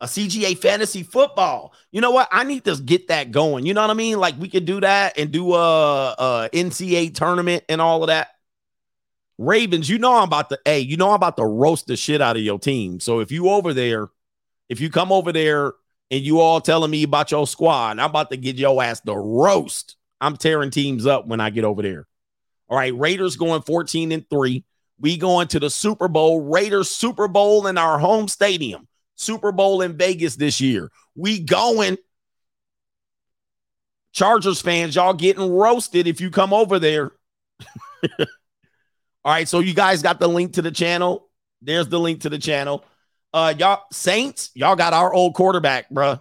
[0.00, 1.72] A CGA fantasy football.
[1.92, 2.28] You know what?
[2.30, 3.66] I need to get that going.
[3.66, 4.18] You know what I mean?
[4.18, 8.28] Like we could do that and do a, a NCAA tournament and all of that.
[9.38, 12.20] Ravens, you know I'm about to, hey, you know I'm about to roast the shit
[12.20, 12.98] out of your team.
[12.98, 14.08] So if you over there,
[14.68, 15.72] if you come over there
[16.10, 19.16] and you all telling me about your squad, I'm about to get your ass the
[19.16, 19.96] roast.
[20.20, 22.06] I'm tearing teams up when I get over there.
[22.68, 24.64] All right, Raiders going 14 and 3.
[25.00, 28.88] We going to the Super Bowl, Raiders Super Bowl in our home stadium.
[29.14, 30.90] Super Bowl in Vegas this year.
[31.14, 31.98] We going.
[34.12, 37.12] Chargers fans, y'all getting roasted if you come over there.
[39.28, 41.28] All right, so you guys got the link to the channel.
[41.60, 42.82] There's the link to the channel.
[43.34, 46.18] Uh, y'all Saints, y'all got our old quarterback, bruh.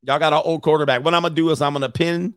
[0.00, 1.04] Y'all got our old quarterback.
[1.04, 2.32] What I'm gonna do is I'm gonna pin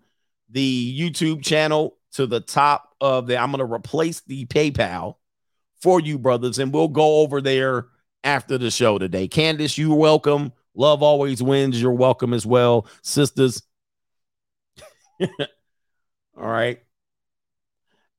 [0.50, 3.38] the YouTube channel to the top of the.
[3.38, 5.16] I'm gonna replace the PayPal
[5.82, 7.88] for you, brothers, and we'll go over there
[8.26, 9.30] after the show today.
[9.30, 10.52] Candace, you're welcome.
[10.76, 11.82] Love always wins.
[11.82, 13.64] You're welcome as well, sisters.
[15.22, 15.30] All
[16.36, 16.82] right.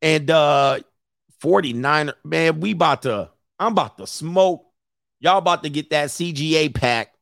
[0.01, 0.79] And uh
[1.43, 3.29] 49 man, we about to
[3.59, 4.65] I'm about to smoke.
[5.19, 7.15] Y'all about to get that CGA pack.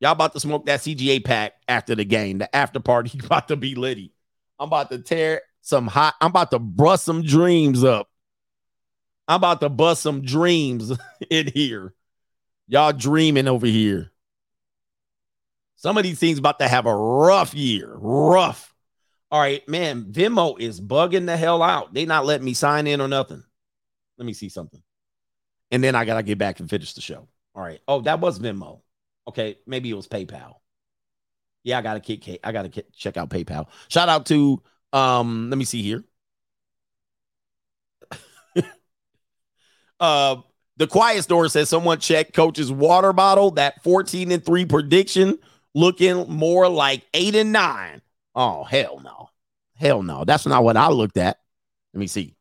[0.00, 2.38] Y'all about to smoke that CGA pack after the game.
[2.38, 4.14] The after party about to be litty.
[4.58, 6.14] I'm about to tear some hot.
[6.22, 8.08] I'm about to bust some dreams up.
[9.28, 10.90] I'm about to bust some dreams
[11.30, 11.92] in here.
[12.68, 14.12] Y'all dreaming over here.
[15.76, 17.92] Some of these things about to have a rough year.
[17.96, 18.71] Rough.
[19.32, 20.04] All right, man.
[20.04, 21.94] Venmo is bugging the hell out.
[21.94, 23.42] They not letting me sign in or nothing.
[24.18, 24.82] Let me see something.
[25.70, 27.26] And then I gotta get back and finish the show.
[27.54, 27.80] All right.
[27.88, 28.82] Oh, that was Venmo.
[29.26, 30.56] Okay, maybe it was PayPal.
[31.64, 32.40] Yeah, I gotta kick.
[32.44, 33.68] I gotta check out PayPal.
[33.88, 35.48] Shout out to um.
[35.48, 36.04] Let me see here.
[39.98, 40.36] uh,
[40.76, 43.52] the quiet store says someone checked coach's water bottle.
[43.52, 45.38] That 14 and 3 prediction
[45.74, 48.02] looking more like eight and nine.
[48.34, 49.28] Oh, hell no.
[49.74, 50.24] Hell no.
[50.24, 51.38] That's not what I looked at.
[51.92, 52.36] Let me see.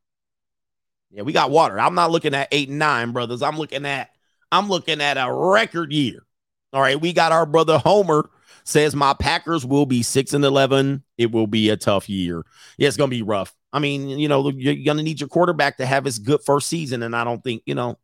[1.09, 1.79] Yeah, we got water.
[1.79, 3.41] I'm not looking at eight and nine, brothers.
[3.41, 4.11] I'm looking at
[4.51, 6.25] I'm looking at a record year.
[6.73, 8.29] All right, we got our brother Homer
[8.63, 11.03] says my Packers will be six and eleven.
[11.17, 12.45] It will be a tough year.
[12.77, 13.53] Yeah, it's gonna be rough.
[13.73, 17.03] I mean, you know, you're gonna need your quarterback to have his good first season,
[17.03, 17.97] and I don't think you know.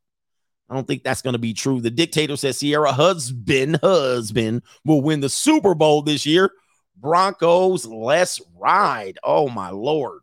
[0.69, 1.79] I don't think that's to be true.
[1.79, 6.51] The dictator says Sierra husband husband will win the Super Bowl this year.
[6.99, 9.17] Broncos, let's ride.
[9.23, 10.21] Oh my lord,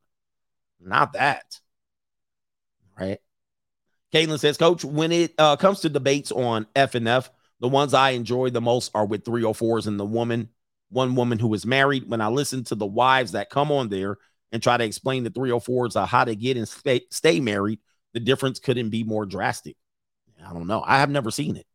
[0.80, 1.60] not that
[2.98, 3.18] right?
[4.12, 7.30] Caitlin says, Coach, when it uh, comes to debates on F and F,
[7.60, 10.50] the ones I enjoy the most are with 304s and the woman,
[10.90, 12.08] one woman who is married.
[12.08, 14.18] When I listen to the wives that come on there
[14.52, 17.80] and try to explain the 304s uh, how to get and stay, stay married,
[18.12, 19.76] the difference couldn't be more drastic.
[20.44, 20.82] I don't know.
[20.84, 21.66] I have never seen it.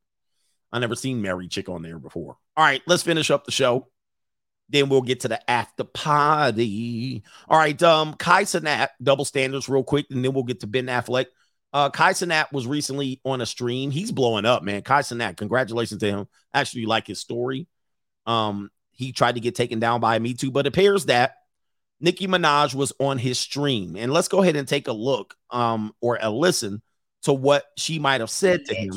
[0.71, 2.37] I never seen married chick on there before.
[2.55, 3.87] All right, let's finish up the show.
[4.69, 7.23] Then we'll get to the after party.
[7.47, 10.85] All right, um, Kai Cenat, double standards, real quick, and then we'll get to Ben
[10.85, 11.25] Affleck.
[11.73, 13.91] Uh, Kai Cenat was recently on a stream.
[13.91, 14.81] He's blowing up, man.
[14.81, 16.27] Kai Cenat, congratulations to him.
[16.53, 17.67] Actually, like his story.
[18.25, 21.35] Um, he tried to get taken down by Me Too, but it appears that
[21.99, 23.95] Nicki Minaj was on his stream.
[23.95, 26.81] And let's go ahead and take a look um, or a listen
[27.23, 28.91] to what she might have said to him.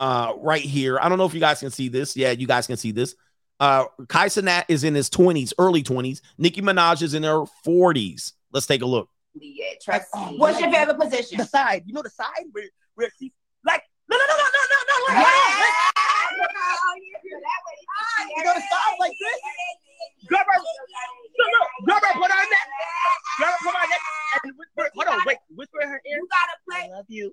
[0.00, 0.98] Uh, right here.
[0.98, 2.16] I don't know if you guys can see this.
[2.16, 3.14] Yeah, you guys can see this.
[3.62, 6.20] Uh, Kai Cenat is in his 20s, early 20s.
[6.36, 8.32] Nicki Minaj is in her 40s.
[8.50, 9.08] Let's take a look.
[9.38, 10.34] Yeah, trust me.
[10.36, 11.38] What's your favorite position?
[11.38, 11.84] The side.
[11.86, 12.66] You know the side where
[12.96, 13.32] where she
[13.64, 15.14] like no no no no no no no.
[15.14, 15.22] Yeah.
[18.36, 19.38] You know the side like this.
[20.26, 20.58] Grab her.
[20.58, 21.62] No no.
[21.84, 22.18] Grab her.
[22.18, 22.66] Put her in that.
[23.38, 23.58] Grab her.
[23.62, 24.02] Put her in that.
[24.42, 24.90] And whisper.
[24.96, 25.24] Hold on.
[25.24, 25.38] Wait.
[25.54, 26.16] Whisper in her ear.
[26.16, 26.90] You gotta play.
[26.90, 27.32] I love you.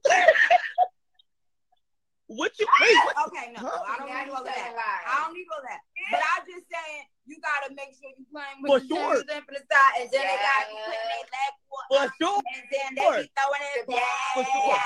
[2.30, 4.54] What you wait, what, Okay, no, I don't need all that.
[4.54, 5.82] I don't need all that.
[6.12, 9.16] But I'm just saying, you gotta make sure you're playing with For the sure.
[9.16, 11.54] shoes in for the side, and then they gotta be putting their leg
[11.90, 12.42] For up, sure.
[12.54, 14.34] and then they be throwing it back.
[14.36, 14.78] For sure.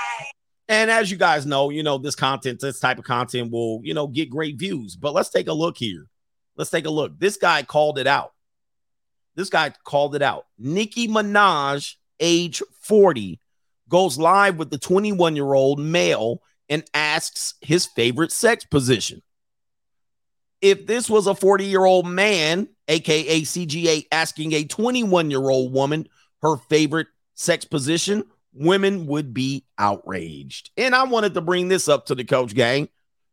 [0.68, 3.92] And as you guys know, you know, this content, this type of content will, you
[3.92, 4.96] know, get great views.
[4.96, 6.06] But let's take a look here.
[6.56, 7.18] Let's take a look.
[7.18, 8.32] This guy called it out.
[9.34, 10.46] This guy called it out.
[10.58, 13.38] Nicki Minaj, age 40,
[13.90, 19.22] goes live with the 21 year old male and asks his favorite sex position.
[20.60, 25.72] If this was a 40 year old man, aka CGA, asking a 21 year old
[25.72, 26.08] woman
[26.42, 30.70] her favorite sex position, women would be outraged.
[30.76, 32.88] And I wanted to bring this up to the coach gang.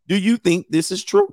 [0.08, 1.30] Do you think this is true?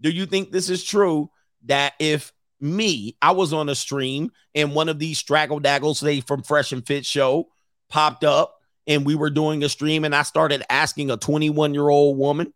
[0.00, 1.30] Do you think this is true
[1.64, 6.20] that if me, I was on a stream and one of these straggle daggles they
[6.20, 7.48] from Fresh and Fit show
[7.88, 11.88] popped up and we were doing a stream and I started asking a 21 year
[11.88, 12.52] old woman,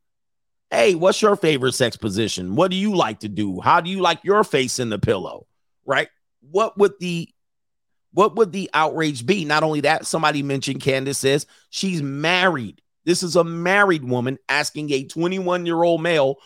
[0.71, 2.57] Hey, what's your favorite sex position?
[2.57, 3.61] What do you like to do?
[3.61, 5.47] How do you like your face in the pillow?
[5.85, 6.09] Right?
[6.51, 7.29] What would the
[8.13, 9.45] what would the outrage be?
[9.45, 12.81] Not only that, somebody mentioned Candace says she's married.
[13.05, 16.37] This is a married woman asking a 21 year old male.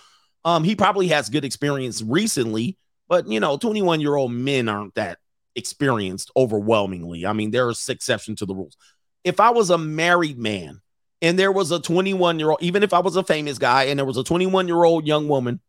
[0.44, 2.77] Um, he probably has good experience recently,
[3.09, 5.19] but you know, 21 year old men aren't that
[5.57, 7.24] experienced overwhelmingly.
[7.24, 8.77] I mean, there's exceptions to the rules.
[9.25, 10.81] If I was a married man
[11.21, 13.99] and there was a 21 year old, even if I was a famous guy and
[13.99, 15.61] there was a 21 year old young woman,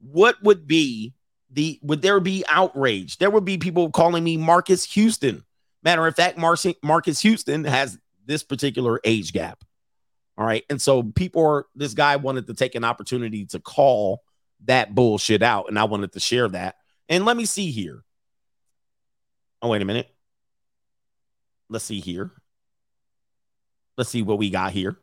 [0.00, 1.14] what would be
[1.50, 3.18] the would there be outrage?
[3.18, 5.44] There would be people calling me Marques Houston.
[5.82, 9.64] Matter of fact, Marques, Marques Houston has this particular age gap.
[10.38, 10.64] All right.
[10.70, 14.22] And so people are this guy wanted to take an opportunity to call
[14.64, 15.68] that bullshit out.
[15.68, 16.76] And I wanted to share that.
[17.08, 18.02] And let me see here.
[19.60, 20.11] Oh, wait a minute.
[21.72, 22.30] Let's see here.
[23.96, 24.96] Let's see what we got here.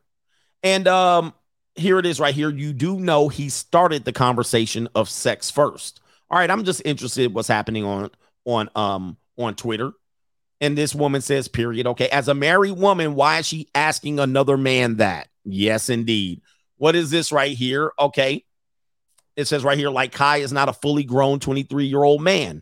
[0.64, 1.34] And um,
[1.76, 2.50] here it is right here.
[2.50, 6.02] You do know he started the conversation of sex first.
[6.30, 8.12] All right, I'm just interested what's happening on
[8.46, 9.92] on um on Twitter.
[10.62, 11.88] And this woman says, period.
[11.88, 12.10] Okay.
[12.10, 15.30] As a married woman, why is she asking another man that?
[15.46, 16.42] Yes, indeed.
[16.78, 17.92] What is this right here?
[17.98, 18.44] Okay.
[19.38, 22.62] It says right here, like Kai is not a fully grown 23 year old man.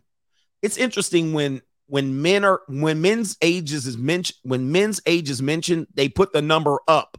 [0.62, 5.42] It's interesting when when men are when men's ages is mentioned when men's age is
[5.42, 7.18] mentioned, they put the number up.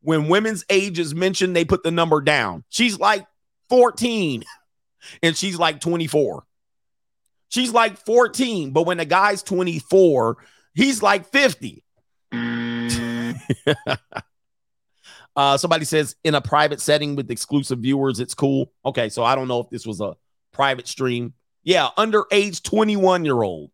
[0.00, 2.64] When women's age is mentioned, they put the number down.
[2.68, 3.26] She's like
[3.68, 4.44] 14
[5.22, 6.44] and she's like 24.
[7.50, 10.36] She's like 14, but when the guy's 24,
[10.74, 11.82] he's like 50.
[15.36, 18.70] uh, somebody says in a private setting with exclusive viewers, it's cool.
[18.84, 20.14] Okay, so I don't know if this was a
[20.52, 21.32] private stream.
[21.62, 23.70] Yeah, underage 21 year old.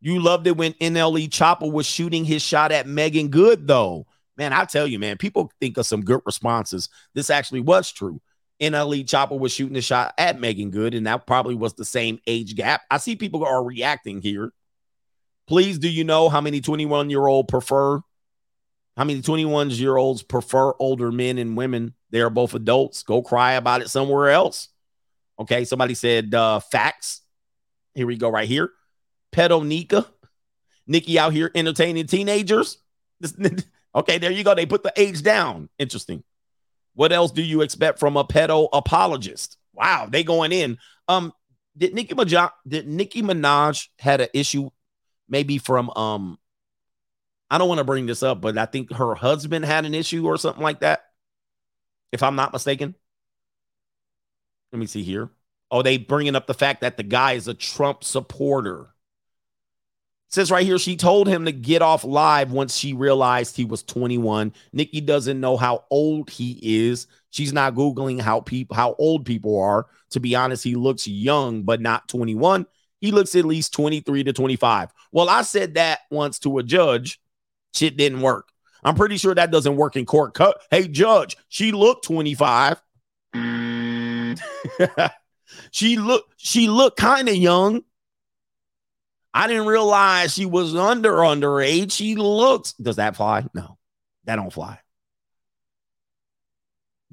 [0.00, 4.06] You loved it when NLE Choppa was shooting his shot at Meagan Good, though.
[4.36, 6.88] Man, I tell you, man, people think of some good responses.
[7.14, 8.20] This actually was true.
[8.60, 12.18] NLE Choppa was shooting a shot at Meagan Good, and that probably was the same
[12.26, 12.82] age gap.
[12.90, 14.52] I see people are reacting here.
[15.46, 18.00] Please, do you know how many 21 year old prefer?
[18.96, 21.94] How many 21 year olds prefer older men and women?
[22.10, 23.02] They are both adults.
[23.02, 24.68] Go cry about it somewhere else.
[25.38, 27.22] Okay, somebody said uh, facts.
[27.94, 28.70] Here we go, right here.
[29.32, 30.06] Pedo Nika.
[30.86, 32.78] Nicki out here entertaining teenagers.
[33.94, 34.54] okay, there you go.
[34.54, 35.68] They put the age down.
[35.78, 36.24] Interesting.
[36.94, 39.56] What else do you expect from a pedo apologist?
[39.72, 40.78] Wow, they going in.
[41.06, 41.32] Um,
[41.76, 44.70] did Nicki Minaj did Nicki Minaj had an issue
[45.28, 46.38] maybe from um
[47.50, 50.26] I don't want to bring this up, but I think her husband had an issue
[50.26, 51.00] or something like that.
[52.12, 52.94] If I'm not mistaken.
[54.72, 55.30] Let me see here.
[55.70, 58.94] Oh, they bringing up the fact that the guy is a Trump supporter
[60.30, 63.82] says right here, she told him to get off live once she realized he was
[63.82, 64.52] 21.
[64.72, 67.06] Nicki doesn't know how old he is.
[67.30, 69.86] She's not Googling how people how old people are.
[70.10, 72.66] To be honest, he looks young, but not 21.
[73.00, 74.92] He looks at least 23 to 25.
[75.12, 77.20] Well, I said that once to a judge.
[77.74, 78.48] Shit didn't work.
[78.82, 80.36] I'm pretty sure that doesn't work in court.
[80.70, 82.80] Hey, judge, she looked 25.
[83.34, 84.40] Mm.
[85.70, 87.82] she looked she looked kind of young.
[89.32, 91.92] I didn't realize she was under underage.
[91.92, 92.72] She looks.
[92.72, 93.46] Does that fly?
[93.54, 93.78] No,
[94.24, 94.78] that don't fly.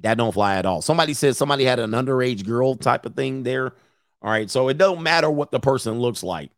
[0.00, 0.82] That don't fly at all.
[0.82, 3.72] Somebody said somebody had an underage girl type of thing there.
[4.20, 6.50] All right, so it don't matter what the person looks like.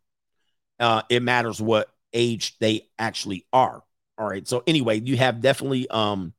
[0.78, 3.82] Uh, it matters what age they actually are.
[4.18, 4.46] All right.
[4.46, 6.34] So anyway, you have definitely um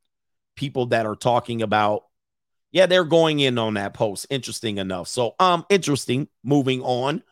[0.55, 2.03] people that are talking about
[2.71, 4.27] yeah, they're going in on that post.
[4.29, 5.07] Interesting enough.
[5.07, 6.27] So um interesting.
[6.43, 7.23] Moving on.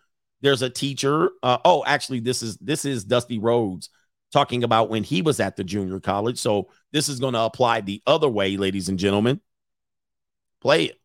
[0.42, 1.32] There's a teacher.
[1.44, 3.90] Uh, oh, actually, this is this is Dusty Rhodes
[4.32, 6.38] talking about when he was at the junior college.
[6.38, 9.42] So this is going to apply the other way, ladies and gentlemen.
[10.62, 11.00] Play it.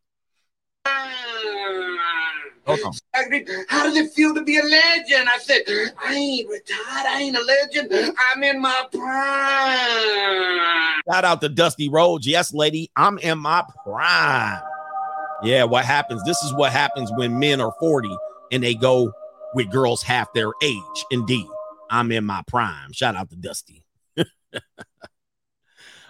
[2.67, 5.29] How does it feel to be a legend?
[5.29, 5.63] I said,
[6.03, 7.07] I ain't retired.
[7.07, 8.17] I ain't a legend.
[8.33, 11.03] I'm in my prime.
[11.13, 12.27] Shout out to Dusty Rhodes.
[12.27, 14.63] Yes, lady, I'm in my prime.
[15.43, 16.23] Yeah, what happens?
[16.25, 18.09] This is what happens when men are 40
[18.51, 19.13] and they go
[19.55, 21.05] with girls half their age.
[21.11, 21.47] Indeed,
[21.91, 22.93] I'm in my prime.
[22.93, 23.83] Shout out to Dusty.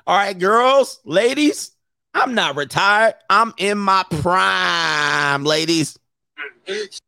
[0.06, 1.72] All right, girls, ladies,
[2.14, 3.14] I'm not retired.
[3.30, 5.98] I'm in my prime, ladies.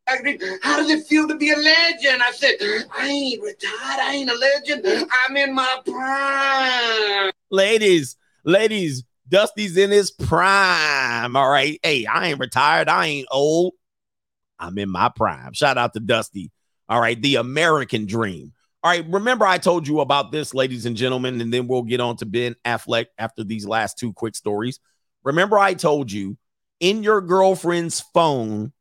[0.07, 2.21] How does it feel to be a legend?
[2.23, 2.55] I said,
[2.95, 3.99] I ain't retired.
[3.99, 5.09] I ain't a legend.
[5.27, 7.31] I'm in my prime.
[7.49, 11.35] Ladies, ladies, Dusty's in his prime.
[11.35, 11.79] All right.
[11.83, 12.89] Hey, I ain't retired.
[12.89, 13.73] I ain't old.
[14.59, 15.53] I'm in my prime.
[15.53, 16.51] Shout out to Dusty.
[16.89, 17.21] All right.
[17.21, 18.53] The American dream.
[18.83, 19.05] All right.
[19.07, 22.25] Remember, I told you about this, ladies and gentlemen, and then we'll get on to
[22.25, 24.79] Ben Affleck after these last two quick stories.
[25.23, 26.37] Remember, I told you
[26.79, 28.71] in your girlfriend's phone,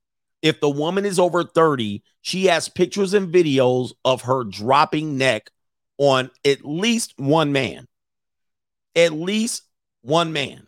[0.42, 5.50] if the woman is over 30, she has pictures and videos of her dropping neck
[5.98, 7.86] on at least one man.
[8.94, 9.62] At least
[10.02, 10.66] one man.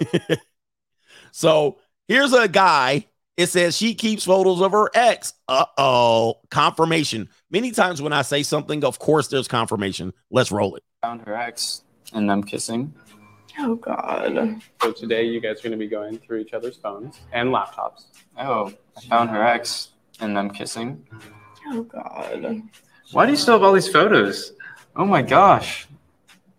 [1.32, 1.78] so
[2.08, 3.06] here's a guy.
[3.36, 5.32] It says she keeps photos of her ex.
[5.48, 6.40] Uh oh.
[6.50, 7.28] Confirmation.
[7.50, 10.12] Many times when I say something, of course there's confirmation.
[10.30, 10.82] Let's roll it.
[11.02, 11.82] Found her ex
[12.12, 12.92] and them kissing.
[13.58, 14.60] Oh God.
[14.82, 18.04] So today you guys are going to be going through each other's phones and laptops.
[18.38, 19.90] Oh, I found her ex
[20.20, 21.06] and them kissing.
[21.68, 22.62] Oh God.
[23.12, 24.52] Why do you still have all these photos?
[24.94, 25.86] Oh my gosh.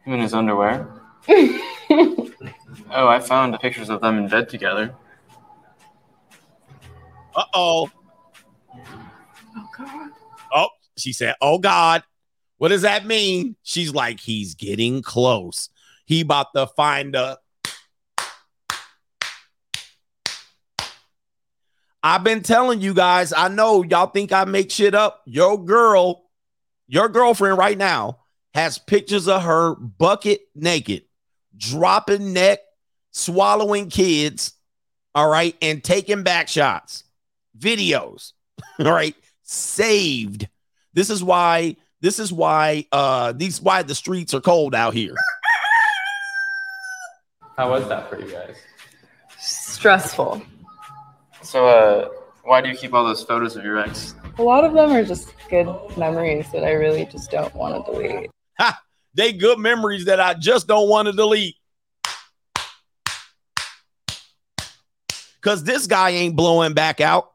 [0.05, 0.87] Him in his underwear.
[1.29, 2.27] oh,
[2.89, 4.95] I found pictures of them in bed together.
[7.35, 7.91] Uh oh.
[9.55, 10.09] Oh God.
[10.53, 12.03] Oh, she said, Oh God.
[12.57, 13.55] What does that mean?
[13.63, 15.69] She's like, He's getting close.
[16.05, 17.37] He about to find a.
[22.05, 25.21] I've been telling you guys, I know y'all think I make shit up.
[25.25, 26.25] Your girl,
[26.87, 28.19] your girlfriend right now
[28.53, 31.03] has pictures of her bucket naked,
[31.55, 32.59] dropping neck,
[33.11, 34.53] swallowing kids,
[35.15, 37.05] all right, and taking back shots,
[37.57, 38.33] videos,
[38.79, 40.47] all right, saved.
[40.93, 45.15] This is why, this is why, uh, these why the streets are cold out here.
[47.57, 48.55] How was that for you guys?
[49.37, 50.41] Stressful.
[51.41, 52.09] So, uh,
[52.43, 54.15] why do you keep all those photos of your ex?
[54.37, 55.67] A lot of them are just good
[55.97, 58.31] memories that I really just don't want to delete.
[58.59, 58.81] Ha!
[59.13, 61.55] They good memories that I just don't want to delete.
[65.41, 67.32] Cause this guy ain't blowing back out.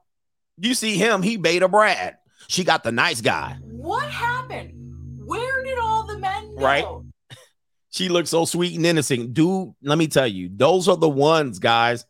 [0.60, 2.18] You see him, he beta Brad.
[2.48, 3.58] She got the nice guy.
[3.62, 4.72] What happened?
[5.24, 6.64] Where did all the men go?
[6.64, 6.86] Right?
[7.90, 9.32] She looks so sweet and innocent.
[9.32, 12.04] Dude, let me tell you, those are the ones, guys.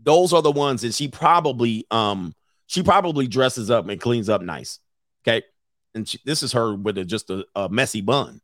[0.00, 2.34] Those are the ones that she probably um
[2.66, 4.78] she probably dresses up and cleans up nice.
[5.26, 5.42] Okay.
[5.94, 8.40] And she, this is her with a, just a, a messy bun.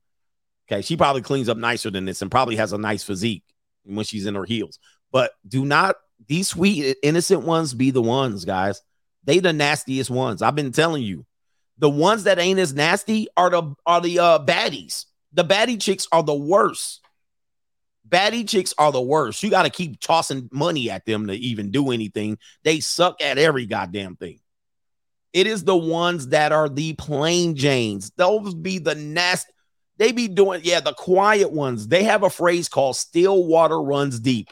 [0.66, 0.82] Okay.
[0.82, 3.44] She probably cleans up nicer than this and probably has a nice physique
[3.84, 4.78] when she's in her heels.
[5.12, 8.82] But do not these sweet innocent ones be the ones, guys.
[9.28, 10.40] They the nastiest ones.
[10.40, 11.26] I've been telling you.
[11.76, 15.04] The ones that ain't as nasty are the are the uh baddies.
[15.34, 17.02] The baddie chicks are the worst.
[18.08, 19.42] Baddie chicks are the worst.
[19.42, 22.38] You got to keep tossing money at them to even do anything.
[22.64, 24.40] They suck at every goddamn thing.
[25.34, 28.10] It is the ones that are the plain Janes.
[28.16, 29.46] Those be the nest.
[29.98, 31.86] They be doing, yeah, the quiet ones.
[31.86, 34.48] They have a phrase called still water runs deep.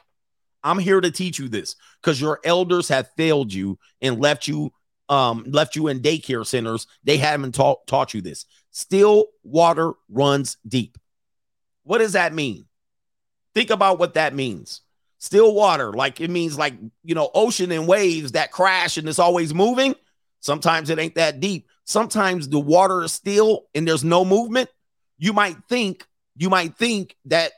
[0.63, 1.77] I'm here to teach you this
[2.07, 4.73] because your elders have failed you and left you
[5.09, 6.87] um left you in daycare centers.
[7.03, 8.47] They haven't taught taught you this.
[8.71, 10.99] Still water runs deep.
[11.83, 12.67] What does that mean?
[13.55, 14.83] Think about what that means.
[15.19, 19.19] Still water, like it means like, you know, ocean and waves that crash and it's
[19.19, 19.97] always moving.
[20.41, 21.67] Sometimes it ain't that deep.
[21.85, 24.69] Sometimes the water is still and there's no movement.
[25.19, 26.07] You might think,
[26.37, 27.51] you might think that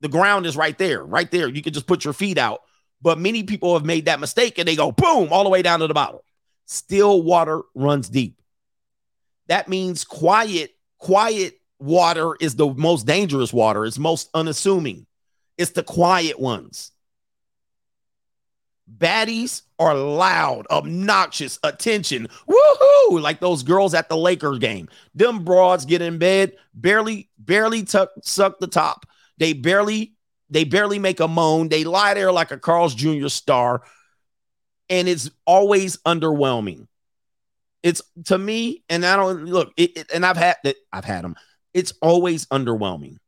[0.00, 1.48] the ground is right there, right there.
[1.48, 2.60] You can just put your feet out.
[3.06, 5.78] But many people have made that mistake and they go boom all the way down
[5.78, 6.18] to the bottom.
[6.64, 8.42] Still water runs deep.
[9.46, 13.84] That means quiet, quiet water is the most dangerous water.
[13.86, 15.06] It's most unassuming.
[15.56, 16.90] It's the quiet ones.
[18.92, 24.88] Baddies are loud, obnoxious, attention, woohoo, like those girls at the Lakers game.
[25.14, 29.06] Them broads get in bed, barely, barely tuck, suck the top.
[29.38, 30.15] They barely,
[30.50, 31.68] they barely make a moan.
[31.68, 33.28] They lie there like a Carl's Jr.
[33.28, 33.82] star,
[34.88, 36.86] and it's always underwhelming.
[37.82, 41.24] It's to me, and I don't look, it, it, and I've had that, I've had
[41.24, 41.36] them.
[41.74, 43.18] It's always underwhelming.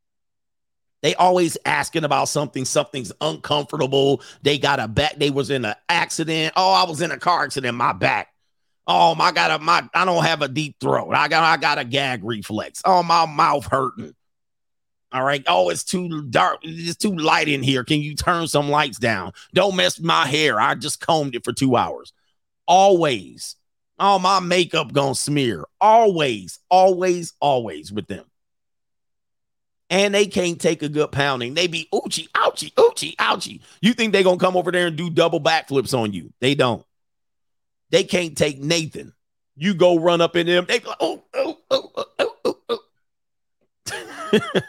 [1.03, 2.65] They always asking about something.
[2.65, 4.23] Something's uncomfortable.
[4.43, 5.17] They got a back.
[5.17, 6.55] They was in an accident.
[6.57, 7.77] Oh, I was in a car accident.
[7.77, 8.29] My back.
[8.87, 9.89] Oh, my got a my.
[9.95, 11.13] I don't have a deep throat.
[11.13, 12.83] I got I got a gag reflex.
[12.85, 14.15] Oh, my mouth hurting.
[15.13, 15.43] All right.
[15.47, 16.61] Oh, it's too dark.
[16.63, 17.85] It's too light in here.
[17.85, 19.33] Can you turn some lights down?
[19.55, 20.61] Don't mess my hair.
[20.61, 22.13] I just combed it for two hours.
[22.67, 23.57] Always.
[23.99, 25.65] Oh, my makeup gonna smear.
[25.81, 28.25] Always, always, always with them
[29.91, 31.55] and they can't take a good pounding.
[31.55, 33.61] They be oochie, ouchie, oochie, ouchie.
[33.81, 36.33] You think they gonna come over there and do double backflips on you?
[36.41, 36.85] They don't.
[37.91, 39.15] They can't take Nathan.
[39.57, 40.67] You go run up in them.
[40.69, 42.81] They go, oh, oh, oh, oh, oh,
[44.33, 44.61] oh.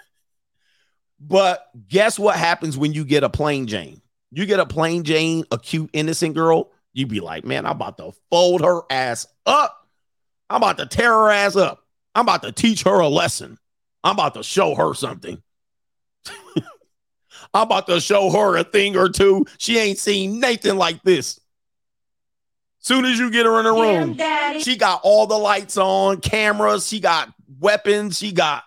[1.29, 4.01] But guess what happens when you get a plain Jane?
[4.31, 6.71] You get a plain Jane, a cute, innocent girl.
[6.93, 9.87] You'd be like, man, I'm about to fold her ass up.
[10.49, 11.85] I'm about to tear her ass up.
[12.15, 13.59] I'm about to teach her a lesson.
[14.03, 15.41] I'm about to show her something.
[17.53, 19.45] I'm about to show her a thing or two.
[19.59, 21.39] She ain't seen Nathan like this.
[22.79, 26.87] Soon as you get her in the room, she got all the lights on, cameras,
[26.87, 28.63] she got weapons, she got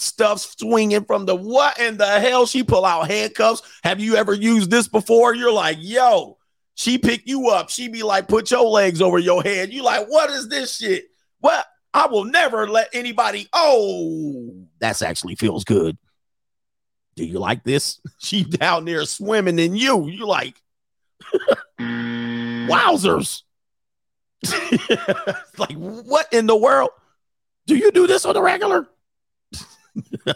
[0.00, 2.46] stuff swinging from the what in the hell?
[2.46, 3.62] She pull out handcuffs.
[3.84, 5.34] Have you ever used this before?
[5.34, 6.38] You're like, yo,
[6.74, 7.68] she pick you up.
[7.68, 9.72] She be like, put your legs over your head.
[9.72, 11.04] You like, what is this shit?
[11.40, 11.66] What?
[11.92, 13.48] I will never let anybody.
[13.52, 15.98] Oh, that's actually feels good.
[17.16, 18.00] Do you like this?
[18.18, 20.06] She down there swimming in you.
[20.08, 20.54] You like,
[21.80, 23.42] wowzers.
[25.58, 26.90] like, what in the world?
[27.66, 28.88] Do you do this on the regular?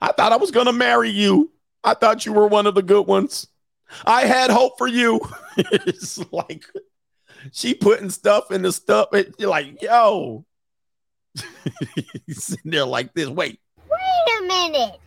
[0.00, 1.52] I thought I was going to marry you.
[1.82, 3.46] I thought you were one of the good ones.
[4.04, 5.20] I had hope for you.
[5.56, 6.64] it's like
[7.52, 9.08] she putting stuff in the stuff.
[9.12, 10.44] It, you're like, yo.
[12.26, 13.28] He's sitting there like this.
[13.28, 13.60] Wait.
[13.78, 15.00] Wait a minute.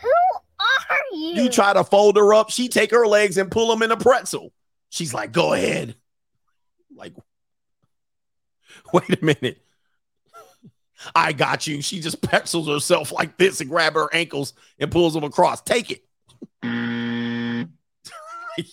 [0.00, 0.08] Who
[0.60, 1.42] are you?
[1.42, 2.50] You try to fold her up.
[2.50, 4.52] She take her legs and pull them in a pretzel.
[4.90, 5.94] She's like, go ahead.
[6.94, 7.14] Like,
[8.92, 9.62] wait a minute.
[11.14, 11.82] I got you.
[11.82, 15.60] She just pencils herself like this and grab her ankles and pulls them across.
[15.62, 16.04] Take it.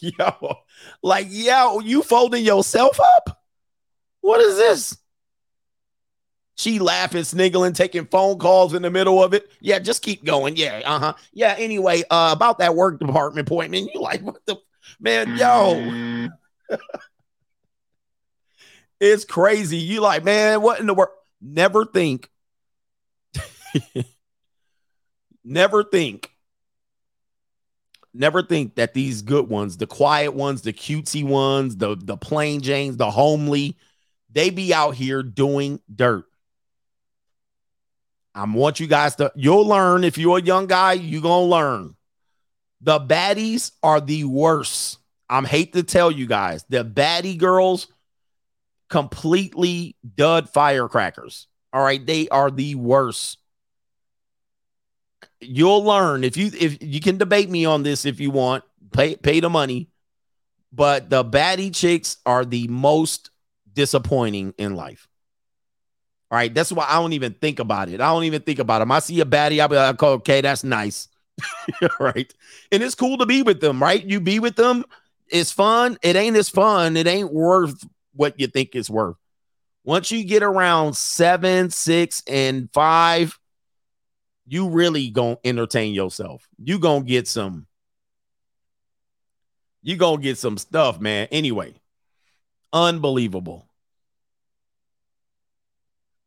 [0.01, 0.57] yo,
[1.01, 3.41] like, yo, you folding yourself up?
[4.21, 4.97] What is this?
[6.55, 9.49] She laughing, sniggling, taking phone calls in the middle of it.
[9.61, 10.57] Yeah, just keep going.
[10.57, 11.13] Yeah, uh-huh.
[11.31, 13.89] Yeah, anyway, uh, about that work department appointment.
[13.93, 14.57] You like, what the
[14.99, 16.27] man, yo.
[18.99, 19.77] it's crazy.
[19.77, 21.11] You like, man, what in the world?
[21.41, 22.29] Never think.
[25.43, 26.31] never think.
[28.13, 32.61] Never think that these good ones, the quiet ones, the cutesy ones, the the plain
[32.61, 33.77] Janes, the homely,
[34.31, 36.25] they be out here doing dirt.
[38.33, 41.95] I want you guys to you'll learn if you're a young guy, you're gonna learn.
[42.81, 44.97] The baddies are the worst.
[45.29, 47.87] I'm hate to tell you guys, the baddie girls
[48.89, 51.47] completely dud firecrackers.
[51.71, 53.37] All right, they are the worst.
[55.39, 58.63] You'll learn if you if you can debate me on this if you want.
[58.91, 59.89] Pay pay the money.
[60.71, 63.31] But the baddie chicks are the most
[63.73, 65.07] disappointing in life.
[66.31, 68.01] All right, that's why I don't even think about it.
[68.01, 68.91] I don't even think about them.
[68.91, 71.07] I see a baddie, I'll be like, okay, that's nice.
[71.99, 72.31] right.
[72.71, 74.03] And it's cool to be with them, right?
[74.03, 74.85] You be with them,
[75.27, 75.97] it's fun.
[76.03, 76.97] It ain't as fun.
[76.97, 77.83] It ain't worth
[78.13, 79.17] what you think it's worth.
[79.83, 83.39] Once you get around seven, six, and five,
[84.47, 86.47] you really gonna entertain yourself.
[86.57, 87.67] You gonna get some.
[89.81, 91.27] You gonna get some stuff, man.
[91.31, 91.75] Anyway,
[92.73, 93.67] unbelievable.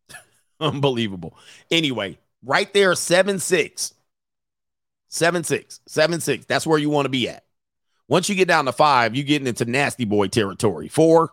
[0.60, 1.36] unbelievable.
[1.70, 3.92] Anyway, right there, seven six,
[5.08, 6.46] seven six, seven six.
[6.46, 7.44] That's where you want to be at.
[8.08, 10.88] Once you get down to five, you're getting into nasty boy territory.
[10.88, 11.32] Four,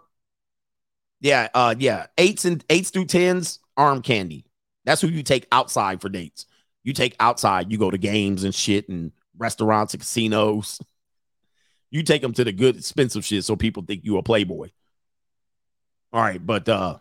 [1.21, 4.45] yeah, uh, yeah, eights and eights through tens, arm candy.
[4.85, 6.45] That's who you take outside for dates.
[6.83, 10.79] You take outside, you go to games and shit and restaurants and casinos.
[11.91, 14.69] You take them to the good expensive shit so people think you a playboy.
[16.13, 16.99] All right, but uh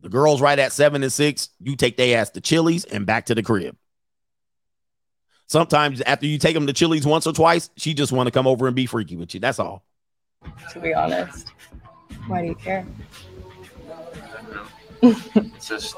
[0.00, 3.26] the girls right at seven and six, you take their ass to Chili's and back
[3.26, 3.76] to the crib.
[5.46, 8.46] Sometimes after you take them to Chili's once or twice, she just want to come
[8.46, 9.40] over and be freaky with you.
[9.40, 9.84] That's all.
[10.72, 11.52] To be honest,
[12.26, 12.86] why do you care?
[15.02, 15.96] It's just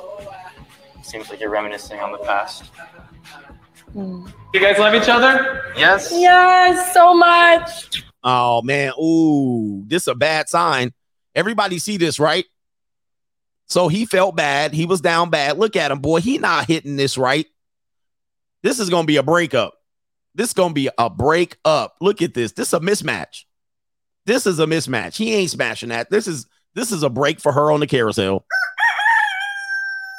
[1.02, 2.64] seems like you're reminiscing on the past.
[3.92, 4.26] Hmm.
[4.52, 5.62] You guys love each other?
[5.76, 6.10] Yes.
[6.12, 8.04] Yes, so much.
[8.22, 10.92] Oh man, ooh, this is a bad sign.
[11.34, 12.44] Everybody see this, right?
[13.66, 14.74] So he felt bad.
[14.74, 15.58] He was down bad.
[15.58, 16.20] Look at him, boy.
[16.20, 17.46] He not hitting this right.
[18.62, 19.74] This is gonna be a breakup.
[20.34, 21.96] This is gonna be a breakup.
[22.00, 22.52] Look at this.
[22.52, 23.44] This is a mismatch.
[24.26, 25.16] This is a mismatch.
[25.16, 26.10] He ain't smashing that.
[26.10, 28.44] This is this is a break for her on the carousel.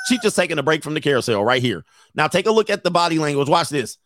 [0.07, 1.83] She's just taking a break from the carousel right here.
[2.15, 3.49] Now take a look at the body language.
[3.49, 3.97] Watch this.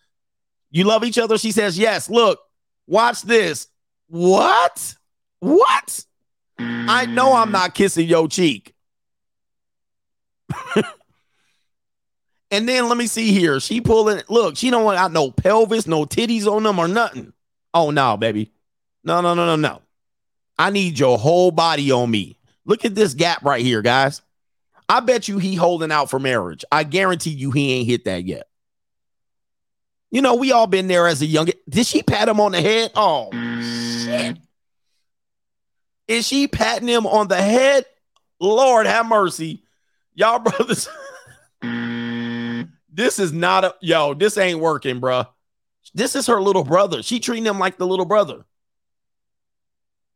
[0.71, 1.37] You love each other?
[1.37, 2.09] She says, Yes.
[2.09, 2.39] Look,
[2.87, 3.67] watch this.
[4.07, 4.95] What?
[5.39, 6.05] What?
[6.59, 8.73] I know I'm not kissing your cheek.
[12.51, 13.59] and then let me see here.
[13.59, 14.21] She pulling.
[14.29, 17.33] Look, she don't got no pelvis, no titties on them or nothing.
[17.73, 18.51] Oh no, baby.
[19.03, 19.81] No, no, no, no, no.
[20.61, 22.37] I need your whole body on me.
[22.65, 24.21] Look at this gap right here, guys.
[24.87, 26.63] I bet you he holding out for marriage.
[26.71, 28.47] I guarantee you he ain't hit that yet.
[30.11, 31.47] You know, we all been there as a young.
[31.67, 32.91] Did she pat him on the head?
[32.93, 34.37] Oh shit!
[36.07, 37.87] Is she patting him on the head?
[38.39, 39.63] Lord have mercy,
[40.13, 40.87] y'all brothers.
[42.93, 44.13] this is not a yo.
[44.13, 45.27] This ain't working, bruh.
[45.95, 47.01] This is her little brother.
[47.01, 48.45] She treating him like the little brother.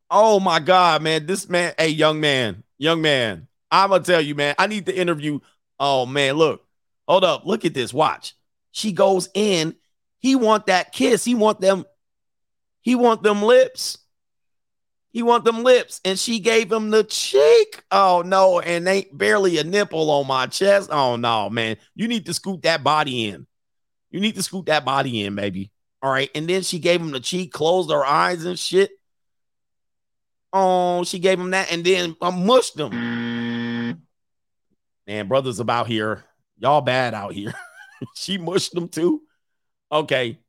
[0.09, 1.25] Oh my god, man!
[1.25, 3.47] This man, hey, young man, young man.
[3.71, 4.55] I'm gonna tell you, man.
[4.57, 5.39] I need to interview.
[5.79, 6.65] Oh man, look,
[7.07, 7.93] hold up, look at this.
[7.93, 8.35] Watch.
[8.71, 9.75] She goes in.
[10.19, 11.23] He want that kiss.
[11.23, 11.85] He want them.
[12.81, 13.97] He want them lips.
[15.11, 17.81] He want them lips, and she gave him the cheek.
[17.89, 20.89] Oh no, and ain't barely a nipple on my chest.
[20.91, 23.47] Oh no, man, you need to scoot that body in.
[24.11, 25.71] You need to scoot that body in, baby.
[26.01, 28.91] All right, and then she gave him the cheek, closed her eyes and shit.
[30.57, 33.99] Oh, she gave him that, and then I mushed him.
[35.05, 36.23] Man, brothers about here,
[36.57, 37.53] y'all bad out here.
[38.15, 39.21] she mushed them too.
[39.91, 40.39] Okay,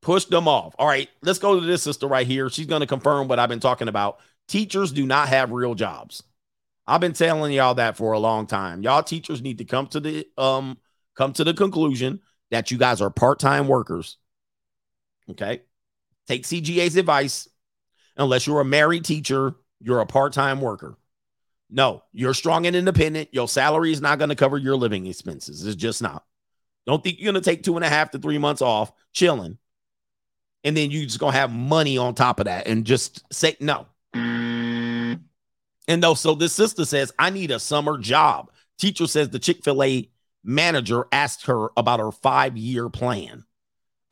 [0.00, 0.76] push them off.
[0.78, 2.48] All right, let's go to this sister right here.
[2.48, 4.20] She's going to confirm what I've been talking about.
[4.46, 6.22] Teachers do not have real jobs.
[6.86, 8.82] I've been telling y'all that for a long time.
[8.82, 10.78] Y'all teachers need to come to the um
[11.16, 12.20] come to the conclusion
[12.52, 14.18] that you guys are part-time workers.
[15.28, 15.62] Okay?
[16.26, 17.48] Take CGA's advice.
[18.16, 20.96] Unless you're a married teacher, you're a part-time worker.
[21.70, 23.30] No, you're strong and independent.
[23.32, 25.66] Your salary is not going to cover your living expenses.
[25.66, 26.24] It's just not.
[26.86, 29.58] Don't think you're going to take two and a half to three months off chilling
[30.64, 33.86] and then you're just gonna have money on top of that and just say no.
[34.14, 38.50] And though, so this sister says, I need a summer job.
[38.78, 40.10] Teacher says the Chick fil A
[40.42, 43.44] manager asked her about her five year plan,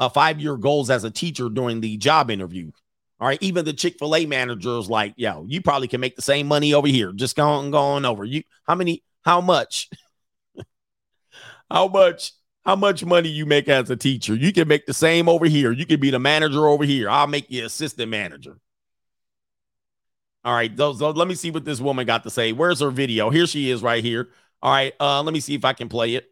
[0.03, 2.71] uh, five year goals as a teacher during the job interview.
[3.21, 3.39] All right.
[3.41, 6.49] Even the Chick fil A manager is like, yo, you probably can make the same
[6.49, 7.13] money over here.
[7.13, 8.25] Just going, going over.
[8.25, 9.89] You, how many, how much?
[11.71, 12.33] how much
[12.65, 14.35] how much money you make as a teacher.
[14.35, 15.73] You can make the same over here.
[15.73, 17.11] You can be the manager over here.
[17.11, 18.59] I'll make you assistant manager.
[20.45, 22.53] All right, those, those, let me see what this woman got to say.
[22.53, 23.31] Where's her video?
[23.31, 24.31] Here she is right here.
[24.61, 26.32] All right, uh, let me see if I can play it.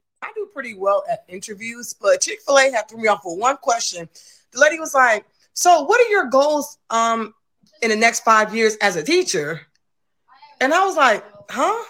[0.52, 4.08] Pretty well at interviews, but Chick Fil A had threw me off with one question.
[4.52, 7.34] The lady was like, "So, what are your goals um
[7.82, 9.60] in the next five years as a teacher?"
[10.60, 11.84] And I was like, "Huh?"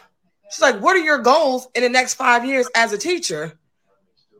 [0.50, 3.58] She's like, "What are your goals in the next five years as a teacher?"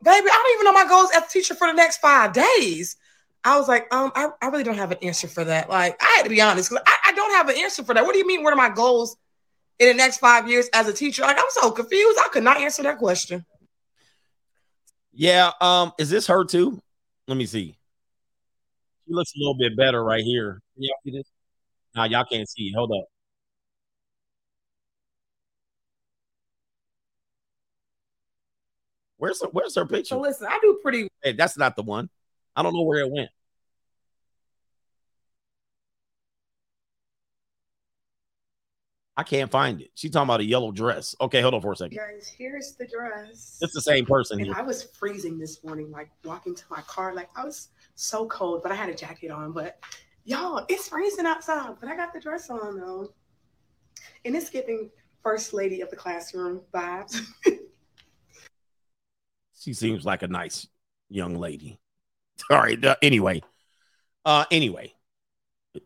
[0.02, 2.96] baby, I don't even know my goals as a teacher for the next five days.
[3.44, 5.70] I was like, um, I, I really don't have an answer for that.
[5.70, 8.04] Like, I had to be honest, because I, I don't have an answer for that.
[8.04, 8.42] What do you mean?
[8.42, 9.16] What are my goals
[9.78, 11.22] in the next five years as a teacher?
[11.22, 12.18] Like, I'm so confused.
[12.18, 13.44] I could not answer that question.
[15.20, 15.50] Yeah.
[15.60, 16.80] Um, is this her too?
[17.28, 17.76] Let me see.
[19.06, 20.62] She looks a little bit better right here.
[20.76, 21.28] Yeah, see this?
[21.94, 22.74] Now y'all can't see it.
[22.74, 23.04] Hold up.
[29.18, 30.14] Where's her, where's her picture?
[30.14, 31.08] So listen, I do pretty.
[31.22, 32.08] Hey, that's not the one.
[32.56, 33.28] I don't know where it went.
[39.20, 39.90] I can't find it.
[39.94, 41.14] She's talking about a yellow dress.
[41.20, 41.94] Okay, hold on for a second.
[41.94, 43.58] Guys, here's the dress.
[43.60, 44.56] It's the same person And here.
[44.56, 47.14] I was freezing this morning, like walking to my car.
[47.14, 49.52] Like I was so cold, but I had a jacket on.
[49.52, 49.78] But
[50.24, 51.74] y'all, it's freezing outside.
[51.78, 53.12] But I got the dress on though.
[54.24, 54.88] And it's giving
[55.22, 57.20] first lady of the classroom vibes.
[59.60, 60.66] She seems like a nice
[61.10, 61.78] young lady.
[62.50, 62.82] All right.
[62.82, 63.42] Uh, anyway,
[64.24, 64.94] uh, anyway,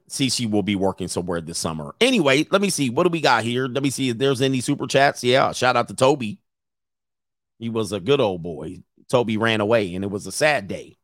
[0.09, 1.95] she will be working somewhere this summer.
[2.01, 2.91] Anyway, let me see.
[2.91, 3.67] What do we got here?
[3.67, 5.23] Let me see if there's any super chats.
[5.23, 6.39] Yeah, shout out to Toby.
[7.59, 8.79] He was a good old boy.
[9.09, 10.97] Toby ran away, and it was a sad day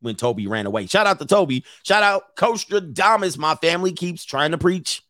[0.00, 0.86] when Toby ran away.
[0.86, 1.64] Shout out to Toby.
[1.82, 3.36] Shout out Damas.
[3.36, 5.02] My family keeps trying to preach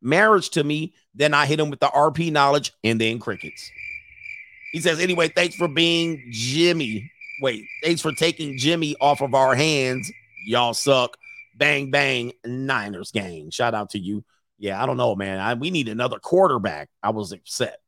[0.00, 0.94] marriage to me.
[1.14, 3.70] Then I hit him with the RP knowledge and then crickets.
[4.72, 7.10] He says, anyway, thanks for being Jimmy.
[7.40, 10.10] Wait, thanks for taking Jimmy off of our hands.
[10.46, 11.16] Y'all suck.
[11.56, 13.50] Bang, bang, Niners gang.
[13.50, 14.24] Shout out to you.
[14.58, 15.38] Yeah, I don't know, man.
[15.38, 16.88] I, we need another quarterback.
[17.02, 17.78] I was upset.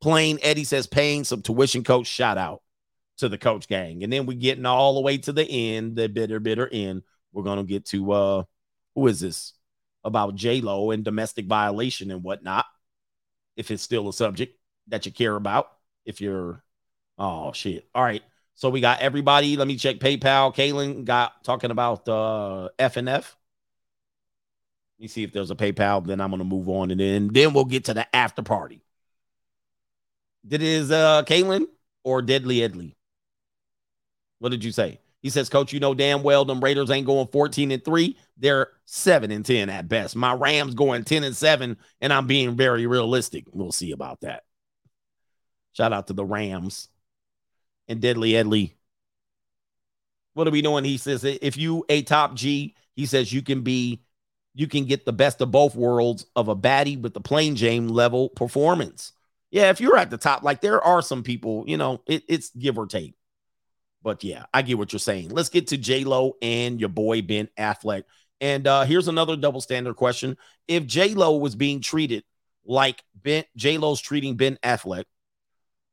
[0.00, 2.06] Plain Eddie says, paying some tuition coach.
[2.06, 2.62] Shout out
[3.18, 4.02] to the coach gang.
[4.02, 7.02] And then we're getting all the way to the end, the bitter, bitter end.
[7.32, 8.42] We're to get to, uh,
[8.94, 9.52] who is this?
[10.04, 12.66] About J-Lo and domestic violation and whatnot.
[13.56, 14.58] If it's still a subject
[14.88, 15.68] that you care about
[16.04, 16.62] if you're
[17.18, 17.88] oh shit.
[17.94, 18.22] All right.
[18.56, 19.56] So we got everybody.
[19.56, 20.54] Let me check PayPal.
[20.54, 23.36] Kaylin got talking about uh F and F.
[24.98, 26.04] Let me see if there's a PayPal.
[26.04, 28.82] Then I'm gonna move on, and then then we'll get to the after party.
[30.46, 31.66] Did is uh Kaylin
[32.02, 32.94] or Deadly Edley?
[34.38, 35.00] What did you say?
[35.20, 38.16] He says, Coach, you know damn well them Raiders ain't going 14 and 3.
[38.36, 40.14] They're 7 and 10 at best.
[40.14, 43.44] My Rams going 10 and 7, and I'm being very realistic.
[43.50, 44.44] We'll see about that.
[45.72, 46.88] Shout out to the Rams.
[47.88, 48.72] And Deadly Edley.
[50.34, 50.84] What are we doing?
[50.84, 54.02] He says if you a top G, he says you can be
[54.54, 57.88] you can get the best of both worlds of a baddie with the plain Jane
[57.88, 59.12] level performance.
[59.50, 62.50] Yeah, if you're at the top, like there are some people, you know, it, it's
[62.50, 63.14] give or take.
[64.02, 65.30] But yeah, I get what you're saying.
[65.30, 68.04] Let's get to J Lo and your boy Ben Affleck.
[68.40, 70.36] And uh here's another double standard question:
[70.68, 72.24] If J Lo was being treated
[72.64, 75.04] like Ben J Lo's treating Ben Affleck,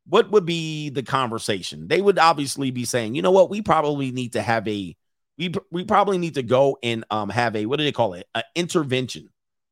[0.08, 1.88] what would be the conversation?
[1.88, 4.96] They would obviously be saying, you know what, we probably need to have a
[5.38, 8.28] we we probably need to go and um have a what do they call it?
[8.36, 9.30] An intervention.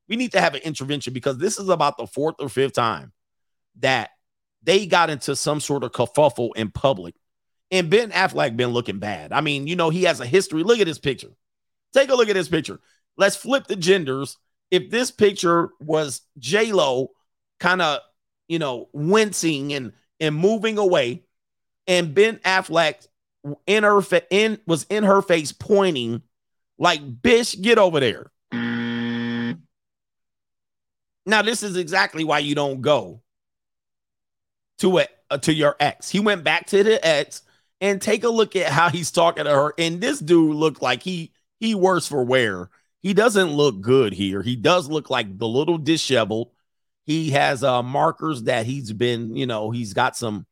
[0.08, 3.14] We need to have an intervention because this is about the fourth or fifth time
[3.80, 4.10] that
[4.64, 7.16] they got into some sort of kerfuffle in public.
[7.70, 9.32] And Ben Affleck been looking bad.
[9.32, 10.64] I mean, you know, he has a history.
[10.64, 11.30] Look at this picture.
[11.94, 12.80] Take a look at this picture.
[13.18, 14.38] Let's flip the genders.
[14.70, 17.12] If this picture was J Lo,
[17.60, 17.99] kind of,
[18.48, 21.23] you know, wincing and and moving away,
[21.88, 23.07] and Ben Affleck
[23.68, 26.22] in her fa- in was in her face pointing
[26.77, 28.31] like, "Bitch, get over there."
[31.26, 33.22] Now, this is exactly why you don't go
[34.80, 36.10] to it uh, to your ex.
[36.10, 37.43] He went back to the ex
[37.80, 39.73] and take a look at how he's talking to her.
[39.77, 42.69] And this dude looked like he he worse for wear.
[43.02, 44.41] He doesn't look good here.
[44.41, 46.52] He does look like the little disheveled.
[47.11, 50.45] He has uh markers that he's been, you know, he's got some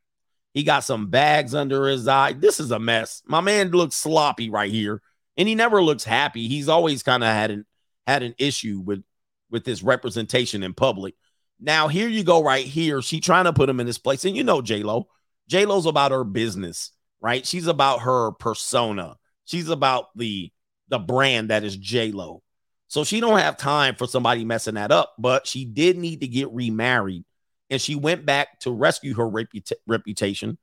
[0.54, 2.34] he got some bags under his eye.
[2.34, 3.24] This is a mess.
[3.26, 5.02] My man looks sloppy right here,
[5.38, 6.50] and he never looks happy.
[6.50, 7.66] He's always kind of had an
[8.06, 9.04] had an issue with
[9.50, 11.16] with his representation in public.
[11.62, 13.02] Now here you go right here.
[13.02, 15.08] She trying to put him in this place, and you know J Lo.
[15.48, 16.92] J Lo's about her business,
[17.22, 17.48] right?
[17.48, 19.16] She's about her persona.
[19.46, 20.52] She's about the
[20.90, 22.44] the brand that is J Lo.
[22.90, 25.14] So she don't have time for somebody messing that up.
[25.18, 27.24] But she did need to get remarried,
[27.70, 30.58] and she went back to rescue her reputa- reputation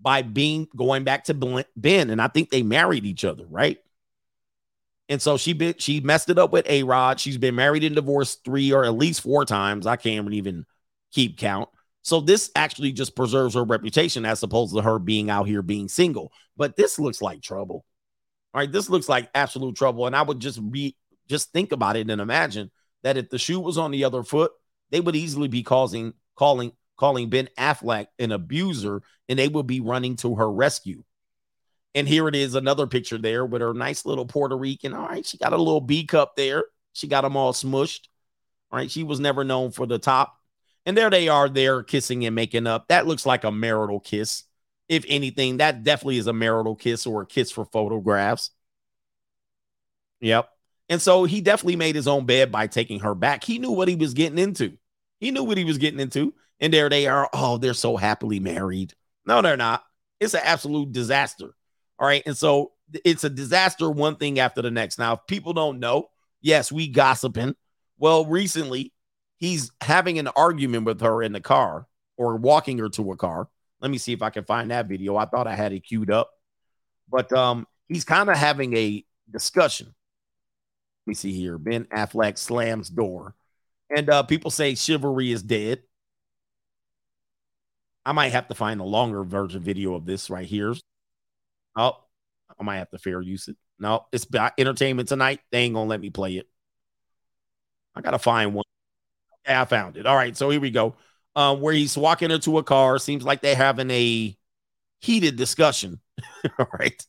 [0.00, 2.10] by being going back to Ben.
[2.10, 3.78] And I think they married each other, right?
[5.08, 7.20] And so she been she messed it up with A Rod.
[7.20, 9.86] She's been married and divorced three or at least four times.
[9.86, 10.64] I can't even
[11.12, 11.68] keep count.
[12.02, 15.88] So this actually just preserves her reputation as opposed to her being out here being
[15.88, 16.32] single.
[16.56, 17.84] But this looks like trouble.
[18.54, 20.06] All right, this looks like absolute trouble.
[20.06, 20.96] And I would just be
[21.32, 22.70] just think about it and imagine
[23.02, 24.52] that if the shoe was on the other foot,
[24.90, 29.80] they would easily be causing calling calling Ben Affleck an abuser and they would be
[29.80, 31.02] running to her rescue.
[31.94, 34.94] And here it is, another picture there with her nice little Puerto Rican.
[34.94, 36.64] All right, she got a little B cup there.
[36.92, 38.08] She got them all smushed.
[38.70, 40.38] All right, she was never known for the top.
[40.86, 42.88] And there they are, there kissing and making up.
[42.88, 44.44] That looks like a marital kiss.
[44.88, 48.50] If anything, that definitely is a marital kiss or a kiss for photographs.
[50.20, 50.51] Yep.
[50.92, 53.44] And so he definitely made his own bed by taking her back.
[53.44, 54.76] He knew what he was getting into.
[55.20, 56.34] He knew what he was getting into.
[56.60, 57.30] And there they are.
[57.32, 58.92] Oh, they're so happily married.
[59.24, 59.82] No, they're not.
[60.20, 61.54] It's an absolute disaster.
[61.98, 62.22] All right.
[62.26, 62.72] And so
[63.06, 64.98] it's a disaster, one thing after the next.
[64.98, 66.10] Now, if people don't know,
[66.42, 67.56] yes, we gossiping.
[67.96, 68.92] Well, recently
[69.38, 71.86] he's having an argument with her in the car
[72.18, 73.48] or walking her to a car.
[73.80, 75.16] Let me see if I can find that video.
[75.16, 76.28] I thought I had it queued up.
[77.08, 79.94] But um, he's kind of having a discussion.
[81.06, 81.58] Me see here.
[81.58, 83.34] Ben Affleck slams door.
[83.94, 85.82] And uh, people say chivalry is dead.
[88.04, 90.74] I might have to find a longer version video of this right here.
[91.76, 91.96] Oh,
[92.58, 93.56] I might have to fair use it.
[93.78, 94.26] No, it's
[94.58, 95.40] entertainment tonight.
[95.50, 96.48] They ain't gonna let me play it.
[97.94, 98.64] I gotta find one.
[99.46, 100.06] Yeah, I found it.
[100.06, 100.96] All right, so here we go.
[101.34, 102.98] Um, where he's walking into a car.
[102.98, 104.36] Seems like they're having a
[105.00, 106.00] heated discussion.
[106.58, 107.04] All right.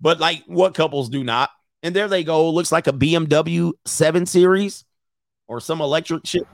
[0.00, 1.50] But like what couples do not.
[1.82, 2.50] And there they go.
[2.50, 4.84] Looks like a BMW 7 Series
[5.46, 6.46] or some electric shit.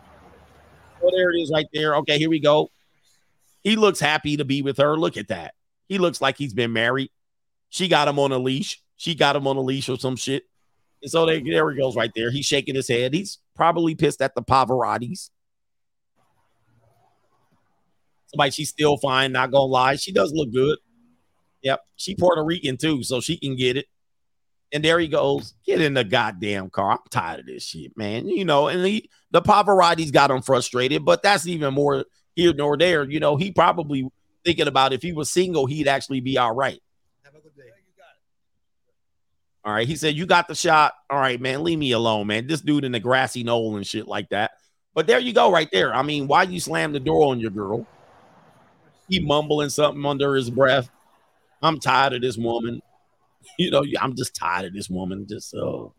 [1.03, 1.97] Oh, there it is right there.
[1.97, 2.71] Okay, here we go.
[3.63, 4.97] He looks happy to be with her.
[4.97, 5.55] Look at that.
[5.89, 7.11] He looks like he's been married.
[7.71, 8.83] She got him on a leash.
[8.97, 10.45] She got him on a leash or some shit.
[11.03, 12.31] And so there, there he goes right there.
[12.31, 13.13] He's shaking his head.
[13.13, 15.31] He's probably pissed at the Pavarottis.
[18.27, 19.97] Somebody, she's still fine, not gonna lie.
[19.97, 20.79] She does look good.
[21.63, 21.81] Yep.
[21.97, 23.87] She Puerto Rican too, so she can get it.
[24.75, 25.55] And there he goes.
[25.65, 26.93] Get in the goddamn car.
[26.93, 28.29] I'm tired of this shit, man.
[28.29, 32.77] You know, and he, the Pavarotti's got him frustrated, but that's even more here nor
[32.77, 33.05] there.
[33.05, 34.09] You know, he probably
[34.45, 36.83] thinking about if he was single, he'd actually be all right.
[37.25, 37.71] Have a good day.
[39.65, 39.87] All right.
[39.87, 40.95] He said, You got the shot.
[41.09, 41.63] All right, man.
[41.63, 42.49] Leave me alone, man.
[42.49, 44.51] This dude in the grassy knoll and shit like that.
[44.93, 45.95] But there you go, right there.
[45.95, 47.87] I mean, why you slam the door on your girl?
[49.09, 50.91] He mumbling something under his breath.
[51.63, 52.83] I'm tired of this woman.
[53.59, 55.27] You know, I'm just tired of this woman.
[55.29, 55.95] Just so.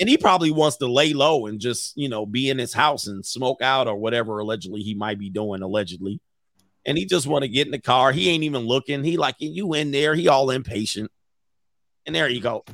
[0.00, 3.06] And he probably wants to lay low and just, you know, be in his house
[3.06, 6.20] and smoke out or whatever allegedly he might be doing, allegedly.
[6.86, 8.12] and he just want to get in the car.
[8.12, 9.04] He ain't even looking.
[9.04, 10.14] He like you in there.
[10.14, 11.10] He all impatient.
[12.06, 12.64] And there you go.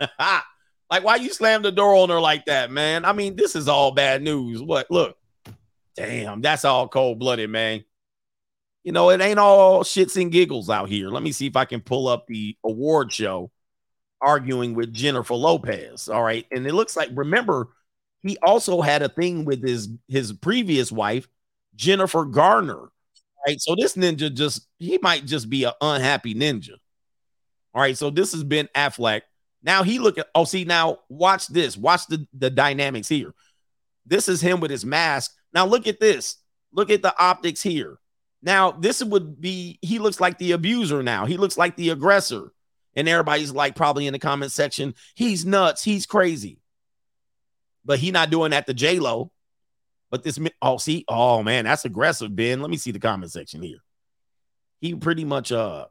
[0.18, 3.04] like why you slam the door on her like that, man?
[3.04, 4.62] I mean, this is all bad news.
[4.62, 4.90] What?
[4.90, 5.16] Look,
[5.96, 7.84] damn, that's all cold blooded, man.
[8.84, 11.08] You know, it ain't all shits and giggles out here.
[11.08, 13.50] Let me see if I can pull up the award show
[14.20, 16.08] arguing with Jennifer Lopez.
[16.08, 16.46] All right.
[16.50, 17.68] And it looks like, remember,
[18.22, 21.28] he also had a thing with his his previous wife,
[21.76, 22.90] Jennifer Garner.
[23.46, 23.60] Right.
[23.60, 26.72] So this ninja just he might just be an unhappy ninja.
[27.74, 27.96] All right.
[27.96, 29.22] So this has been Affleck.
[29.62, 31.76] Now he look at oh, see, now watch this.
[31.76, 33.34] Watch the, the dynamics here.
[34.06, 35.32] This is him with his mask.
[35.52, 36.36] Now look at this.
[36.72, 37.98] Look at the optics here.
[38.44, 41.24] Now, this would be he looks like the abuser now.
[41.24, 42.52] He looks like the aggressor.
[42.94, 46.60] And everybody's like probably in the comment section, he's nuts, he's crazy.
[47.84, 49.32] But he not doing that to J Lo.
[50.10, 52.60] But this, oh, see, oh man, that's aggressive, Ben.
[52.60, 53.78] Let me see the comment section here.
[54.80, 55.86] He pretty much, uh,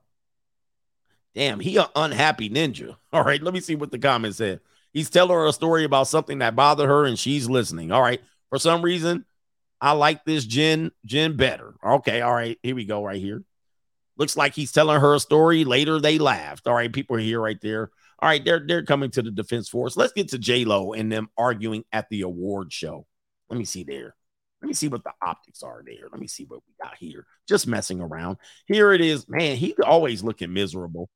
[1.35, 2.95] damn, he an unhappy ninja.
[3.11, 4.61] All right, let me see what the comment said.
[4.93, 7.91] He's telling her a story about something that bothered her, and she's listening.
[7.91, 9.25] All right, for some reason,
[9.83, 11.75] I like this Jen Jen better.
[11.85, 13.43] Okay, all right, here we go, right here.
[14.15, 15.65] Looks like he's telling her a story.
[15.65, 16.67] Later, they laughed.
[16.67, 17.91] All right, people are here right there.
[18.19, 19.97] All right, they're they're coming to the defense force.
[19.97, 23.05] Let's get to J Lo and them arguing at the award show.
[23.49, 24.15] Let me see there.
[24.61, 26.07] Let me see what the optics are there.
[26.09, 27.25] Let me see what we got here.
[27.49, 28.37] Just messing around.
[28.67, 29.27] Here it is.
[29.27, 31.09] Man, he's always looking miserable.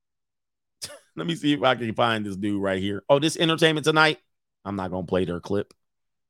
[1.16, 3.06] Let me see if I can find this dude right here.
[3.08, 4.18] Oh, this entertainment tonight.
[4.66, 5.74] I'm not gonna play their clip.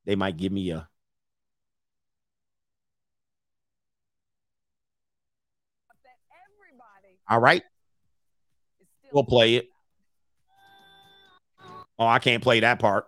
[0.04, 0.87] They might give me a
[7.28, 7.62] All right.
[9.12, 9.68] We'll play it.
[11.98, 13.06] Oh, I can't play that part.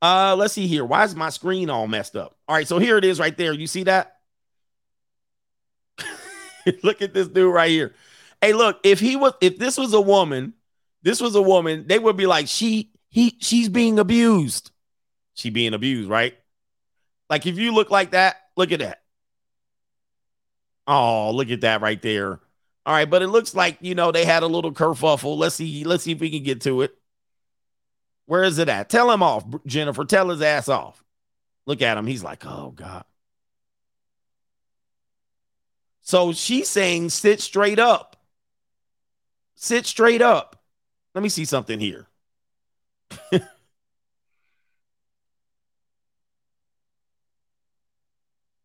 [0.00, 0.84] Uh, let's see here.
[0.84, 2.36] Why is my screen all messed up?
[2.48, 3.52] All right, so here it is right there.
[3.52, 4.16] You see that?
[6.82, 7.94] look at this dude right here.
[8.40, 10.54] Hey, look, if he was if this was a woman,
[11.02, 14.70] this was a woman, they would be like, she he she's being abused.
[15.34, 16.34] She being abused, right?
[17.30, 19.02] Like if you look like that, look at that.
[20.86, 22.40] Oh, look at that right there.
[22.84, 25.36] All right, but it looks like you know they had a little kerfuffle.
[25.36, 25.84] Let's see.
[25.84, 26.96] Let's see if we can get to it.
[28.26, 28.88] Where is it at?
[28.88, 30.04] Tell him off, Jennifer.
[30.04, 31.02] Tell his ass off.
[31.66, 32.06] Look at him.
[32.06, 33.04] He's like, oh God.
[36.00, 38.16] So she's saying, sit straight up.
[39.54, 40.60] Sit straight up.
[41.14, 42.08] Let me see something here.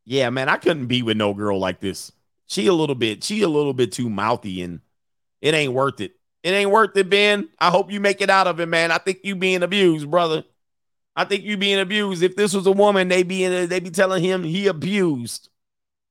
[0.05, 2.11] yeah, man, I couldn't be with no girl like this.
[2.47, 4.81] She a little bit, she a little bit too mouthy, and
[5.41, 6.13] it ain't worth it.
[6.43, 7.49] It ain't worth it, Ben.
[7.59, 8.91] I hope you make it out of it, man.
[8.91, 10.43] I think you being abused, brother.
[11.15, 12.23] I think you being abused.
[12.23, 15.49] If this was a woman, they be in, they be telling him he abused.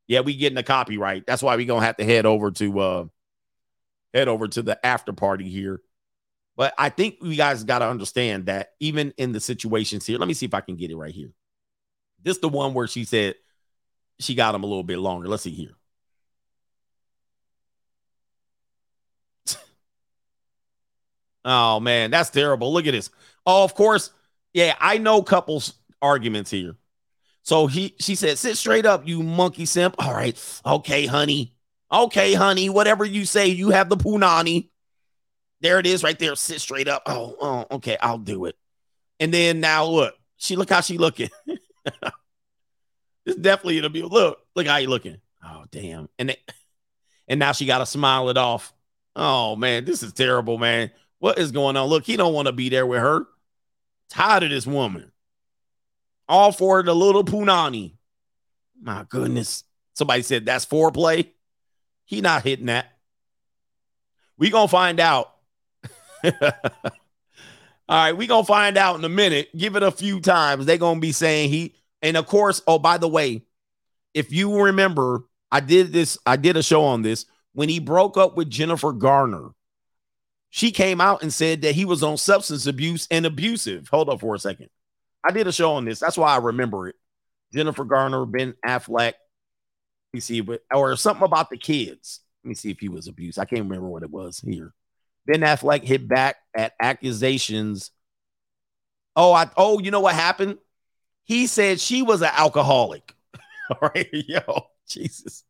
[0.08, 1.26] Yeah, we getting the copyright.
[1.26, 3.04] That's why we gonna have to head over to uh
[4.12, 5.80] head over to the after party here.
[6.56, 10.26] But I think you guys got to understand that even in the situations here, let
[10.26, 11.32] me see if I can get it right here.
[12.22, 13.34] This the one where she said
[14.18, 15.28] she got him a little bit longer.
[15.28, 15.74] Let's see here.
[21.46, 22.72] Oh man, that's terrible.
[22.72, 23.08] Look at this.
[23.46, 24.10] Oh, of course.
[24.52, 26.74] Yeah, I know couples arguments here.
[27.42, 29.94] So he she said, sit straight up, you monkey simp.
[30.00, 30.36] All right.
[30.66, 31.54] Okay, honey.
[31.92, 32.68] Okay, honey.
[32.68, 34.70] Whatever you say, you have the punani.
[35.60, 36.34] There it is right there.
[36.34, 37.04] Sit straight up.
[37.06, 38.56] Oh, oh, okay, I'll do it.
[39.20, 41.30] And then now look, she look how she looking.
[43.24, 45.18] it's definitely gonna be look, look how you looking.
[45.44, 46.08] Oh, damn.
[46.18, 46.36] And they,
[47.28, 48.72] and now she gotta smile it off.
[49.14, 50.90] Oh man, this is terrible, man.
[51.26, 51.88] What is going on?
[51.88, 53.26] Look, he don't want to be there with her.
[54.10, 55.10] Tired of this woman.
[56.28, 57.94] All for the little punani.
[58.80, 59.64] My goodness.
[59.94, 61.32] Somebody said that's foreplay.
[62.04, 62.92] He not hitting that.
[64.38, 65.32] We gonna find out.
[66.22, 66.42] All
[67.88, 69.48] right, we gonna find out in a minute.
[69.56, 70.64] Give it a few times.
[70.64, 71.74] They gonna be saying he.
[72.02, 73.42] And of course, oh by the way,
[74.14, 76.18] if you remember, I did this.
[76.24, 79.55] I did a show on this when he broke up with Jennifer Garner
[80.56, 83.88] she came out and said that he was on substance abuse and abusive.
[83.88, 84.70] Hold up for a second.
[85.22, 85.98] I did a show on this.
[85.98, 86.94] That's why I remember it.
[87.52, 89.12] Jennifer Garner, Ben Affleck.
[89.12, 92.20] Let me see, but or something about the kids.
[92.42, 93.38] Let me see if he was abused.
[93.38, 94.72] I can't remember what it was here.
[95.26, 97.90] Ben Affleck hit back at accusations.
[99.14, 100.56] Oh, I oh, you know what happened?
[101.24, 103.12] He said she was an alcoholic.
[103.70, 105.44] All right, yo, Jesus.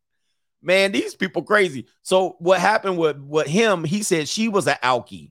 [0.66, 1.86] Man, these people crazy.
[2.02, 3.84] So what happened with with him?
[3.84, 5.30] He said she was an alkie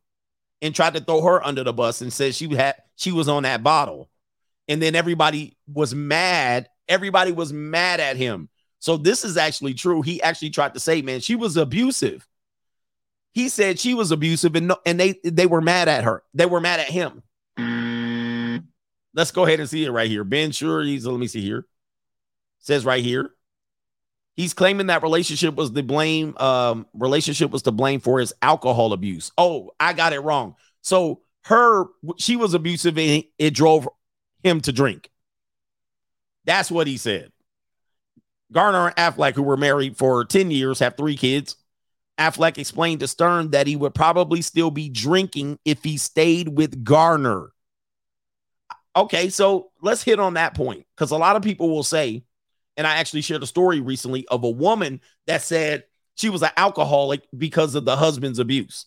[0.61, 3.43] and tried to throw her under the bus and said she had she was on
[3.43, 4.09] that bottle.
[4.69, 6.69] And then everybody was mad.
[6.87, 8.47] Everybody was mad at him.
[8.79, 10.01] So this is actually true.
[10.01, 12.25] He actually tried to say, man, she was abusive.
[13.33, 16.23] He said she was abusive and no, and they they were mad at her.
[16.33, 17.23] They were mad at him.
[17.59, 18.63] Mm.
[19.13, 20.23] Let's go ahead and see it right here.
[20.23, 21.67] Ben Sure, he's let me see here.
[22.59, 23.31] Says right here.
[24.35, 26.35] He's claiming that relationship was the blame.
[26.37, 29.31] Um, relationship was to blame for his alcohol abuse.
[29.37, 30.55] Oh, I got it wrong.
[30.81, 31.85] So her,
[32.17, 33.87] she was abusive and it drove
[34.43, 35.09] him to drink.
[36.45, 37.31] That's what he said.
[38.51, 41.55] Garner and Affleck, who were married for 10 years, have three kids.
[42.17, 46.83] Affleck explained to Stern that he would probably still be drinking if he stayed with
[46.83, 47.51] Garner.
[48.95, 52.23] Okay, so let's hit on that point because a lot of people will say,
[52.77, 55.85] and I actually shared a story recently of a woman that said
[56.15, 58.85] she was an alcoholic because of the husband's abuse.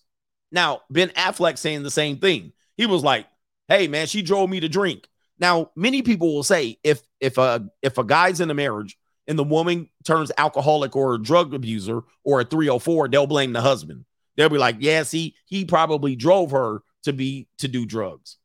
[0.50, 2.52] Now, Ben Affleck saying the same thing.
[2.76, 3.26] He was like,
[3.68, 5.08] "Hey, man, she drove me to drink."
[5.38, 9.38] Now, many people will say if if a if a guy's in a marriage and
[9.38, 14.04] the woman turns alcoholic or a drug abuser or a 304, they'll blame the husband.
[14.36, 18.36] They'll be like, "Yeah, see, he probably drove her to be to do drugs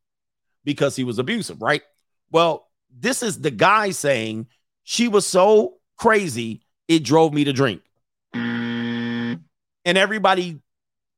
[0.65, 1.83] because he was abusive, right?"
[2.31, 4.47] Well, this is the guy saying
[4.83, 7.81] she was so crazy it drove me to drink.
[8.33, 9.39] And
[9.85, 10.59] everybody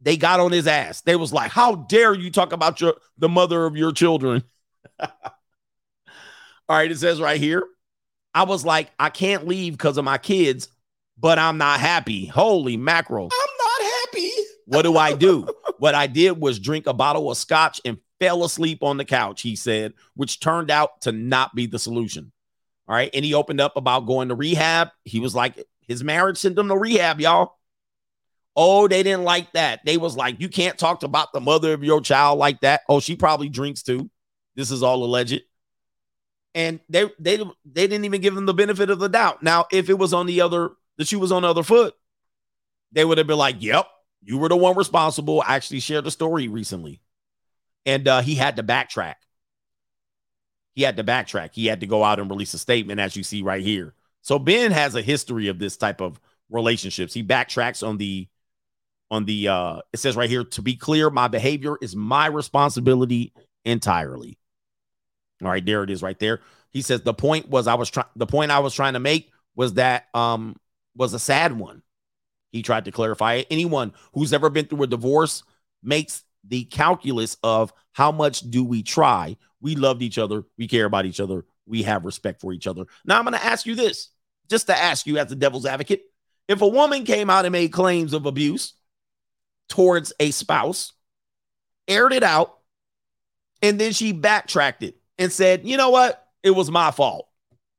[0.02, 1.02] they got on his ass.
[1.02, 4.44] They was like, "How dare you talk about your the mother of your children?"
[5.00, 5.10] All
[6.70, 7.64] right, it says right here.
[8.34, 10.68] I was like, I can't leave because of my kids,
[11.18, 12.26] but I'm not happy.
[12.26, 13.30] Holy mackerel.
[13.32, 14.32] I'm not happy.
[14.66, 15.48] What do I do?
[15.80, 19.42] what I did was drink a bottle of scotch and fell asleep on the couch,
[19.42, 22.32] he said, which turned out to not be the solution.
[22.88, 23.10] All right.
[23.14, 24.90] And he opened up about going to rehab.
[25.04, 27.58] He was like, his marriage sent him to rehab, y'all.
[28.56, 29.82] Oh, they didn't like that.
[29.86, 32.82] They was like, you can't talk about the mother of your child like that.
[32.88, 34.10] Oh, she probably drinks too.
[34.56, 35.42] This is all alleged.
[36.54, 39.44] And they they they didn't even give him the benefit of the doubt.
[39.44, 41.94] Now, if it was on the other, the shoe was on the other foot,
[42.94, 43.86] they would have been like, "Yep,
[44.24, 47.02] you were the one responsible." I actually shared the story recently,
[47.86, 49.16] and uh, he had to backtrack.
[50.76, 51.52] He had to backtrack.
[51.54, 53.94] He had to go out and release a statement, as you see right here.
[54.22, 56.20] So Ben has a history of this type of
[56.50, 57.14] relationships.
[57.14, 58.28] He backtracks on the
[59.12, 63.34] on the uh it says right here to be clear my behavior is my responsibility
[63.64, 64.38] entirely
[65.44, 66.42] all right there it is right there
[66.72, 69.32] he says the point was i was trying the point i was trying to make
[69.56, 70.56] was that um
[70.96, 71.84] was a sad one
[72.52, 75.44] he tried to clarify it anyone who's ever been through a divorce
[75.84, 80.86] makes the calculus of how much do we try we loved each other we care
[80.86, 83.76] about each other we have respect for each other now i'm going to ask you
[83.76, 84.10] this
[84.50, 86.04] just to ask you as the devil's advocate
[86.48, 88.74] if a woman came out and made claims of abuse
[89.70, 90.94] towards a spouse,
[91.88, 92.58] aired it out,
[93.62, 96.24] and then she backtracked it and said, you know what?
[96.44, 97.28] It was my fault.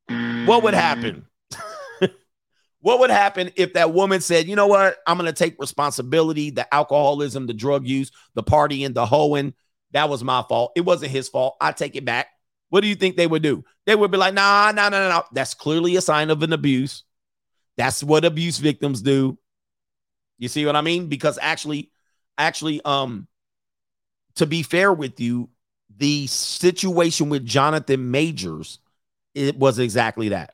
[0.08, 1.26] What would happen?
[2.80, 4.96] what would happen if that woman said, you know what?
[5.06, 9.54] I'm going to take responsibility, the alcoholism, the drug use, the partying, the hoeing.
[9.96, 10.72] That was my fault.
[10.76, 11.56] It wasn't his fault.
[11.58, 12.26] I take it back.
[12.68, 13.64] What do you think they would do?
[13.86, 15.22] They would be like, nah, nah, nah, nah.
[15.32, 17.02] That's clearly a sign of an abuse.
[17.78, 19.38] That's what abuse victims do.
[20.38, 21.06] You see what I mean?
[21.06, 21.90] Because actually,
[22.36, 23.26] actually, um,
[24.34, 25.48] to be fair with you,
[25.96, 28.80] the situation with Jonathan Majors,
[29.34, 30.52] it was exactly that.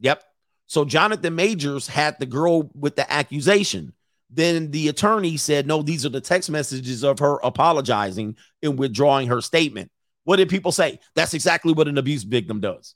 [0.00, 0.22] Yep.
[0.66, 3.94] So Jonathan Majors had the girl with the accusation.
[4.34, 9.28] Then the attorney said, no, these are the text messages of her apologizing and withdrawing
[9.28, 9.90] her statement.
[10.24, 11.00] What did people say?
[11.14, 12.94] That's exactly what an abuse victim does.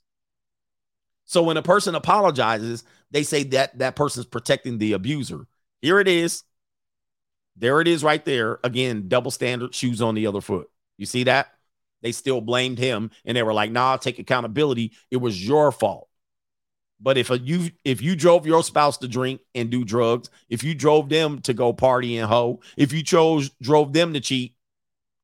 [1.25, 5.45] So when a person apologizes, they say that that person's protecting the abuser.
[5.81, 6.43] Here it is.
[7.55, 8.59] There it is right there.
[8.63, 10.69] Again, double standard shoes on the other foot.
[10.97, 11.47] You see that?
[12.01, 14.93] They still blamed him and they were like, nah, take accountability.
[15.11, 16.06] It was your fault.
[16.99, 20.63] But if a, you if you drove your spouse to drink and do drugs, if
[20.63, 24.55] you drove them to go party and hoe, if you chose drove them to cheat,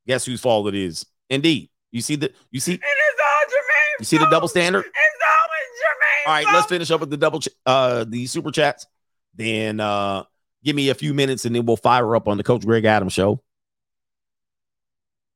[0.07, 1.05] guess whose fault it is?
[1.29, 1.69] Indeed.
[1.91, 3.99] You see the you see it is all Jermaine.
[3.99, 4.85] You see the double standard?
[4.85, 6.27] It's always Jermaine.
[6.27, 8.85] All right, let's finish up with the double ch- uh the super chats.
[9.35, 10.23] Then uh
[10.63, 13.13] give me a few minutes and then we'll fire up on the Coach Greg Adams
[13.13, 13.41] show.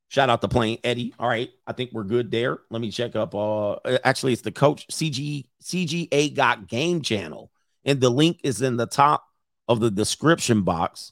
[0.09, 1.13] Shout out to Plain Eddie.
[1.19, 2.59] All right, I think we're good there.
[2.69, 3.35] Let me check up.
[3.35, 7.51] Uh, actually, it's the Coach CG CGA Got Game channel,
[7.83, 9.25] and the link is in the top
[9.67, 11.11] of the description box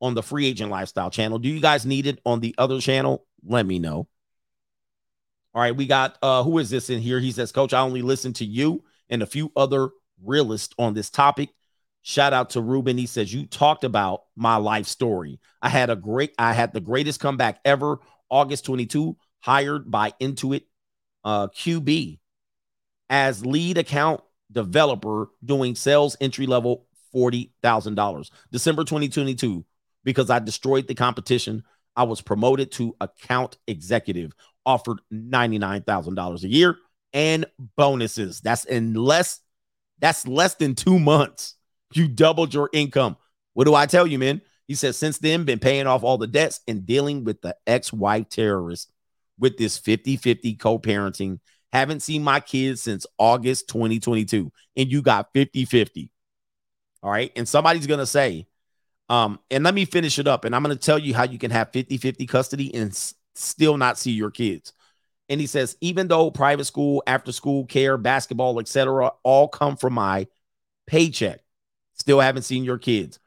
[0.00, 1.38] on the Free Agent Lifestyle channel.
[1.38, 3.26] Do you guys need it on the other channel?
[3.46, 4.08] Let me know.
[5.54, 7.20] All right, we got uh who is this in here?
[7.20, 9.90] He says, Coach, I only listen to you and a few other
[10.22, 11.50] realists on this topic.
[12.02, 12.98] Shout out to Ruben.
[12.98, 15.40] He says, You talked about my life story.
[15.62, 17.98] I had a great, I had the greatest comeback ever.
[18.30, 20.62] August 22, hired by Intuit
[21.24, 22.18] uh, QB
[23.10, 24.20] as lead account
[24.50, 28.30] developer doing sales entry level $40,000.
[28.50, 29.64] December 2022,
[30.02, 31.64] because I destroyed the competition,
[31.96, 34.32] I was promoted to account executive,
[34.66, 36.76] offered $99,000 a year
[37.12, 37.46] and
[37.76, 38.40] bonuses.
[38.40, 39.40] That's in less
[40.00, 41.54] that's less than 2 months.
[41.92, 43.16] You doubled your income.
[43.52, 44.42] What do I tell you, man?
[44.66, 48.28] He says since then been paying off all the debts and dealing with the ex-wife
[48.28, 48.90] terrorist
[49.38, 51.40] with this 50-50 co-parenting.
[51.72, 56.08] Haven't seen my kids since August 2022 and you got 50-50.
[57.02, 57.32] All right?
[57.36, 58.46] And somebody's going to say
[59.10, 61.38] um and let me finish it up and I'm going to tell you how you
[61.38, 64.72] can have 50-50 custody and s- still not see your kids.
[65.28, 69.12] And he says even though private school, after school care, basketball, etc.
[69.22, 70.26] all come from my
[70.86, 71.40] paycheck,
[71.94, 73.18] still haven't seen your kids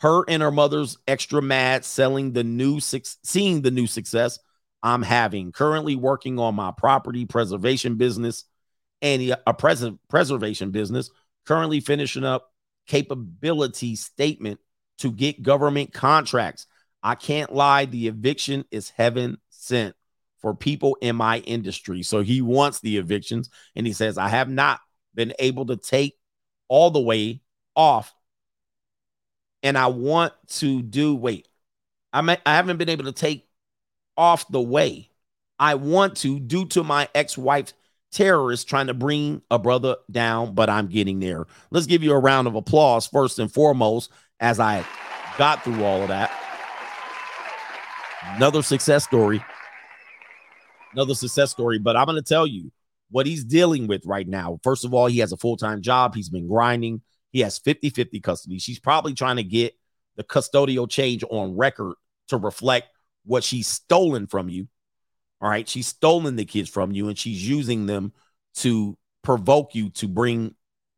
[0.00, 4.38] her and her mother's extra mad selling the new six seeing the new success
[4.82, 5.52] I'm having.
[5.52, 8.44] Currently working on my property preservation business
[9.02, 11.10] and a present preservation business.
[11.46, 12.52] Currently finishing up
[12.86, 14.60] capability statement
[14.98, 16.66] to get government contracts.
[17.02, 19.94] I can't lie, the eviction is heaven sent
[20.40, 22.02] for people in my industry.
[22.02, 24.80] So he wants the evictions and he says I have not
[25.14, 26.14] been able to take
[26.68, 27.40] all the way
[27.74, 28.14] off
[29.66, 31.48] and I want to do wait.
[32.12, 33.48] I may, I haven't been able to take
[34.16, 35.10] off the way.
[35.58, 37.72] I want to due to my ex-wife
[38.12, 41.46] terrorist trying to bring a brother down, but I'm getting there.
[41.72, 44.86] Let's give you a round of applause first and foremost as I
[45.36, 46.30] got through all of that.
[48.36, 49.44] Another success story.
[50.92, 52.70] Another success story, but I'm going to tell you
[53.10, 54.60] what he's dealing with right now.
[54.62, 56.14] First of all, he has a full-time job.
[56.14, 57.02] He's been grinding.
[57.32, 58.58] He has 50 50 custody.
[58.58, 59.74] She's probably trying to get
[60.16, 61.94] the custodial change on record
[62.28, 62.88] to reflect
[63.24, 64.68] what she's stolen from you.
[65.40, 65.68] All right.
[65.68, 68.12] She's stolen the kids from you and she's using them
[68.56, 70.54] to provoke you to bring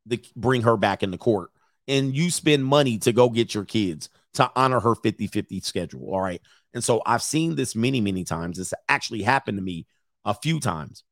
[0.07, 1.51] the bring her back into court.
[1.89, 6.13] And you spend money to go get your kids to honor her 50 50 schedule.
[6.13, 6.41] All right.
[6.75, 8.59] And so I've seen this many, many times.
[8.59, 9.87] This actually happened to me
[10.25, 11.03] a few times.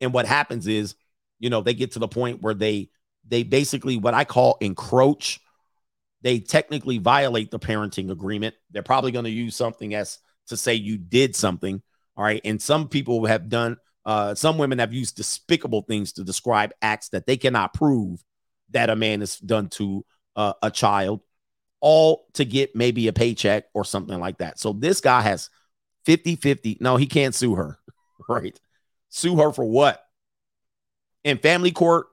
[0.00, 0.94] And what happens is,
[1.38, 2.88] you know, they get to the point where they
[3.30, 5.40] they basically what I call encroach.
[6.22, 8.54] They technically violate the parenting agreement.
[8.70, 11.80] They're probably going to use something as to say you did something.
[12.16, 12.42] All right.
[12.44, 17.08] And some people have done, uh, some women have used despicable things to describe acts
[17.10, 18.22] that they cannot prove
[18.70, 20.04] that a man has done to
[20.36, 21.20] uh, a child,
[21.80, 24.58] all to get maybe a paycheck or something like that.
[24.58, 25.48] So this guy has
[26.04, 26.78] 50 50.
[26.80, 27.78] No, he can't sue her.
[28.28, 28.60] Right.
[29.08, 30.00] Sue her for what?
[31.24, 32.06] In family court,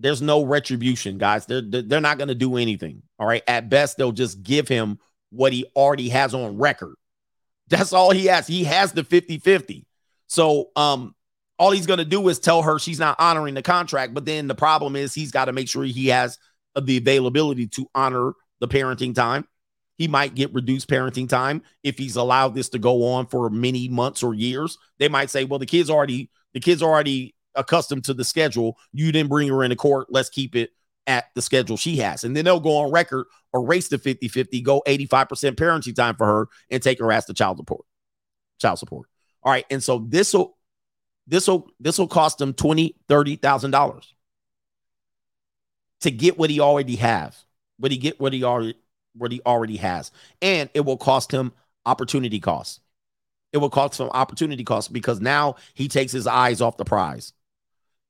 [0.00, 1.46] there's no retribution, guys.
[1.46, 3.02] They're they're not going to do anything.
[3.18, 3.42] All right.
[3.46, 4.98] At best, they'll just give him
[5.30, 6.94] what he already has on record.
[7.68, 8.46] That's all he has.
[8.46, 9.84] He has the 50-50.
[10.26, 11.14] So um
[11.58, 14.48] all he's going to do is tell her she's not honoring the contract, but then
[14.48, 16.38] the problem is he's got to make sure he has
[16.80, 19.46] the availability to honor the parenting time.
[19.98, 23.88] He might get reduced parenting time if he's allowed this to go on for many
[23.88, 24.78] months or years.
[24.98, 28.78] They might say, "Well, the kids already the kids already accustomed to the schedule.
[28.92, 30.08] You didn't bring her into court.
[30.10, 30.70] Let's keep it
[31.06, 32.24] at the schedule she has.
[32.24, 36.26] And then they'll go on record, erase the 50 50, go 85% parenting time for
[36.26, 37.84] her, and take her ass to child support.
[38.60, 39.08] Child support.
[39.42, 39.66] All right.
[39.70, 40.56] And so this will
[41.26, 44.14] this will this will cost them twenty, thirty thousand dollars
[46.00, 47.44] to get what he already has.
[47.78, 48.74] What he get what he already
[49.14, 50.10] what he already has.
[50.42, 51.52] And it will cost him
[51.86, 52.80] opportunity costs.
[53.52, 57.32] It will cost him opportunity costs because now he takes his eyes off the prize.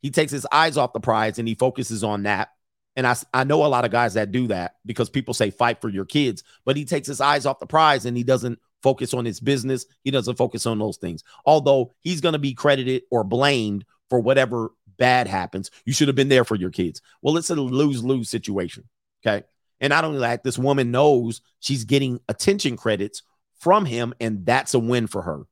[0.00, 2.50] He takes his eyes off the prize and he focuses on that.
[2.96, 5.80] And I, I know a lot of guys that do that because people say fight
[5.80, 9.14] for your kids, but he takes his eyes off the prize and he doesn't focus
[9.14, 9.86] on his business.
[10.02, 11.22] He doesn't focus on those things.
[11.44, 15.72] Although he's going to be credited or blamed for whatever bad happens.
[15.84, 17.00] You should have been there for your kids.
[17.22, 18.84] Well, it's a lose lose situation.
[19.26, 19.44] Okay.
[19.80, 23.22] And not only that, this woman knows she's getting attention credits
[23.58, 25.46] from him, and that's a win for her.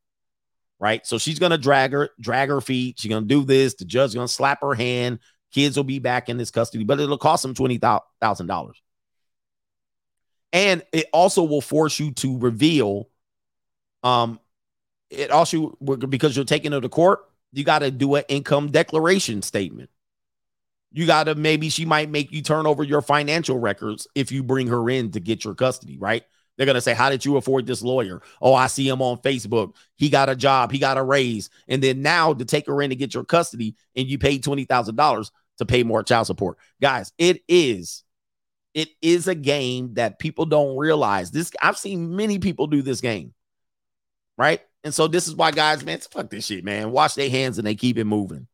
[0.80, 1.04] Right.
[1.06, 3.00] So she's gonna drag her, drag her feet.
[3.00, 3.74] She's gonna do this.
[3.74, 5.18] The judge's gonna slap her hand.
[5.52, 8.80] Kids will be back in this custody, but it'll cost them twenty thousand dollars.
[10.52, 13.08] And it also will force you to reveal.
[14.02, 14.38] Um,
[15.10, 17.20] it also because you're taking her to court,
[17.52, 19.90] you got to do an income declaration statement.
[20.92, 24.42] You got to maybe she might make you turn over your financial records if you
[24.42, 26.24] bring her in to get your custody, right?
[26.58, 28.20] They're going to say, How did you afford this lawyer?
[28.42, 29.74] Oh, I see him on Facebook.
[29.94, 31.48] He got a job, he got a raise.
[31.68, 35.30] And then now to take her in to get your custody and you paid $20,000
[35.58, 36.58] to pay more child support.
[36.82, 38.02] Guys, it is.
[38.74, 41.30] It is a game that people don't realize.
[41.30, 43.34] This I've seen many people do this game.
[44.36, 44.60] Right?
[44.84, 46.90] And so this is why guys, man, fuck this shit, man.
[46.90, 48.46] Wash their hands and they keep it moving.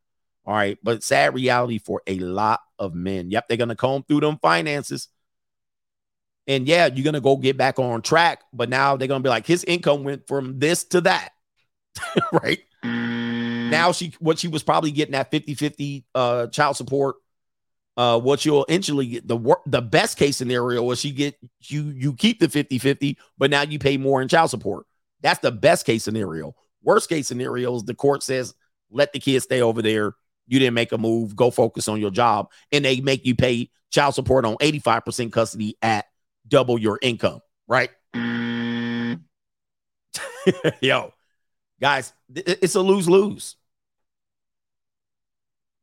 [0.47, 0.79] All right.
[0.83, 3.31] But sad reality for a lot of men.
[3.31, 5.09] Yep, they're gonna comb through them finances.
[6.47, 9.47] And yeah, you're gonna go get back on track, but now they're gonna be like,
[9.47, 11.31] his income went from this to that.
[12.33, 12.61] right?
[12.83, 17.17] Now she what she was probably getting at 50-50 uh child support.
[17.97, 21.85] Uh what you'll eventually get the wor- the best case scenario is she get you
[21.85, 24.87] you keep the 50-50, but now you pay more in child support.
[25.23, 26.55] That's the best case scenario.
[26.83, 28.53] Worst case scenario is the court says,
[28.91, 30.15] let the kids stay over there.
[30.47, 31.35] You didn't make a move.
[31.35, 32.51] Go focus on your job.
[32.71, 36.05] And they make you pay child support on 85% custody at
[36.47, 37.91] double your income, right?
[38.15, 39.21] Mm.
[40.81, 41.13] Yo,
[41.81, 43.57] guys, it's a lose lose.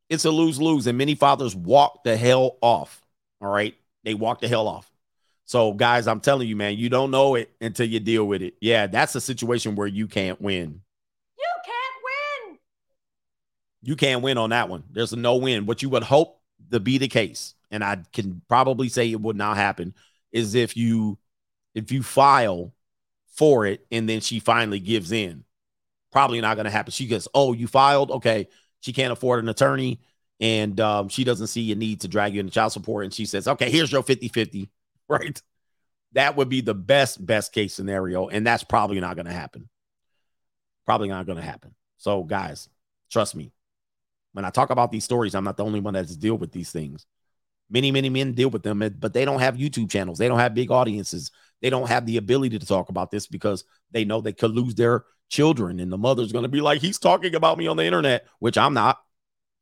[0.08, 0.86] It's a lose lose.
[0.86, 3.00] And many fathers walk the hell off.
[3.40, 3.74] All right.
[4.04, 4.90] They walk the hell off.
[5.44, 8.54] So, guys, I'm telling you, man, you don't know it until you deal with it.
[8.60, 10.80] Yeah, that's a situation where you can't win.
[11.38, 12.58] You can't win.
[13.82, 14.84] You can't win on that one.
[14.90, 15.66] There's a no win.
[15.66, 16.40] What you would hope
[16.70, 19.94] to be the case, and I can probably say it would not happen,
[20.32, 21.18] is if you
[21.74, 22.74] if you file
[23.26, 25.44] for it and then she finally gives in.
[26.10, 26.92] Probably not going to happen.
[26.92, 28.10] She goes, "Oh, you filed?
[28.10, 28.48] Okay."
[28.80, 30.00] She can't afford an attorney
[30.40, 33.26] and um, she doesn't see a need to drag you into child support and she
[33.26, 34.68] says, "Okay, here's your 50-50."
[35.08, 35.42] Right?
[36.12, 39.68] That would be the best best case scenario and that's probably not going to happen.
[40.86, 41.74] Probably not going to happen.
[41.98, 42.68] So, guys,
[43.10, 43.52] trust me.
[44.32, 46.70] When I talk about these stories, I'm not the only one that's deal with these
[46.70, 47.04] things.
[47.72, 50.18] Many, many men deal with them, but they don't have YouTube channels.
[50.18, 51.30] They don't have big audiences.
[51.62, 54.74] They don't have the ability to talk about this because they know they could lose
[54.74, 55.80] their children.
[55.80, 58.58] And the mother's going to be like, he's talking about me on the internet, which
[58.58, 58.98] I'm not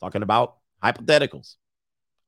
[0.00, 1.54] talking about hypotheticals.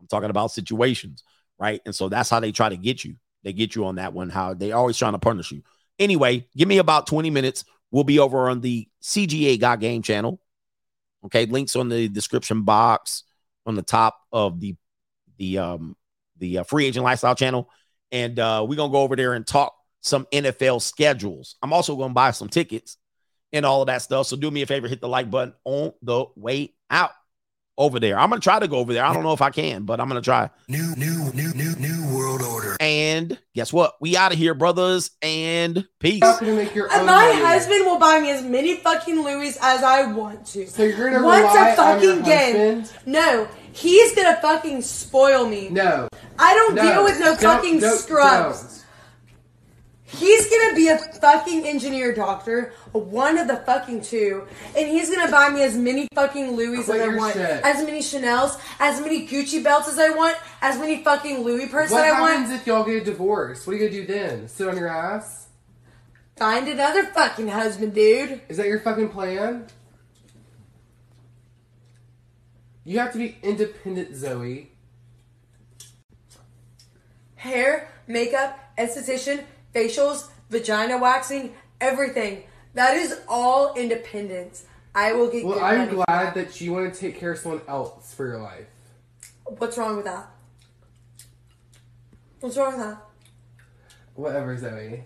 [0.01, 1.25] I'm talking about situations,
[1.59, 1.81] right?
[1.85, 3.17] And so that's how they try to get you.
[3.43, 5.63] They get you on that one, how they always trying to punish you.
[5.99, 7.65] Anyway, give me about 20 minutes.
[7.91, 10.41] We'll be over on the CGA Got Game channel.
[11.25, 13.25] Okay, links on the description box
[13.67, 14.77] on the top of the
[15.43, 15.97] the um
[16.39, 17.69] the uh, free agent lifestyle channel,
[18.13, 21.57] and uh, we're gonna go over there and talk some NFL schedules.
[21.63, 22.97] I'm also gonna buy some tickets
[23.53, 24.29] and all of that stuff.
[24.29, 27.11] So do me a favor, hit the like button on the way out
[27.77, 28.19] over there.
[28.19, 29.05] I'm gonna try to go over there.
[29.05, 30.49] I don't know if I can, but I'm gonna try.
[30.69, 32.77] New, new, new, new, new world order.
[32.79, 33.95] And guess what?
[34.01, 36.23] We out of here, brothers, and peace.
[36.23, 40.69] And my husband will buy me as many fucking Louis as I want to.
[40.69, 42.85] So you're gonna Once rely a on fucking game.
[43.07, 45.69] No, he's gonna fucking spoil me.
[45.71, 46.09] No.
[46.39, 46.83] I don't No.
[46.83, 48.81] deal with no fucking don't- scrubs.
[50.05, 54.47] He's gonna be a fucking engineer doctor, one of the fucking two,
[54.77, 57.63] and he's gonna buy me as many fucking Louis as I want, shit.
[57.65, 61.97] as many Chanel's, as many Gucci belts as I want, as many fucking Louis purses
[61.97, 62.21] I want.
[62.21, 63.67] What happens if y'all get a divorce?
[63.67, 64.49] What are you gonna do then?
[64.49, 65.47] Sit on your ass?
[66.37, 68.43] Find another fucking husband, dude.
[68.51, 69.67] Is that your fucking plan?
[72.85, 74.71] You have to be independent, Zoe.
[77.37, 79.45] Hair, makeup, esthetician,
[79.75, 82.45] facials, vagina waxing, everything.
[82.75, 84.65] That is all independence.
[84.95, 88.13] I will get Well, I'm glad that you want to take care of someone else
[88.15, 88.67] for your life.
[89.59, 90.27] What's wrong with that?
[92.41, 92.99] What's wrong with that?
[94.15, 95.05] Whatever, Zoe.